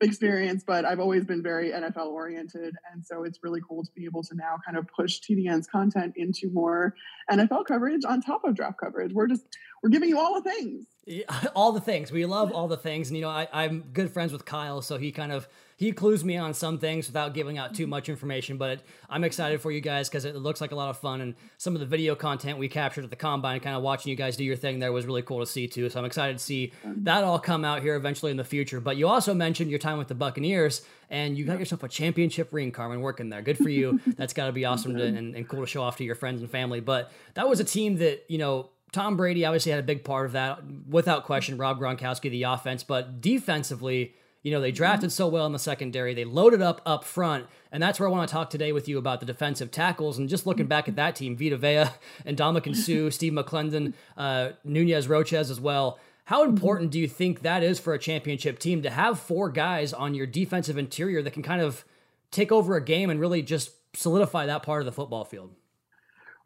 experience. 0.01 0.65
But 0.67 0.85
I've 0.85 1.01
always 1.01 1.25
been 1.25 1.43
very 1.43 1.71
NFL 1.71 2.09
oriented, 2.09 2.75
and 2.93 3.05
so 3.05 3.23
it's 3.23 3.39
really 3.43 3.61
cool 3.67 3.85
to 3.85 3.91
be 3.95 4.05
able 4.05 4.23
to 4.25 4.35
now 4.35 4.57
kind 4.65 4.77
of 4.77 4.87
push 4.89 5.21
TDN's 5.21 5.69
content 5.69 6.15
into 6.17 6.51
more 6.51 6.95
NFL 7.31 7.67
coverage 7.67 8.05
on 8.05 8.21
top 8.21 8.45
of 8.45 8.55
draft 8.55 8.81
coverage. 8.81 9.13
We're 9.13 9.29
just 9.29 9.47
we're 9.87 9.91
giving 9.91 10.09
you 10.09 10.19
all 10.19 10.41
the 10.41 10.51
things. 10.51 10.85
Yeah, 11.07 11.23
all 11.55 11.71
the 11.71 11.81
things. 11.81 12.11
We 12.11 12.27
love 12.27 12.51
all 12.51 12.67
the 12.67 12.77
things. 12.77 13.09
And 13.09 13.17
you 13.17 13.23
know 13.23 13.31
I, 13.31 13.47
i'm 13.53 13.85
good 13.93 14.11
friends 14.11 14.33
with 14.33 14.45
kyle 14.45 14.83
so 14.83 14.99
he 14.99 15.13
kind 15.13 15.31
of 15.31 15.47
he 15.77 15.93
clues 15.93 16.25
me 16.25 16.37
on 16.37 16.55
some 16.55 16.79
things 16.79 17.07
without 17.07 17.35
giving 17.35 17.57
out 17.57 17.75
too 17.75 17.85
mm-hmm. 17.85 17.91
much 17.91 18.09
information 18.09 18.57
but 18.57 18.81
i'm 19.11 19.23
excited 19.23 19.61
for 19.61 19.71
you 19.71 19.81
guys 19.81 20.09
because 20.09 20.25
it 20.25 20.35
looks 20.35 20.61
like 20.61 20.73
a 20.73 20.75
lot 20.75 20.91
of 20.91 20.99
fun. 20.99 21.21
And 21.21 21.35
some 21.57 21.75
of 21.75 21.81
the 21.81 21.87
video 21.87 22.17
content 22.17 22.59
we 22.59 22.67
captured 22.69 23.05
at 23.05 23.11
the 23.11 23.17
combine 23.17 23.61
kind 23.61 23.77
of 23.77 23.83
watching 23.83 24.11
you 24.11 24.17
guys 24.17 24.37
do 24.37 24.43
your 24.43 24.57
thing 24.57 24.81
there 24.81 24.91
was 24.91 25.07
really 25.07 25.23
cool 25.23 25.39
to 25.39 25.47
see 25.47 25.69
too. 25.69 25.89
So 25.89 26.01
i'm 26.01 26.05
excited 26.05 26.39
to 26.39 26.43
see 26.43 26.73
that 26.85 27.23
all 27.23 27.39
come 27.39 27.65
out 27.65 27.81
here 27.83 27.95
eventually 27.95 28.33
in 28.33 28.37
the 28.37 28.45
future. 28.45 28.81
But 28.81 28.97
you 28.97 29.07
also 29.07 29.35
mentioned 29.35 29.71
your 29.71 29.79
time 29.79 29.99
with 29.99 30.09
the 30.09 30.17
buccaneers 30.17 30.83
and 31.09 31.39
you 31.39 31.45
got 31.45 31.61
yourself 31.61 31.85
a 31.85 31.89
championship 31.89 32.53
ring 32.53 32.73
carmen 32.73 33.01
working 33.01 33.29
there. 33.29 33.43
Good 33.43 33.59
for 33.59 33.69
you. 33.69 34.01
That's 34.17 34.33
got 34.33 34.47
to 34.47 34.53
be 34.53 34.65
awesome 34.65 34.97
to, 34.97 35.05
and, 35.05 35.37
and 35.37 35.49
cool 35.49 35.61
to 35.61 35.67
show 35.67 35.83
off 35.83 35.99
to 35.99 36.05
your 36.05 36.17
friends 36.17 36.41
and 36.41 36.51
family. 36.51 36.81
But 36.81 37.13
that 37.35 37.49
was 37.49 37.61
a 37.61 37.65
team 37.65 37.99
that 37.99 38.25
you 38.29 38.39
know 38.39 38.71
Tom 38.93 39.17
Brady 39.17 39.45
obviously 39.45 39.73
had 39.73 39.81
a 39.81 39.85
big 39.85 40.05
part 40.05 40.27
of 40.27 40.33
that, 40.33 40.61
without 40.89 41.25
question. 41.25 41.59
Rob 41.59 41.81
Gronkowski, 41.81 42.31
the 42.31 42.45
offense, 42.45 42.83
but 42.83 43.21
defensively, 43.21 44.15
you 44.43 44.53
know, 44.53 44.61
they 44.61 44.71
drafted 44.71 45.11
so 45.11 45.27
well 45.27 45.45
in 45.47 45.53
the 45.53 45.59
secondary. 45.59 46.15
They 46.15 46.25
loaded 46.25 46.63
up 46.63 46.81
up 46.87 47.05
front, 47.05 47.47
and 47.73 47.83
that's 47.83 47.99
where 47.99 48.09
I 48.09 48.13
want 48.13 48.29
to 48.29 48.33
talk 48.33 48.49
today 48.49 48.73
with 48.73 48.89
you 48.89 48.97
about 48.97 49.21
the 49.21 49.27
defensive 49.27 49.71
tackles. 49.71 50.19
And 50.19 50.29
just 50.29 50.47
looking 50.47 50.67
back 50.67 50.89
at 50.89 50.97
that 50.97 51.17
team, 51.17 51.37
Vita 51.37 51.57
Vea 51.57 51.87
and 52.25 52.37
Dominican 52.37 52.75
Sue, 52.77 53.11
Steve 53.11 53.33
McLendon, 53.33 53.95
uh, 54.17 54.51
Nunez 54.65 55.09
Roches 55.09 55.51
as 55.51 55.61
well. 55.61 55.99
How 56.27 56.43
important 56.43 56.91
do 56.91 56.99
you 56.99 57.07
think 57.07 57.43
that 57.43 57.63
is 57.63 57.79
for 57.79 57.93
a 57.93 57.99
championship 57.99 58.59
team 58.59 58.83
to 58.83 58.91
have 58.91 59.19
four 59.19 59.49
guys 59.49 59.93
on 59.93 60.15
your 60.15 60.27
defensive 60.27 60.79
interior 60.79 61.23
that 61.23 61.33
can 61.33 61.43
kind 61.43 61.61
of 61.61 61.85
take 62.31 62.51
over 62.51 62.77
a 62.77 62.85
game 62.85 63.11
and 63.11 63.21
really 63.21 63.43
just 63.43 63.71
solidify 63.97 64.47
that 64.47 64.63
part 64.63 64.81
of 64.81 64.87
the 64.87 64.93
football 64.93 65.25
field? 65.25 65.55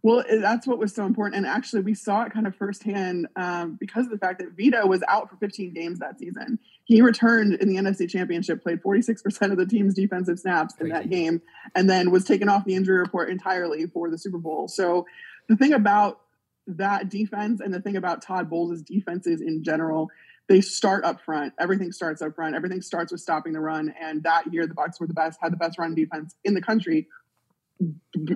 Well, 0.03 0.25
that's 0.31 0.67
what 0.67 0.79
was 0.79 0.95
so 0.95 1.05
important. 1.05 1.37
And 1.37 1.47
actually, 1.47 1.83
we 1.83 1.95
saw 1.95 2.23
it 2.23 2.33
kind 2.33 2.47
of 2.47 2.57
firsthand 2.57 3.27
um, 3.37 3.77
because 3.79 4.07
of 4.07 4.13
the 4.13 4.19
fact 4.19 4.39
that 4.39 4.57
Vita 4.57 4.87
was 4.87 5.03
out 5.09 5.29
for 5.29 5.37
15 5.37 5.75
games 5.75 5.99
that 5.99 6.19
season. 6.19 6.59
He 6.85 7.03
returned 7.03 7.55
in 7.55 7.69
the 7.69 7.77
NFC 7.77 8.09
Championship, 8.09 8.63
played 8.63 8.83
46% 8.83 9.51
of 9.51 9.59
the 9.59 9.67
team's 9.67 9.95
defensive 9.95 10.39
snaps 10.39 10.75
in 10.81 10.89
that 10.89 11.11
game, 11.11 11.43
and 11.75 11.89
then 11.89 12.11
was 12.11 12.25
taken 12.25 12.49
off 12.49 12.65
the 12.65 12.75
injury 12.75 12.99
report 12.99 13.29
entirely 13.29 13.87
for 13.87 14.11
the 14.11 14.17
Super 14.17 14.39
Bowl. 14.39 14.69
So, 14.69 15.07
the 15.49 15.57
thing 15.57 15.73
about 15.73 16.21
that 16.67 17.09
defense 17.09 17.61
and 17.61 17.75
the 17.75 17.81
thing 17.81 17.97
about 17.97 18.23
Todd 18.23 18.49
Bowles' 18.49 18.83
defenses 18.83 19.41
in 19.41 19.63
general, 19.63 20.09
they 20.49 20.61
start 20.61 21.05
up 21.05 21.21
front. 21.21 21.53
Everything 21.59 21.93
starts 21.93 22.23
up 22.23 22.35
front. 22.35 22.55
Everything 22.55 22.81
starts 22.81 23.13
with 23.13 23.21
stopping 23.21 23.53
the 23.53 23.61
run. 23.61 23.95
And 24.01 24.23
that 24.23 24.53
year, 24.53 24.67
the 24.67 24.75
Bucks 24.75 24.99
were 24.99 25.07
the 25.07 25.15
best, 25.15 25.39
had 25.43 25.53
the 25.53 25.57
best 25.57 25.79
run 25.79 25.95
defense 25.95 26.35
in 26.45 26.55
the 26.55 26.63
country, 26.63 27.07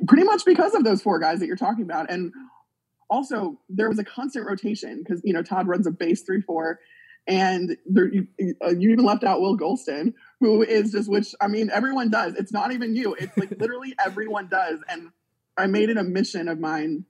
pretty 0.06 0.24
much 0.24 0.44
because 0.44 0.74
of 0.74 0.84
those 0.84 1.02
four 1.02 1.18
guys 1.18 1.40
that 1.40 1.46
you're 1.46 1.56
talking 1.56 1.84
about. 1.84 2.10
And 2.10 2.32
also, 3.10 3.60
there 3.68 3.88
was 3.88 3.98
a 3.98 4.04
constant 4.04 4.46
rotation 4.46 5.02
because 5.02 5.20
you 5.24 5.32
know 5.32 5.42
Todd 5.42 5.68
runs 5.68 5.86
a 5.86 5.90
base 5.90 6.22
three 6.22 6.40
four, 6.40 6.80
and 7.26 7.76
there, 7.86 8.06
you, 8.12 8.26
uh, 8.64 8.70
you 8.70 8.90
even 8.90 9.04
left 9.04 9.24
out 9.24 9.40
Will 9.40 9.56
Gholston, 9.56 10.14
who 10.40 10.62
is 10.62 10.92
just 10.92 11.10
which 11.10 11.34
I 11.40 11.48
mean 11.48 11.70
everyone 11.72 12.10
does. 12.10 12.34
It's 12.34 12.52
not 12.52 12.72
even 12.72 12.94
you. 12.94 13.14
It's 13.14 13.36
like 13.36 13.50
literally 13.58 13.94
everyone 14.04 14.48
does. 14.48 14.80
And 14.88 15.10
I 15.56 15.66
made 15.66 15.90
it 15.90 15.96
a 15.96 16.04
mission 16.04 16.48
of 16.48 16.58
mine 16.58 17.04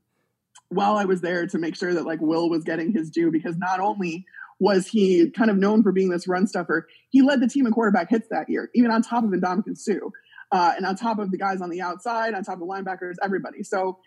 while 0.69 0.97
I 0.97 1.05
was 1.05 1.21
there 1.21 1.47
to 1.47 1.59
make 1.59 1.77
sure 1.77 1.95
that 1.95 2.05
like 2.05 2.21
Will 2.21 2.51
was 2.51 2.65
getting 2.65 2.93
his 2.93 3.11
due 3.11 3.31
because 3.31 3.57
not 3.57 3.81
only 3.81 4.25
was 4.61 4.87
he 4.87 5.31
kind 5.31 5.51
of 5.51 5.57
known 5.57 5.83
for 5.83 5.93
being 5.93 6.11
this 6.11 6.29
run 6.29 6.47
stuffer, 6.47 6.87
he 7.11 7.23
led 7.23 7.41
the 7.41 7.49
team 7.49 7.67
in 7.67 7.73
quarterback 7.73 8.09
hits 8.11 8.29
that 8.31 8.49
year, 8.49 8.71
even 8.75 8.91
on 8.91 9.03
top 9.03 9.25
of 9.25 9.31
Ndamukong 9.31 9.77
Suh. 9.77 10.11
Uh, 10.55 10.73
and 10.77 10.87
on 10.87 10.95
top 10.95 11.19
of 11.19 11.33
the 11.33 11.37
guys 11.37 11.61
on 11.61 11.69
the 11.69 11.81
outside, 11.81 12.33
on 12.33 12.45
top 12.45 12.63
of 12.63 12.69
linebackers, 12.69 13.17
everybody. 13.21 13.65
So 13.65 13.99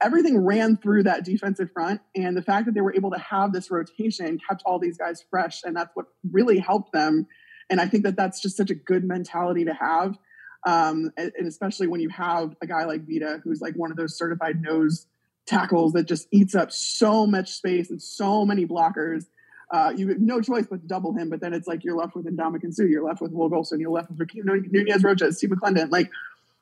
everything 0.00 0.44
ran 0.44 0.76
through 0.76 1.04
that 1.04 1.24
defensive 1.24 1.70
front. 1.70 2.00
And 2.16 2.36
the 2.36 2.42
fact 2.42 2.66
that 2.66 2.74
they 2.74 2.80
were 2.80 2.94
able 2.94 3.12
to 3.12 3.18
have 3.20 3.52
this 3.52 3.70
rotation 3.70 4.40
kept 4.48 4.64
all 4.66 4.80
these 4.80 4.98
guys 4.98 5.24
fresh. 5.30 5.62
And 5.62 5.76
that's 5.76 5.94
what 5.94 6.06
really 6.32 6.58
helped 6.58 6.92
them. 6.92 7.28
And 7.70 7.80
I 7.80 7.86
think 7.86 8.02
that 8.02 8.16
that's 8.16 8.40
just 8.40 8.56
such 8.56 8.70
a 8.70 8.74
good 8.74 9.04
mentality 9.04 9.64
to 9.64 9.74
have. 9.74 10.18
Um, 10.66 11.12
and, 11.16 11.30
and 11.38 11.46
especially 11.46 11.86
when 11.86 12.00
you 12.00 12.08
have 12.08 12.56
a 12.60 12.66
guy 12.66 12.84
like 12.84 13.06
Vita, 13.06 13.40
who's 13.44 13.60
like 13.60 13.74
one 13.74 13.92
of 13.92 13.96
those 13.96 14.18
certified 14.18 14.60
nose 14.60 15.06
tackles 15.46 15.92
that 15.92 16.08
just 16.08 16.26
eats 16.32 16.56
up 16.56 16.72
so 16.72 17.28
much 17.28 17.52
space 17.52 17.90
and 17.90 18.02
so 18.02 18.44
many 18.44 18.66
blockers. 18.66 19.26
Uh, 19.72 19.92
you 19.96 20.08
have 20.08 20.20
no 20.20 20.40
choice 20.40 20.66
but 20.70 20.80
to 20.80 20.86
double 20.86 21.12
him, 21.12 21.28
but 21.28 21.40
then 21.40 21.52
it's 21.52 21.66
like 21.66 21.82
you're 21.82 21.96
left 21.96 22.14
with 22.14 22.24
Ndamukong 22.26 22.72
Suh, 22.72 22.84
you're 22.84 23.04
left 23.04 23.20
with 23.20 23.32
Will 23.32 23.50
Gholston, 23.50 23.80
you're 23.80 23.90
left 23.90 24.10
with 24.10 24.28
Nunez 24.34 25.02
Rocha, 25.02 25.32
Steve 25.32 25.50
McLendon. 25.50 25.90
Like 25.90 26.10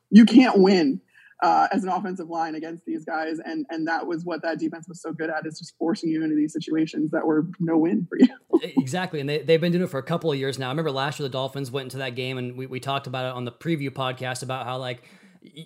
you 0.09 0.25
can't 0.25 0.57
win 0.57 1.01
uh, 1.43 1.67
as 1.71 1.83
an 1.83 1.89
offensive 1.89 2.29
line 2.29 2.55
against 2.55 2.85
these 2.85 3.05
guys, 3.05 3.39
and 3.43 3.65
and 3.69 3.87
that 3.87 4.07
was 4.07 4.23
what 4.23 4.41
that 4.41 4.57
defense 4.57 4.87
was 4.87 5.01
so 5.01 5.11
good 5.11 5.29
at 5.29 5.45
is 5.45 5.59
just 5.59 5.77
forcing 5.77 6.09
you 6.09 6.23
into 6.23 6.35
these 6.35 6.53
situations 6.53 7.11
that 7.11 7.25
were 7.25 7.45
no 7.59 7.77
win 7.77 8.07
for 8.09 8.17
you. 8.17 8.27
exactly, 8.81 9.19
and 9.19 9.29
they 9.29 9.39
they've 9.39 9.61
been 9.61 9.71
doing 9.71 9.83
it 9.83 9.89
for 9.89 9.99
a 9.99 10.03
couple 10.03 10.31
of 10.31 10.39
years 10.39 10.57
now. 10.57 10.67
I 10.67 10.71
remember 10.71 10.91
last 10.91 11.19
year 11.19 11.27
the 11.27 11.31
Dolphins 11.33 11.69
went 11.69 11.85
into 11.85 11.97
that 11.97 12.15
game, 12.15 12.37
and 12.37 12.57
we 12.57 12.65
we 12.65 12.79
talked 12.79 13.05
about 13.05 13.25
it 13.25 13.35
on 13.35 13.45
the 13.45 13.51
preview 13.51 13.89
podcast 13.89 14.43
about 14.43 14.65
how 14.65 14.77
like 14.77 15.03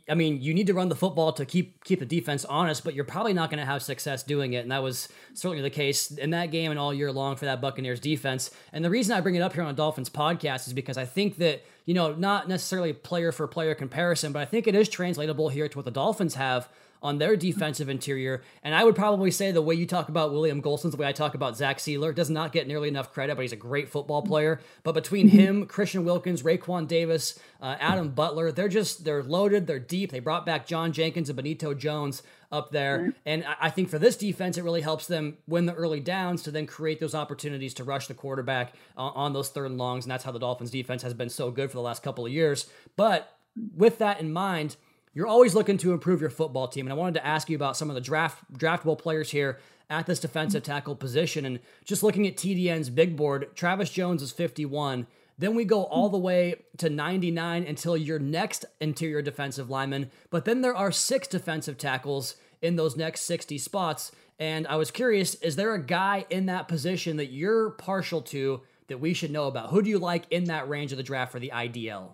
I 0.09 0.13
mean, 0.13 0.41
you 0.41 0.53
need 0.53 0.67
to 0.67 0.73
run 0.73 0.89
the 0.89 0.95
football 0.95 1.33
to 1.33 1.45
keep 1.45 1.83
keep 1.83 1.99
the 1.99 2.05
defense 2.05 2.45
honest, 2.45 2.83
but 2.83 2.93
you're 2.93 3.05
probably 3.05 3.33
not 3.33 3.49
going 3.49 3.59
to 3.59 3.65
have 3.65 3.81
success 3.81 4.23
doing 4.23 4.53
it, 4.53 4.59
and 4.59 4.71
that 4.71 4.83
was 4.83 5.09
certainly 5.33 5.61
the 5.61 5.69
case 5.69 6.11
in 6.11 6.31
that 6.31 6.51
game 6.51 6.71
and 6.71 6.79
all 6.79 6.93
year 6.93 7.11
long 7.11 7.35
for 7.35 7.45
that 7.45 7.61
Buccaneers 7.61 7.99
defense. 7.99 8.51
And 8.73 8.83
the 8.83 8.89
reason 8.89 9.15
I 9.15 9.21
bring 9.21 9.35
it 9.35 9.41
up 9.41 9.53
here 9.53 9.63
on 9.63 9.75
Dolphins 9.75 10.09
podcast 10.09 10.67
is 10.67 10.73
because 10.73 10.97
I 10.97 11.05
think 11.05 11.37
that 11.37 11.63
you 11.85 11.93
know 11.93 12.13
not 12.13 12.47
necessarily 12.47 12.93
player 12.93 13.31
for 13.31 13.47
player 13.47 13.75
comparison, 13.75 14.31
but 14.31 14.41
I 14.41 14.45
think 14.45 14.67
it 14.67 14.75
is 14.75 14.89
translatable 14.89 15.49
here 15.49 15.67
to 15.67 15.77
what 15.77 15.85
the 15.85 15.91
Dolphins 15.91 16.35
have 16.35 16.69
on 17.01 17.17
their 17.17 17.35
defensive 17.35 17.89
interior. 17.89 18.41
And 18.63 18.75
I 18.75 18.83
would 18.83 18.95
probably 18.95 19.31
say 19.31 19.51
the 19.51 19.61
way 19.61 19.75
you 19.75 19.85
talk 19.85 20.09
about 20.09 20.31
William 20.31 20.61
Gholston's, 20.61 20.91
the 20.91 20.97
way 20.97 21.07
I 21.07 21.11
talk 21.11 21.33
about 21.33 21.57
Zach 21.57 21.77
Sieler, 21.77 22.13
does 22.13 22.29
not 22.29 22.51
get 22.51 22.67
nearly 22.67 22.87
enough 22.87 23.13
credit, 23.13 23.35
but 23.35 23.41
he's 23.41 23.53
a 23.53 23.57
great 23.57 23.89
football 23.89 24.21
player. 24.21 24.59
But 24.83 24.93
between 24.93 25.29
him, 25.29 25.65
Christian 25.65 26.03
Wilkins, 26.03 26.43
Raekwon 26.43 26.87
Davis, 26.87 27.39
uh, 27.61 27.75
Adam 27.79 28.09
Butler, 28.09 28.51
they're 28.51 28.67
just, 28.67 29.05
they're 29.05 29.23
loaded, 29.23 29.67
they're 29.67 29.79
deep. 29.79 30.11
They 30.11 30.19
brought 30.19 30.45
back 30.45 30.67
John 30.67 30.91
Jenkins 30.91 31.29
and 31.29 31.35
Benito 31.35 31.73
Jones 31.73 32.21
up 32.51 32.71
there. 32.71 33.13
And 33.25 33.45
I 33.61 33.69
think 33.69 33.89
for 33.89 33.99
this 33.99 34.17
defense, 34.17 34.57
it 34.57 34.63
really 34.63 34.81
helps 34.81 35.07
them 35.07 35.37
win 35.47 35.67
the 35.67 35.73
early 35.73 35.99
downs 35.99 36.41
to 36.43 36.51
then 36.51 36.65
create 36.65 36.99
those 36.99 37.13
opportunities 37.13 37.75
to 37.75 37.83
rush 37.83 38.07
the 38.07 38.13
quarterback 38.13 38.73
uh, 38.97 39.01
on 39.01 39.33
those 39.33 39.49
third 39.49 39.67
and 39.67 39.77
longs. 39.77 40.05
And 40.05 40.11
that's 40.11 40.23
how 40.23 40.31
the 40.31 40.39
Dolphins 40.39 40.71
defense 40.71 41.03
has 41.03 41.13
been 41.13 41.29
so 41.29 41.51
good 41.51 41.69
for 41.69 41.77
the 41.77 41.83
last 41.83 42.01
couple 42.01 42.25
of 42.25 42.31
years. 42.31 42.67
But 42.95 43.37
with 43.75 43.99
that 43.99 44.19
in 44.19 44.33
mind, 44.33 44.77
you're 45.13 45.27
always 45.27 45.55
looking 45.55 45.77
to 45.79 45.91
improve 45.91 46.21
your 46.21 46.29
football 46.29 46.67
team. 46.67 46.85
And 46.85 46.93
I 46.93 46.95
wanted 46.95 47.15
to 47.15 47.25
ask 47.25 47.49
you 47.49 47.55
about 47.55 47.77
some 47.77 47.89
of 47.89 47.95
the 47.95 48.01
draft 48.01 48.51
draftable 48.53 48.97
players 48.97 49.31
here 49.31 49.59
at 49.89 50.05
this 50.05 50.19
defensive 50.19 50.63
tackle 50.63 50.95
position. 50.95 51.45
And 51.45 51.59
just 51.83 52.03
looking 52.03 52.27
at 52.27 52.37
TDN's 52.37 52.89
big 52.89 53.15
board, 53.15 53.55
Travis 53.55 53.89
Jones 53.89 54.21
is 54.21 54.31
51. 54.31 55.07
Then 55.37 55.55
we 55.55 55.65
go 55.65 55.83
all 55.83 56.09
the 56.09 56.17
way 56.17 56.55
to 56.77 56.89
99 56.89 57.63
until 57.63 57.97
your 57.97 58.19
next 58.19 58.65
interior 58.79 59.21
defensive 59.21 59.69
lineman. 59.69 60.11
But 60.29 60.45
then 60.45 60.61
there 60.61 60.75
are 60.75 60.91
six 60.91 61.27
defensive 61.27 61.77
tackles 61.77 62.35
in 62.61 62.75
those 62.75 62.97
next 62.97 63.21
60 63.21 63.57
spots. 63.57 64.11
And 64.37 64.67
I 64.67 64.75
was 64.75 64.91
curious, 64.91 65.35
is 65.35 65.55
there 65.55 65.73
a 65.73 65.83
guy 65.83 66.25
in 66.29 66.45
that 66.47 66.67
position 66.67 67.17
that 67.17 67.31
you're 67.31 67.71
partial 67.71 68.21
to 68.23 68.61
that 68.87 68.99
we 68.99 69.13
should 69.13 69.31
know 69.31 69.47
about? 69.47 69.69
Who 69.69 69.81
do 69.81 69.89
you 69.89 69.99
like 69.99 70.25
in 70.29 70.45
that 70.45 70.69
range 70.69 70.91
of 70.91 70.97
the 70.97 71.03
draft 71.03 71.31
for 71.31 71.39
the 71.39 71.51
IDL? 71.53 72.11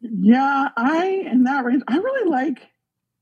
Yeah, 0.00 0.68
I 0.76 1.26
in 1.30 1.44
that 1.44 1.64
range, 1.64 1.82
I 1.86 1.96
really 1.96 2.30
like 2.30 2.60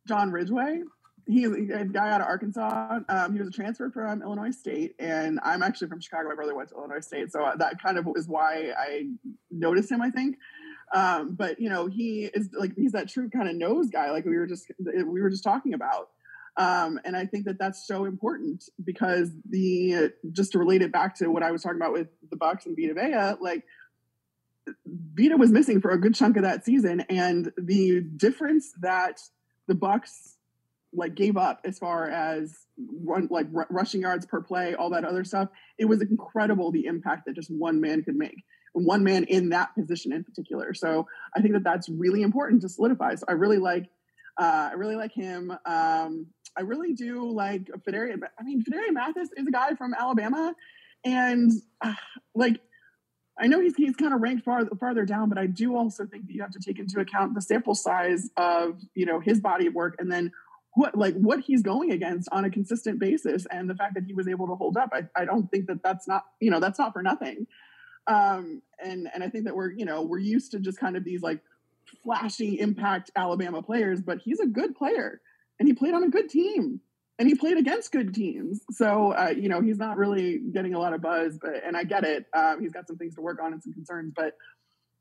John 0.06 0.30
Ridgeway. 0.30 0.80
He's 1.26 1.50
a 1.50 1.84
guy 1.84 2.10
out 2.10 2.22
of 2.22 2.26
Arkansas. 2.26 3.00
Um, 3.08 3.34
he 3.34 3.38
was 3.38 3.48
a 3.48 3.52
transfer 3.52 3.90
from 3.90 4.22
Illinois 4.22 4.50
State, 4.50 4.94
and 4.98 5.38
I'm 5.42 5.62
actually 5.62 5.88
from 5.88 6.00
Chicago. 6.00 6.28
My 6.28 6.34
brother 6.34 6.54
went 6.54 6.70
to 6.70 6.76
Illinois 6.76 7.00
State, 7.00 7.32
so 7.32 7.50
that 7.58 7.82
kind 7.82 7.98
of 7.98 8.08
is 8.16 8.26
why 8.28 8.72
I 8.78 9.08
noticed 9.50 9.90
him. 9.90 10.00
I 10.00 10.10
think, 10.10 10.36
um, 10.94 11.34
but 11.34 11.60
you 11.60 11.68
know, 11.68 11.86
he 11.86 12.30
is 12.32 12.48
like 12.58 12.74
he's 12.76 12.92
that 12.92 13.08
true 13.08 13.28
kind 13.28 13.48
of 13.48 13.56
nose 13.56 13.90
guy, 13.90 14.10
like 14.10 14.24
we 14.24 14.36
were 14.36 14.46
just 14.46 14.70
we 14.78 15.20
were 15.20 15.30
just 15.30 15.44
talking 15.44 15.74
about. 15.74 16.08
Um, 16.56 16.98
and 17.04 17.16
I 17.16 17.24
think 17.24 17.44
that 17.44 17.58
that's 17.58 17.86
so 17.86 18.04
important 18.04 18.64
because 18.84 19.30
the 19.48 20.10
just 20.32 20.52
to 20.52 20.58
relate 20.58 20.82
it 20.82 20.90
back 20.90 21.14
to 21.18 21.28
what 21.28 21.42
I 21.42 21.52
was 21.52 21.62
talking 21.62 21.78
about 21.78 21.92
with 21.92 22.08
the 22.30 22.36
Bucks 22.36 22.66
and 22.66 22.76
Vita 22.76 22.94
Vea, 22.94 23.40
like 23.40 23.64
Vita 24.86 25.36
was 25.36 25.50
missing 25.50 25.80
for 25.80 25.90
a 25.90 26.00
good 26.00 26.14
chunk 26.14 26.36
of 26.36 26.42
that 26.42 26.64
season, 26.64 27.00
and 27.08 27.52
the 27.56 28.00
difference 28.00 28.72
that 28.80 29.20
the 29.66 29.74
Bucks 29.74 30.36
like 30.92 31.14
gave 31.14 31.36
up 31.36 31.60
as 31.64 31.78
far 31.78 32.08
as 32.08 32.56
run 33.04 33.28
like 33.30 33.46
r- 33.54 33.66
rushing 33.70 34.00
yards 34.00 34.24
per 34.24 34.40
play, 34.40 34.74
all 34.74 34.90
that 34.90 35.04
other 35.04 35.24
stuff, 35.24 35.48
it 35.78 35.84
was 35.84 36.00
incredible 36.00 36.72
the 36.72 36.86
impact 36.86 37.26
that 37.26 37.34
just 37.34 37.50
one 37.50 37.80
man 37.80 38.02
could 38.02 38.16
make. 38.16 38.42
and 38.74 38.86
One 38.86 39.04
man 39.04 39.24
in 39.24 39.50
that 39.50 39.74
position 39.74 40.12
in 40.12 40.24
particular. 40.24 40.72
So 40.72 41.06
I 41.36 41.42
think 41.42 41.54
that 41.54 41.64
that's 41.64 41.88
really 41.90 42.22
important 42.22 42.62
to 42.62 42.68
solidify. 42.68 43.16
So 43.16 43.26
I 43.28 43.32
really 43.32 43.58
like, 43.58 43.90
uh, 44.40 44.70
I 44.70 44.74
really 44.74 44.96
like 44.96 45.12
him. 45.12 45.52
Um, 45.66 46.26
I 46.56 46.62
really 46.62 46.94
do 46.94 47.30
like 47.30 47.66
Phidarian. 47.86 48.20
I 48.38 48.42
mean, 48.42 48.64
Phidarian 48.64 48.94
Mathis 48.94 49.28
is 49.36 49.46
a 49.46 49.50
guy 49.50 49.74
from 49.74 49.92
Alabama, 49.92 50.54
and 51.04 51.52
uh, 51.82 51.94
like 52.34 52.60
I 53.40 53.46
know 53.46 53.60
he's 53.60 53.76
he's 53.76 53.96
kind 53.96 54.12
of 54.12 54.20
ranked 54.20 54.44
far 54.44 54.66
farther 54.80 55.04
down, 55.04 55.28
but 55.28 55.38
I 55.38 55.46
do 55.46 55.76
also 55.76 56.06
think 56.06 56.26
that 56.26 56.34
you 56.34 56.42
have 56.42 56.50
to 56.52 56.60
take 56.60 56.78
into 56.78 57.00
account 57.00 57.34
the 57.34 57.42
sample 57.42 57.74
size 57.74 58.28
of 58.36 58.80
you 58.94 59.06
know 59.06 59.20
his 59.20 59.40
body 59.40 59.66
of 59.66 59.74
work 59.74 59.96
and 59.98 60.10
then 60.10 60.32
what 60.74 60.96
like 60.96 61.14
what 61.14 61.40
he's 61.40 61.62
going 61.62 61.92
against 61.92 62.28
on 62.32 62.44
a 62.44 62.50
consistent 62.50 62.98
basis 62.98 63.46
and 63.50 63.68
the 63.68 63.74
fact 63.74 63.94
that 63.94 64.04
he 64.04 64.14
was 64.14 64.28
able 64.28 64.46
to 64.46 64.54
hold 64.54 64.76
up. 64.76 64.90
I, 64.92 65.02
I 65.16 65.24
don't 65.24 65.50
think 65.50 65.66
that 65.66 65.82
that's 65.82 66.08
not 66.08 66.24
you 66.40 66.50
know 66.50 66.60
that's 66.60 66.78
not 66.78 66.92
for 66.92 67.02
nothing. 67.02 67.46
Um, 68.06 68.62
and 68.82 69.08
and 69.12 69.22
I 69.22 69.28
think 69.28 69.44
that 69.44 69.54
we're 69.54 69.72
you 69.72 69.84
know 69.84 70.02
we're 70.02 70.18
used 70.18 70.52
to 70.52 70.60
just 70.60 70.78
kind 70.78 70.96
of 70.96 71.04
these 71.04 71.22
like 71.22 71.40
flashy 72.02 72.60
impact 72.60 73.10
Alabama 73.16 73.62
players, 73.62 74.00
but 74.00 74.18
he's 74.18 74.40
a 74.40 74.46
good 74.46 74.74
player 74.74 75.20
and 75.58 75.68
he 75.68 75.74
played 75.74 75.94
on 75.94 76.04
a 76.04 76.08
good 76.08 76.28
team 76.28 76.80
and 77.18 77.28
he 77.28 77.34
played 77.34 77.56
against 77.56 77.92
good 77.92 78.14
teams. 78.14 78.60
So 78.70 79.12
uh, 79.12 79.34
you 79.36 79.48
know 79.48 79.60
he's 79.60 79.78
not 79.78 79.96
really 79.96 80.40
getting 80.52 80.74
a 80.74 80.78
lot 80.78 80.92
of 80.92 81.00
buzz, 81.00 81.38
but 81.40 81.64
and 81.64 81.76
I 81.76 81.84
get 81.84 82.04
it. 82.04 82.26
Um, 82.34 82.60
he's 82.60 82.72
got 82.72 82.86
some 82.86 82.96
things 82.96 83.14
to 83.16 83.20
work 83.20 83.40
on 83.42 83.52
and 83.52 83.62
some 83.62 83.72
concerns, 83.72 84.12
but 84.14 84.34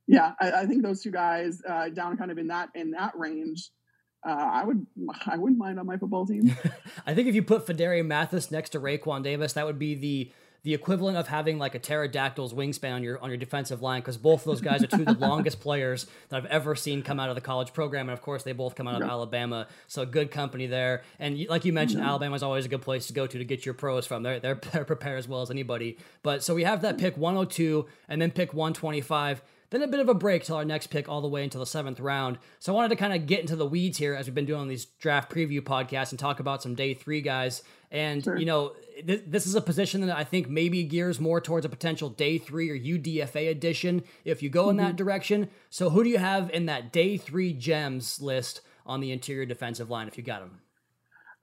yeah, 0.08 0.34
I, 0.40 0.52
I 0.52 0.66
think 0.66 0.84
those 0.84 1.02
two 1.02 1.12
guys 1.12 1.62
uh, 1.68 1.90
down 1.90 2.18
kind 2.18 2.32
of 2.32 2.38
in 2.38 2.48
that 2.48 2.70
in 2.76 2.92
that 2.92 3.18
range. 3.18 3.70
Uh, 4.28 4.32
I 4.32 4.64
would 4.64 4.86
I 5.26 5.38
wouldn't 5.38 5.60
mind 5.60 5.80
on 5.80 5.86
my 5.86 5.98
football 5.98 6.26
team. 6.26 6.56
I 7.06 7.14
think 7.14 7.28
if 7.28 7.36
you 7.36 7.44
put 7.44 7.68
Phidarian 7.68 8.08
Mathis 8.08 8.52
next 8.52 8.72
to 8.72 8.80
Raekwon 8.80 9.24
Davis, 9.24 9.54
that 9.54 9.66
would 9.66 9.80
be 9.80 9.96
the 9.96 10.32
the 10.68 10.74
equivalent 10.74 11.16
of 11.16 11.30
having 11.30 11.58
like 11.58 11.76
a 11.76 11.80
pterodactyl's 11.80 12.54
wingspan 12.54 12.94
on 12.94 13.02
your 13.02 13.18
on 13.24 13.30
your 13.30 13.38
defensive 13.38 13.82
line 13.82 14.02
because 14.02 14.18
both 14.18 14.42
of 14.42 14.48
those 14.48 14.60
guys 14.60 14.84
are 14.84 14.88
two 14.88 15.00
of 15.00 15.06
the 15.06 15.14
longest 15.28 15.62
players 15.62 16.08
that 16.28 16.36
I've 16.36 16.46
ever 16.48 16.76
seen 16.76 17.04
come 17.04 17.22
out 17.22 17.30
of 17.30 17.36
the 17.36 17.42
college 17.42 17.72
program, 17.72 18.10
and 18.10 18.14
of 18.14 18.22
course 18.22 18.44
they 18.44 18.52
both 18.52 18.76
come 18.76 18.86
out 18.86 19.02
of 19.02 19.08
Alabama, 19.08 19.70
so 19.88 20.06
good 20.06 20.30
company 20.30 20.68
there. 20.68 21.04
And 21.20 21.48
like 21.48 21.64
you 21.64 21.72
mentioned. 21.72 22.04
Alabama 22.04 22.36
is 22.36 22.44
always 22.44 22.66
a 22.66 22.68
good 22.68 22.82
place 22.82 23.08
to 23.08 23.14
go 23.14 23.26
to 23.26 23.38
to 23.38 23.46
get 23.46 23.66
your 23.66 23.76
pros 23.76 24.06
from. 24.06 24.24
They're 24.24 24.42
they're, 24.42 24.60
they're 24.74 24.84
prepared 24.84 25.20
as 25.20 25.26
well 25.26 25.42
as 25.42 25.50
anybody. 25.50 26.00
But 26.22 26.44
so 26.44 26.54
we 26.54 26.66
have 26.66 26.82
that 26.82 26.98
pick 26.98 27.16
102 27.16 27.86
and 28.10 28.22
then 28.22 28.32
pick 28.32 28.54
125. 28.54 29.42
Then 29.70 29.82
a 29.82 29.88
bit 29.88 30.00
of 30.00 30.08
a 30.08 30.14
break 30.14 30.44
till 30.44 30.56
our 30.56 30.64
next 30.64 30.88
pick 30.88 31.10
all 31.10 31.22
the 31.22 31.28
way 31.28 31.44
until 31.44 31.60
the 31.60 31.66
seventh 31.66 32.00
round. 32.00 32.38
So 32.60 32.72
I 32.72 32.76
wanted 32.76 32.90
to 32.90 32.96
kind 32.96 33.14
of 33.14 33.28
get 33.28 33.42
into 33.42 33.56
the 33.56 33.66
weeds 33.66 33.98
here 33.98 34.16
as 34.16 34.26
we've 34.26 34.36
been 34.36 34.46
doing 34.46 34.62
on 34.62 34.68
these 34.70 34.86
draft 34.86 35.32
preview 35.32 35.60
podcasts 35.60 36.12
and 36.12 36.20
talk 36.20 36.40
about 36.40 36.64
some 36.64 36.74
day 36.74 36.94
three 36.94 37.22
guys. 37.22 37.64
And, 37.92 38.24
sure. 38.24 38.38
you 38.38 38.46
know, 38.46 38.74
th- 39.06 39.24
this 39.28 39.46
is 39.46 39.56
a 39.56 39.62
position 39.62 40.06
that 40.08 40.18
I 40.18 40.24
think 40.24 40.50
maybe 40.50 40.84
gears 40.84 41.20
more 41.20 41.42
towards 41.42 41.66
a 41.66 41.70
potential 41.70 42.10
day 42.10 42.38
three 42.38 42.70
or 42.70 42.78
UDFA 42.78 43.50
edition 43.50 44.04
if 44.24 44.42
you 44.42 44.50
go 44.50 44.70
in 44.70 44.78
mm-hmm. 44.78 44.86
that 44.86 44.96
direction. 44.96 45.50
So 45.70 45.90
who 45.90 46.04
do 46.04 46.10
you 46.10 46.18
have 46.18 46.50
in 46.52 46.66
that 46.68 46.94
day 46.94 47.18
three 47.18 47.52
gems 47.52 48.22
list 48.22 48.62
on 48.86 49.02
the 49.02 49.12
interior 49.12 49.46
defensive 49.46 49.90
line 49.90 50.08
if 50.08 50.18
you 50.18 50.24
got 50.24 50.40
them? 50.40 50.62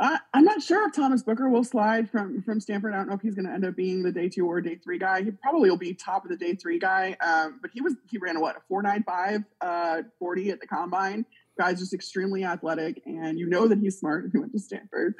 I'm 0.01 0.45
not 0.45 0.61
sure 0.61 0.89
if 0.89 0.95
Thomas 0.95 1.23
Booker 1.23 1.49
will 1.49 1.63
slide 1.63 2.11
from 2.11 2.43
from 2.43 2.61
Stanford. 2.61 2.95
I 2.95 2.97
don't 2.97 3.09
know 3.09 3.15
if 3.15 3.21
he's 3.21 3.35
going 3.35 3.47
to 3.47 3.53
end 3.53 3.65
up 3.65 3.77
being 3.77 4.03
the 4.03 4.11
day 4.11 4.29
two 4.29 4.47
or 4.47 4.61
day 4.61 4.77
three 4.77 4.99
guy. 4.99 5.23
He 5.23 5.31
probably 5.31 5.71
will 5.71 5.77
be 5.77 5.95
top 5.95 6.25
of 6.25 6.31
the 6.31 6.37
day 6.37 6.55
three 6.55 6.81
guy. 6.81 7.17
Um, 7.25 7.61
but 7.63 7.71
he 7.73 7.81
was 7.81 7.95
he 8.11 8.19
ran 8.19 8.37
a 8.37 8.41
what 8.41 8.57
a 8.57 8.61
four 8.69 8.83
nine 8.83 9.05
five 9.05 9.45
uh, 9.61 10.03
forty 10.19 10.51
at 10.51 10.61
the 10.61 10.67
combine. 10.67 11.25
Guy's 11.59 11.79
just 11.79 11.95
extremely 11.95 12.45
athletic, 12.45 13.03
and 13.07 13.39
you 13.39 13.49
know 13.49 13.69
that 13.69 13.79
he's 13.79 13.99
smart 14.01 14.25
if 14.25 14.33
he 14.33 14.39
went 14.39 14.51
to 14.53 14.59
Stanford. 14.59 15.15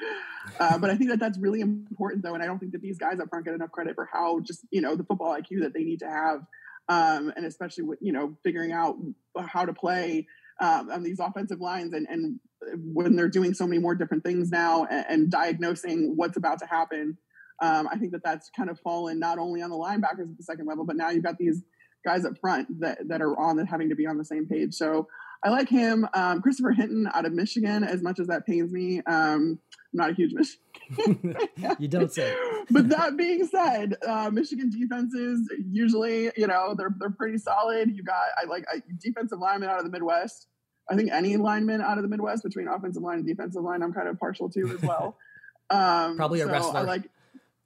Uh, 0.59 0.77
but 0.77 0.89
I 0.89 0.95
think 0.95 1.09
that 1.09 1.19
that's 1.19 1.37
really 1.37 1.61
important, 1.61 2.23
though, 2.23 2.33
and 2.33 2.43
I 2.43 2.45
don't 2.45 2.59
think 2.59 2.73
that 2.73 2.81
these 2.81 2.97
guys 2.97 3.19
up 3.21 3.29
front 3.29 3.45
get 3.45 3.53
enough 3.53 3.71
credit 3.71 3.95
for 3.95 4.09
how 4.11 4.41
just 4.41 4.65
you 4.71 4.81
know 4.81 4.95
the 4.95 5.05
football 5.05 5.33
IQ 5.33 5.61
that 5.61 5.73
they 5.73 5.83
need 5.83 5.99
to 5.99 6.09
have, 6.09 6.41
um, 6.89 7.31
and 7.37 7.45
especially 7.45 7.85
with 7.85 7.99
you 8.01 8.11
know 8.11 8.35
figuring 8.43 8.73
out 8.73 8.97
how 9.47 9.63
to 9.63 9.73
play 9.73 10.27
um, 10.59 10.91
on 10.91 11.03
these 11.03 11.19
offensive 11.19 11.61
lines 11.61 11.93
and, 11.93 12.07
and 12.09 12.39
when 12.75 13.15
they're 13.15 13.29
doing 13.29 13.53
so 13.53 13.67
many 13.67 13.79
more 13.79 13.95
different 13.95 14.23
things 14.23 14.51
now 14.51 14.85
and, 14.85 15.05
and 15.09 15.31
diagnosing 15.31 16.13
what's 16.15 16.37
about 16.37 16.59
to 16.59 16.65
happen. 16.65 17.17
Um, 17.61 17.87
I 17.91 17.97
think 17.97 18.11
that 18.11 18.23
that's 18.23 18.49
kind 18.55 18.69
of 18.69 18.79
fallen 18.79 19.19
not 19.19 19.39
only 19.39 19.61
on 19.61 19.69
the 19.69 19.77
linebackers 19.77 20.29
at 20.29 20.37
the 20.37 20.43
second 20.43 20.67
level, 20.67 20.85
but 20.85 20.95
now 20.95 21.09
you've 21.09 21.23
got 21.23 21.37
these 21.37 21.63
guys 22.05 22.25
up 22.25 22.37
front 22.39 22.67
that, 22.81 22.99
that 23.07 23.21
are 23.21 23.37
on 23.39 23.57
that 23.57 23.67
having 23.67 23.89
to 23.89 23.95
be 23.95 24.05
on 24.05 24.17
the 24.17 24.25
same 24.25 24.45
page. 24.45 24.73
So 24.73 25.07
I 25.43 25.49
like 25.49 25.69
him. 25.69 26.07
Um, 26.13 26.41
Christopher 26.41 26.71
Hinton 26.71 27.07
out 27.13 27.25
of 27.25 27.33
Michigan, 27.33 27.83
as 27.83 28.01
much 28.01 28.19
as 28.19 28.27
that 28.27 28.45
pains 28.45 28.71
me, 28.71 29.01
um, 29.05 29.59
I'm 29.93 29.97
not 29.97 30.09
a 30.09 30.13
huge 30.13 30.33
Michigan. 30.33 31.35
you 31.79 31.87
don't 31.87 32.11
say. 32.11 32.35
but 32.71 32.89
that 32.89 33.15
being 33.15 33.45
said, 33.47 33.95
uh, 34.07 34.29
Michigan 34.31 34.71
defenses 34.71 35.47
usually, 35.71 36.31
you 36.35 36.47
know, 36.47 36.73
they're 36.75 36.95
they're 36.99 37.11
pretty 37.11 37.37
solid. 37.37 37.95
You 37.95 38.03
got 38.03 38.15
I 38.41 38.45
like 38.45 38.65
I, 38.73 38.81
defensive 38.99 39.39
lineman 39.39 39.69
out 39.69 39.77
of 39.77 39.85
the 39.85 39.91
Midwest. 39.91 40.47
I 40.89 40.95
think 40.95 41.11
any 41.11 41.37
lineman 41.37 41.81
out 41.81 41.97
of 41.97 42.03
the 42.03 42.09
Midwest 42.09 42.43
between 42.43 42.67
offensive 42.67 43.01
line 43.01 43.19
and 43.19 43.27
defensive 43.27 43.63
line, 43.63 43.81
I'm 43.81 43.93
kind 43.93 44.07
of 44.07 44.19
partial 44.19 44.49
to 44.49 44.71
as 44.71 44.81
well. 44.81 45.17
Um, 45.67 46.15
Probably 46.15 46.41
a 46.41 46.45
so 46.45 46.51
wrestler. 46.51 46.77
I 46.77 46.81
like, 46.83 47.09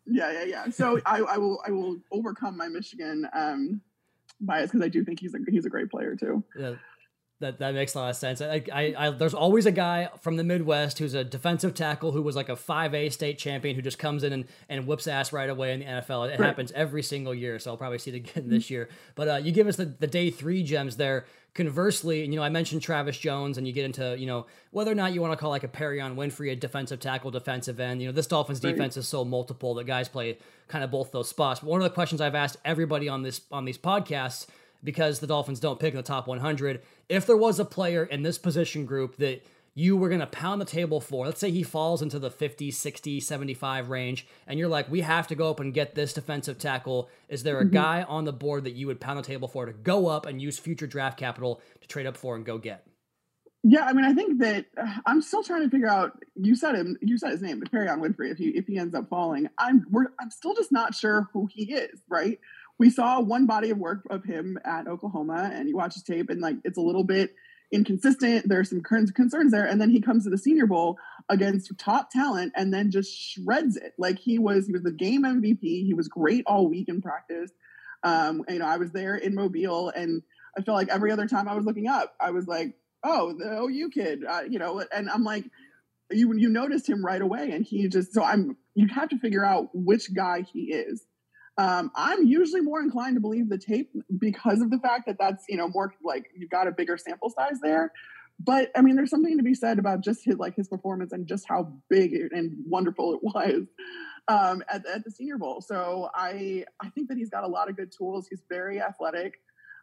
yeah, 0.06 0.32
yeah, 0.32 0.44
yeah. 0.46 0.70
So 0.70 1.02
I, 1.06 1.20
I 1.20 1.38
will, 1.38 1.62
I 1.68 1.72
will 1.72 1.98
overcome 2.14 2.56
my 2.56 2.70
Michigan 2.70 3.28
um, 3.34 3.82
bias 4.40 4.72
because 4.72 4.86
I 4.86 4.88
do 4.88 5.04
think 5.04 5.20
he's 5.20 5.36
a 5.36 5.40
he's 5.50 5.66
a 5.66 5.70
great 5.70 5.92
player 5.92 6.16
too. 6.16 6.42
Yeah. 6.58 6.76
That 7.42 7.60
that 7.60 7.74
makes 7.74 7.96
a 7.96 8.00
lot 8.00 8.10
of 8.10 8.18
sense. 8.18 8.42
I, 8.42 8.64
I, 8.74 8.94
I, 8.98 9.10
there's 9.12 9.34
always 9.34 9.66
a 9.66 9.72
guy 9.72 10.10
from 10.20 10.36
the 10.36 10.44
Midwest 10.44 11.00
who's 11.00 11.14
a 11.14 11.24
defensive 11.24 11.74
tackle 11.74 12.12
who 12.12 12.22
was 12.22 12.36
like 12.36 12.50
a 12.50 12.56
5A 12.56 13.14
state 13.14 13.38
champion 13.38 13.78
who 13.78 13.82
just 13.82 13.98
comes 13.98 14.26
in 14.26 14.34
and, 14.34 14.46
and 14.68 14.86
whoops 14.86 15.08
ass 15.08 15.32
right 15.32 15.50
away 15.50 15.74
in 15.74 15.80
the 15.80 15.86
NFL. 15.86 16.28
It 16.28 16.32
right. 16.32 16.48
happens 16.48 16.74
every 16.74 17.02
single 17.02 17.34
year, 17.34 17.58
so 17.58 17.72
I'll 17.72 17.78
probably 17.78 17.98
see 17.98 18.12
it 18.12 18.16
again 18.16 18.50
this 18.50 18.70
year. 18.70 18.90
But 19.16 19.28
uh, 19.30 19.36
you 19.38 19.54
give 19.54 19.68
us 19.68 19.78
the, 19.78 19.86
the 19.86 20.08
day 20.08 20.32
three 20.32 20.64
gems 20.64 20.98
there. 20.98 21.26
Conversely, 21.56 22.22
you 22.22 22.36
know, 22.36 22.44
I 22.44 22.50
mentioned 22.50 22.82
Travis 22.82 23.18
Jones, 23.18 23.58
and 23.58 23.68
you 23.68 23.74
get 23.74 23.86
into, 23.86 24.16
you 24.18 24.28
know, 24.28 24.46
whether 24.72 24.92
or 24.92 24.96
not 24.96 25.14
you 25.14 25.22
want 25.22 25.34
to 25.34 25.38
call 25.38 25.50
like 25.50 25.64
a 25.64 25.68
Perrion 25.68 26.16
Winfrey 26.16 26.52
a 26.52 26.56
defensive 26.56 27.00
tackle, 27.00 27.32
defensive 27.32 27.80
end. 27.80 28.02
You 28.02 28.08
know, 28.08 28.14
this 28.14 28.28
Dolphins 28.28 28.64
right. 28.64 28.72
defense 28.72 28.98
is 28.98 29.08
so 29.08 29.26
multiple 29.26 29.74
that 29.76 29.86
guys 29.86 30.08
play 30.08 30.38
kind 30.68 30.84
of 30.84 30.92
both 30.92 31.12
those 31.12 31.28
spots. 31.28 31.60
But 31.60 31.70
one 31.70 31.82
of 31.82 31.84
the 31.84 31.94
questions 31.94 32.22
I've 32.22 32.36
asked 32.36 32.58
everybody 32.64 33.10
on 33.10 33.24
this 33.24 33.42
on 33.52 33.66
these 33.66 33.78
podcasts 33.78 34.48
because 34.84 35.20
the 35.20 35.28
Dolphins 35.28 35.60
don't 35.60 35.80
pick 35.80 35.94
in 35.94 35.98
the 35.98 36.04
top 36.04 36.28
100. 36.28 36.82
If 37.10 37.26
there 37.26 37.38
was 37.38 37.60
a 37.60 37.66
player 37.66 38.04
in 38.04 38.24
this 38.24 38.38
position 38.38 38.86
group 38.86 39.18
that 39.18 39.44
you 39.74 39.96
were 39.98 40.10
going 40.10 40.20
to 40.20 40.28
pound 40.28 40.62
the 40.62 40.66
table 40.66 41.00
for, 41.00 41.26
let's 41.26 41.40
say 41.40 41.52
he 41.52 41.64
falls 41.64 42.02
into 42.02 42.20
the 42.20 42.30
50, 42.30 42.72
60, 42.72 43.20
75 43.20 43.90
range, 43.90 44.28
and 44.48 44.60
you're 44.60 44.68
like, 44.68 44.90
we 44.90 45.02
have 45.02 45.28
to 45.28 45.36
go 45.36 45.50
up 45.50 45.60
and 45.60 45.74
get 45.74 45.96
this 45.96 46.14
defensive 46.14 46.58
tackle. 46.58 47.10
Is 47.28 47.44
there 47.44 47.60
a 47.60 47.64
mm-hmm. 47.64 47.74
guy 47.74 48.04
on 48.04 48.26
the 48.26 48.34
board 48.34 48.64
that 48.66 48.74
you 48.74 48.88
would 48.88 49.00
pound 49.00 49.20
the 49.20 49.24
table 49.24 49.48
for 49.48 49.66
to 49.66 49.74
go 49.74 50.08
up 50.08 50.26
and 50.26 50.42
use 50.42 50.60
future 50.60 50.88
draft 50.88 51.18
capital 51.18 51.62
to 51.82 51.88
trade 51.88 52.06
up 52.06 52.18
for 52.18 52.36
and 52.36 52.46
go 52.46 52.58
get? 52.58 52.86
Yeah, 53.64 53.86
I 53.86 53.94
mean, 53.94 54.06
I 54.06 54.14
think 54.14 54.40
that 54.40 54.68
uh, 54.82 54.96
I'm 55.06 55.22
still 55.22 55.44
trying 55.44 55.64
to 55.64 55.70
figure 55.70 55.90
out. 55.90 56.18
You 56.36 56.56
said 56.56 56.76
him. 56.76 56.98
You 57.02 57.18
said 57.18 57.32
his 57.32 57.42
name, 57.42 57.62
Perrion 57.62 58.00
Winfrey. 58.00 58.32
If 58.32 58.38
he 58.38 58.52
if 58.52 58.68
he 58.68 58.78
ends 58.78 58.96
up 58.96 59.10
falling, 59.10 59.50
I'm 59.58 59.86
we're 59.92 60.06
I'm 60.18 60.32
still 60.32 60.56
just 60.56 60.72
not 60.72 60.96
sure 60.96 61.28
who 61.34 61.50
he 61.52 61.74
is. 61.74 62.02
Right? 62.08 62.40
we 62.80 62.90
saw 62.90 63.20
one 63.20 63.46
body 63.46 63.70
of 63.70 63.78
work 63.78 64.08
of 64.10 64.24
him 64.24 64.58
at 64.64 64.88
Oklahoma, 64.88 65.52
and 65.54 65.68
you 65.68 65.76
watch 65.76 65.94
his 65.94 66.04
tape, 66.04 66.30
and 66.30 66.42
like 66.42 66.56
it's 66.64 66.78
a 66.78 66.82
little 66.82 67.04
bit 67.04 67.36
inconsistent. 67.72 68.48
There's 68.48 68.70
some 68.70 68.82
concerns 68.82 69.52
there, 69.52 69.66
and 69.66 69.80
then 69.80 69.90
he 69.90 70.02
comes 70.02 70.24
to 70.24 70.30
the 70.30 70.38
Senior 70.38 70.66
Bowl 70.66 70.98
against 71.30 71.78
top 71.78 72.10
talent, 72.12 72.54
and 72.56 72.74
then 72.74 72.92
just 72.92 73.16
shreds 73.16 73.78
it. 73.78 73.94
Like 73.98 74.20
he 74.20 74.40
was, 74.40 74.66
he 74.66 74.74
was 74.74 74.84
the 74.84 74.92
game 74.92 75.24
MVP. 75.24 75.62
He 75.62 75.94
was 75.94 76.08
great 76.08 76.44
all 76.48 76.68
week 76.68 76.90
in 76.90 77.02
practice. 77.02 77.52
Um, 78.04 78.44
you 78.48 78.60
know, 78.60 78.66
I 78.66 78.78
was 78.78 78.92
there 78.92 79.16
in 79.16 79.36
Mobile, 79.36 79.90
and 79.90 80.22
I 80.58 80.62
felt 80.62 80.76
like 80.76 80.90
every 80.90 81.12
other 81.12 81.28
time 81.28 81.48
I 81.48 81.56
was 81.56 81.66
looking 81.66 81.88
up, 81.88 82.16
I 82.20 82.32
was 82.32 82.48
like, 82.48 82.76
"Oh, 83.04 83.34
the 83.34 83.62
OU 83.62 83.90
kid," 83.90 84.24
uh, 84.28 84.42
you 84.50 84.60
know, 84.60 84.84
and 84.94 85.10
I'm 85.10 85.24
like, 85.24 85.46
you 86.12 86.34
you 86.36 86.50
noticed 86.50 86.88
him 86.88 87.06
right 87.06 87.22
away, 87.22 87.52
and 87.52 87.66
he 87.66 87.88
just 87.88 88.14
so 88.14 88.24
I'm 88.24 88.58
you 88.76 88.88
have 88.88 89.10
to 89.10 89.18
figure 89.20 89.46
out 89.46 89.70
which 89.74 90.14
guy 90.14 90.42
he 90.42 90.72
is 90.74 91.06
um, 91.60 91.92
I'm 91.94 92.26
usually 92.26 92.62
more 92.62 92.80
inclined 92.80 93.18
to 93.18 93.20
believe 93.20 93.50
the 93.50 93.58
tape 93.58 93.92
because 94.18 94.62
of 94.62 94.72
the 94.72 94.80
fact 94.80 95.08
that 95.08 95.18
that's 95.20 95.44
you 95.50 95.58
know 95.58 95.68
more 95.68 95.94
like 96.02 96.32
you've 96.34 96.50
got 96.50 96.68
a 96.68 96.72
bigger 96.72 96.98
sample 96.98 97.30
size 97.30 97.60
there. 97.62 97.92
But 98.40 98.72
I 98.78 98.82
mean, 98.82 98.96
there's 98.96 99.10
something 99.10 99.36
to 99.36 99.44
be 99.44 99.54
said 99.54 99.78
about 99.78 100.00
just 100.00 100.24
his 100.24 100.38
like 100.38 100.56
his 100.56 100.70
performance 100.70 101.12
and 101.12 101.28
just 101.28 101.46
how 101.50 101.74
big 101.90 102.14
and 102.32 102.54
wonderful 102.66 103.14
it 103.16 103.20
was 103.24 103.68
um, 104.30 104.64
at, 104.70 104.86
at 104.86 105.04
the 105.04 105.12
Senior 105.12 105.38
Bowl. 105.38 105.60
So 105.60 106.10
I 106.16 106.64
I 106.82 106.88
think 106.92 107.10
that 107.10 107.18
he's 107.18 107.30
got 107.30 107.44
a 107.44 107.48
lot 107.48 107.70
of 107.70 107.76
good 107.76 107.92
tools. 107.92 108.28
He's 108.30 108.42
very 108.48 108.82
athletic. 108.82 109.42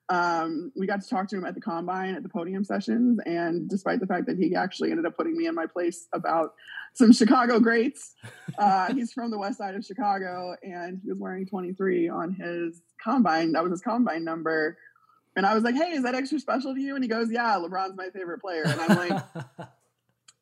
Um, 0.09 0.71
we 0.77 0.87
got 0.87 1.03
to 1.03 1.09
talk 1.09 1.29
to 1.31 1.37
him 1.37 1.45
at 1.45 1.55
the 1.55 1.61
combine 1.61 2.15
at 2.15 2.23
the 2.23 2.29
podium 2.29 2.63
sessions, 2.65 3.19
and 3.27 3.69
despite 3.69 3.99
the 4.01 4.07
fact 4.07 4.27
that 4.27 4.39
he 4.39 4.55
actually 4.55 4.91
ended 4.91 5.05
up 5.07 5.17
putting 5.17 5.37
me 5.37 5.47
in 5.47 5.55
my 5.55 5.67
place 5.67 6.07
about 6.13 6.55
some 6.95 7.13
Chicago 7.13 7.59
greats, 7.59 8.15
uh, 8.59 8.93
he's 8.95 9.13
from 9.13 9.31
the 9.31 9.39
west 9.39 9.59
side 9.59 9.75
of 9.75 9.85
Chicago, 9.85 10.55
and 10.63 11.01
he 11.03 11.09
was 11.09 11.19
wearing 11.19 11.45
23 11.47 12.09
on 12.09 12.33
his 12.33 12.83
combine. 13.03 13.53
That 13.53 13.63
was 13.65 13.73
his 13.73 13.81
combine 13.81 14.25
number. 14.25 14.79
And 15.35 15.45
I 15.45 15.55
was 15.55 15.65
like, 15.65 15.75
"Hey, 15.75 15.91
is 15.91 16.03
that 16.05 16.15
extra 16.15 16.39
special 16.39 16.75
to 16.75 16.81
you?" 16.81 16.95
And 16.95 17.05
he 17.05 17.09
goes, 17.09 17.31
"Yeah, 17.31 17.57
LeBron's 17.57 17.97
my 17.97 18.09
favorite 18.11 18.41
player." 18.41 18.63
And 18.65 18.81
I'm 18.81 18.97
like, 18.97 19.23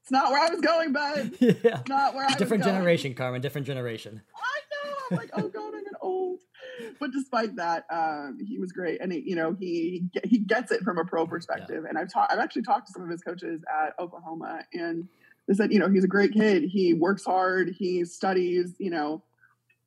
"It's 0.02 0.10
not 0.10 0.30
where 0.30 0.40
I 0.40 0.50
was 0.50 0.60
going, 0.60 0.92
bud. 0.92 1.32
Yeah, 1.40 1.80
not 1.88 2.14
where 2.14 2.26
I 2.26 2.34
different 2.34 2.62
generation, 2.64 3.14
Carmen. 3.14 3.40
Different 3.40 3.66
generation." 3.66 4.22
I 4.36 4.88
know. 4.88 4.94
I'm 5.10 5.16
like, 5.16 5.30
"Oh 5.32 5.48
God, 5.48 5.74
I'm 5.74 5.86
an 5.86 5.96
old." 6.00 6.40
but 7.00 7.12
despite 7.12 7.56
that, 7.56 7.84
um, 7.90 8.38
he 8.44 8.58
was 8.58 8.72
great, 8.72 9.00
and 9.00 9.12
he, 9.12 9.22
you 9.26 9.36
know 9.36 9.56
he 9.58 10.04
he 10.24 10.38
gets 10.38 10.72
it 10.72 10.82
from 10.82 10.98
a 10.98 11.04
pro 11.04 11.26
perspective. 11.26 11.82
Yeah. 11.82 11.88
And 11.88 11.98
I've 11.98 12.12
talked, 12.12 12.32
I've 12.32 12.38
actually 12.38 12.62
talked 12.62 12.86
to 12.88 12.92
some 12.92 13.02
of 13.02 13.10
his 13.10 13.20
coaches 13.20 13.62
at 13.84 13.94
Oklahoma, 13.98 14.64
and 14.72 15.08
they 15.48 15.54
said, 15.54 15.72
you 15.72 15.78
know, 15.78 15.88
he's 15.88 16.04
a 16.04 16.08
great 16.08 16.32
kid. 16.32 16.64
He 16.64 16.94
works 16.94 17.24
hard. 17.24 17.74
He 17.78 18.04
studies. 18.04 18.74
You 18.78 18.90
know, 18.90 19.22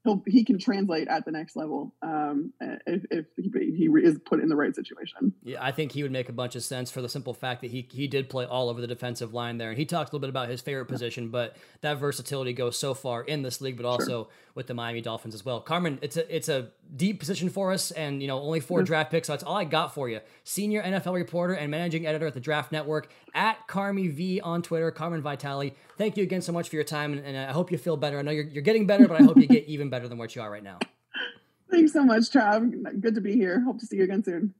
he'll 0.07 0.23
he 0.25 0.43
can 0.43 0.57
translate 0.57 1.07
at 1.07 1.25
the 1.25 1.31
next 1.31 1.55
level 1.55 1.93
um, 2.01 2.53
if, 2.61 3.03
if 3.11 3.25
he, 3.35 3.75
he, 3.75 3.85
is 4.01 4.17
put 4.25 4.39
in 4.39 4.47
the 4.47 4.55
right 4.55 4.73
situation. 4.73 5.33
Yeah, 5.43 5.57
I 5.61 5.71
think 5.71 5.91
he 5.91 6.03
would 6.03 6.11
make 6.11 6.29
a 6.29 6.33
bunch 6.33 6.55
of 6.55 6.63
sense 6.63 6.89
for 6.89 7.01
the 7.01 7.09
simple 7.09 7.33
fact 7.33 7.61
that 7.61 7.71
he 7.71 7.87
he 7.91 8.07
did 8.07 8.29
play 8.29 8.45
all 8.45 8.69
over 8.69 8.79
the 8.79 8.87
defensive 8.87 9.33
line 9.33 9.57
there, 9.57 9.69
and 9.69 9.77
he 9.77 9.85
talked 9.85 10.11
a 10.11 10.15
little 10.15 10.21
bit 10.21 10.29
about 10.29 10.49
his 10.49 10.61
favorite 10.61 10.85
position, 10.85 11.29
but 11.29 11.57
that 11.81 11.97
versatility 11.97 12.53
goes 12.53 12.79
so 12.79 12.93
far 12.93 13.21
in 13.21 13.41
this 13.41 13.59
league, 13.59 13.75
but 13.75 13.85
also 13.85 14.05
sure. 14.05 14.27
with 14.55 14.67
the 14.67 14.73
Miami 14.73 15.01
Dolphins 15.01 15.35
as 15.35 15.43
well. 15.43 15.59
Carmen, 15.59 15.99
it's 16.01 16.15
a 16.15 16.35
it's 16.35 16.49
a 16.49 16.69
deep 16.95 17.19
position 17.19 17.49
for 17.49 17.73
us, 17.73 17.91
and 17.91 18.21
you 18.21 18.27
know 18.27 18.39
only 18.39 18.61
4 18.61 18.83
draft 18.83 19.11
picks, 19.11 19.27
so 19.27 19.33
that's 19.33 19.43
all 19.43 19.57
I 19.57 19.65
got 19.65 19.93
for 19.93 20.07
you. 20.07 20.21
Senior 20.45 20.81
NFL 20.83 21.15
reporter 21.15 21.53
and 21.53 21.69
managing 21.69 22.05
editor 22.05 22.27
at 22.27 22.33
the 22.33 22.39
Draft 22.39 22.71
Network 22.71 23.09
at 23.33 23.67
Carmi 23.67 24.11
V 24.11 24.39
on 24.39 24.61
Twitter, 24.61 24.89
Carmen 24.91 25.21
Vitali 25.21 25.75
thank 25.97 26.15
you 26.15 26.23
again 26.23 26.41
so 26.41 26.51
much 26.51 26.69
for 26.69 26.75
your 26.75 26.85
time, 26.85 27.13
and, 27.13 27.25
and 27.25 27.37
I 27.37 27.51
hope 27.51 27.71
you 27.71 27.77
feel 27.77 27.97
better. 27.97 28.19
I 28.19 28.21
know 28.21 28.31
you're, 28.31 28.45
you're 28.45 28.63
getting 28.63 28.85
better, 28.85 29.07
but 29.07 29.19
I 29.19 29.23
hope 29.23 29.37
you 29.37 29.47
get 29.47 29.65
even 29.67 29.89
better 29.89 29.96
than 30.05 30.17
what 30.17 30.35
you 30.35 30.41
are 30.41 30.51
right 30.51 30.63
now. 30.63 30.79
Thanks 31.71 31.93
so 31.93 32.03
much, 32.03 32.23
Trav. 32.23 33.01
Good 33.01 33.15
to 33.15 33.21
be 33.21 33.33
here. 33.33 33.61
Hope 33.61 33.79
to 33.79 33.85
see 33.85 33.97
you 33.97 34.03
again 34.03 34.23
soon. 34.23 34.53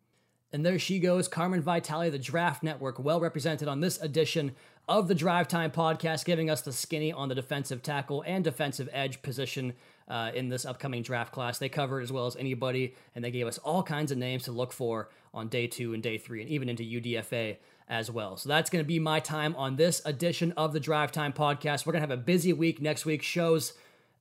And 0.54 0.66
there 0.66 0.80
she 0.80 1.00
goes, 1.00 1.28
Carmen 1.28 1.62
Vitali, 1.62 2.10
the 2.10 2.18
Draft 2.18 2.64
Network, 2.64 3.00
well 3.00 3.20
represented 3.20 3.68
on 3.68 3.82
this 3.82 4.02
edition 4.02 4.54
of 4.88 5.10
the 5.10 5.16
Drive 5.16 5.50
Time 5.50 5.72
podcast, 5.72 6.24
giving 6.24 6.50
us 6.50 6.62
the 6.62 6.72
skinny 6.72 7.12
on 7.12 7.28
the 7.28 7.36
defensive 7.36 7.84
tackle 7.84 8.24
and 8.26 8.44
defensive 8.44 8.88
edge 8.94 9.22
position 9.22 9.74
uh, 10.08 10.32
in 10.34 10.48
this 10.48 10.66
upcoming 10.66 11.02
draft 11.02 11.34
class. 11.34 11.58
They 11.58 11.68
covered 11.68 12.02
as 12.02 12.14
well 12.14 12.28
as 12.28 12.38
anybody, 12.38 12.96
and 13.14 13.24
they 13.24 13.32
gave 13.32 13.46
us 13.46 13.58
all 13.58 13.84
kinds 13.84 14.12
of 14.12 14.18
names 14.18 14.44
to 14.44 14.54
look 14.54 14.72
for 14.72 15.10
on 15.34 15.50
day 15.50 15.68
two 15.68 15.94
and 15.94 16.02
day 16.02 16.18
three, 16.18 16.42
and 16.42 16.50
even 16.50 16.70
into 16.70 16.84
UDFA 16.84 17.58
as 17.90 18.10
well. 18.10 18.38
So 18.38 18.48
that's 18.48 18.70
going 18.70 18.84
to 18.84 18.88
be 18.88 19.00
my 19.00 19.20
time 19.20 19.56
on 19.56 19.76
this 19.76 20.02
edition 20.06 20.54
of 20.54 20.72
the 20.72 20.80
Drive 20.80 21.12
Time 21.12 21.34
podcast. 21.34 21.86
We're 21.86 21.94
going 21.94 22.04
to 22.04 22.10
have 22.10 22.18
a 22.20 22.22
busy 22.22 22.54
week 22.54 22.82
next 22.82 23.06
week. 23.06 23.22
Shows 23.22 23.74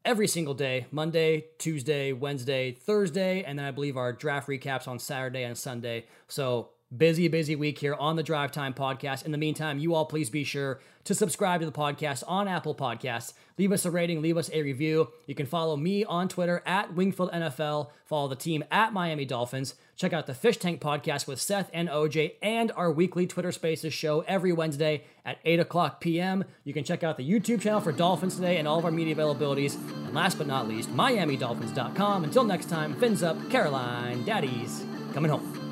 every 0.06 0.28
single 0.28 0.54
day 0.54 0.86
Monday, 0.90 1.46
Tuesday, 1.58 2.12
Wednesday, 2.12 2.72
Thursday, 2.72 3.42
and 3.42 3.58
then 3.58 3.66
I 3.66 3.72
believe 3.72 3.96
our 3.96 4.12
draft 4.12 4.48
recaps 4.48 4.88
on 4.88 4.98
Saturday 4.98 5.42
and 5.42 5.58
Sunday. 5.58 6.06
So 6.28 6.70
busy, 6.94 7.28
busy 7.28 7.56
week 7.56 7.78
here 7.78 7.94
on 7.94 8.16
the 8.16 8.22
Drive 8.22 8.52
Time 8.52 8.74
podcast. 8.74 9.24
In 9.24 9.32
the 9.32 9.38
meantime, 9.38 9.78
you 9.78 9.94
all 9.94 10.06
please 10.06 10.30
be 10.30 10.44
sure 10.44 10.80
to 11.04 11.14
subscribe 11.14 11.60
to 11.60 11.66
the 11.66 11.72
podcast 11.72 12.24
on 12.26 12.48
Apple 12.48 12.74
Podcasts. 12.74 13.32
Leave 13.58 13.72
us 13.72 13.84
a 13.84 13.90
rating, 13.90 14.20
leave 14.20 14.36
us 14.36 14.50
a 14.52 14.62
review. 14.62 15.08
You 15.26 15.34
can 15.34 15.46
follow 15.46 15.76
me 15.76 16.04
on 16.04 16.28
Twitter 16.28 16.62
at 16.66 16.94
Wingfield 16.94 17.32
NFL, 17.32 17.90
follow 18.04 18.28
the 18.28 18.36
team 18.36 18.64
at 18.70 18.92
Miami 18.92 19.24
Dolphins. 19.24 19.74
Check 19.96 20.12
out 20.12 20.26
the 20.26 20.34
Fish 20.34 20.58
Tank 20.58 20.80
podcast 20.80 21.26
with 21.26 21.40
Seth 21.40 21.70
and 21.72 21.88
OJ 21.88 22.34
and 22.42 22.70
our 22.72 22.92
weekly 22.92 23.26
Twitter 23.26 23.50
Spaces 23.52 23.94
show 23.94 24.20
every 24.28 24.52
Wednesday 24.52 25.04
at 25.24 25.38
8 25.44 25.60
o'clock 25.60 26.00
p.m. 26.00 26.44
You 26.64 26.74
can 26.74 26.84
check 26.84 27.02
out 27.02 27.16
the 27.16 27.28
YouTube 27.28 27.62
channel 27.62 27.80
for 27.80 27.92
Dolphins 27.92 28.34
Today 28.34 28.58
and 28.58 28.68
all 28.68 28.78
of 28.78 28.84
our 28.84 28.90
media 28.90 29.14
availabilities. 29.14 29.74
And 30.04 30.12
last 30.12 30.36
but 30.38 30.46
not 30.46 30.68
least, 30.68 30.90
MiamiDolphins.com. 30.90 32.24
Until 32.24 32.44
next 32.44 32.68
time, 32.68 32.94
fins 32.94 33.22
up, 33.22 33.38
Caroline, 33.48 34.24
Daddies, 34.24 34.84
coming 35.14 35.30
home. 35.30 35.65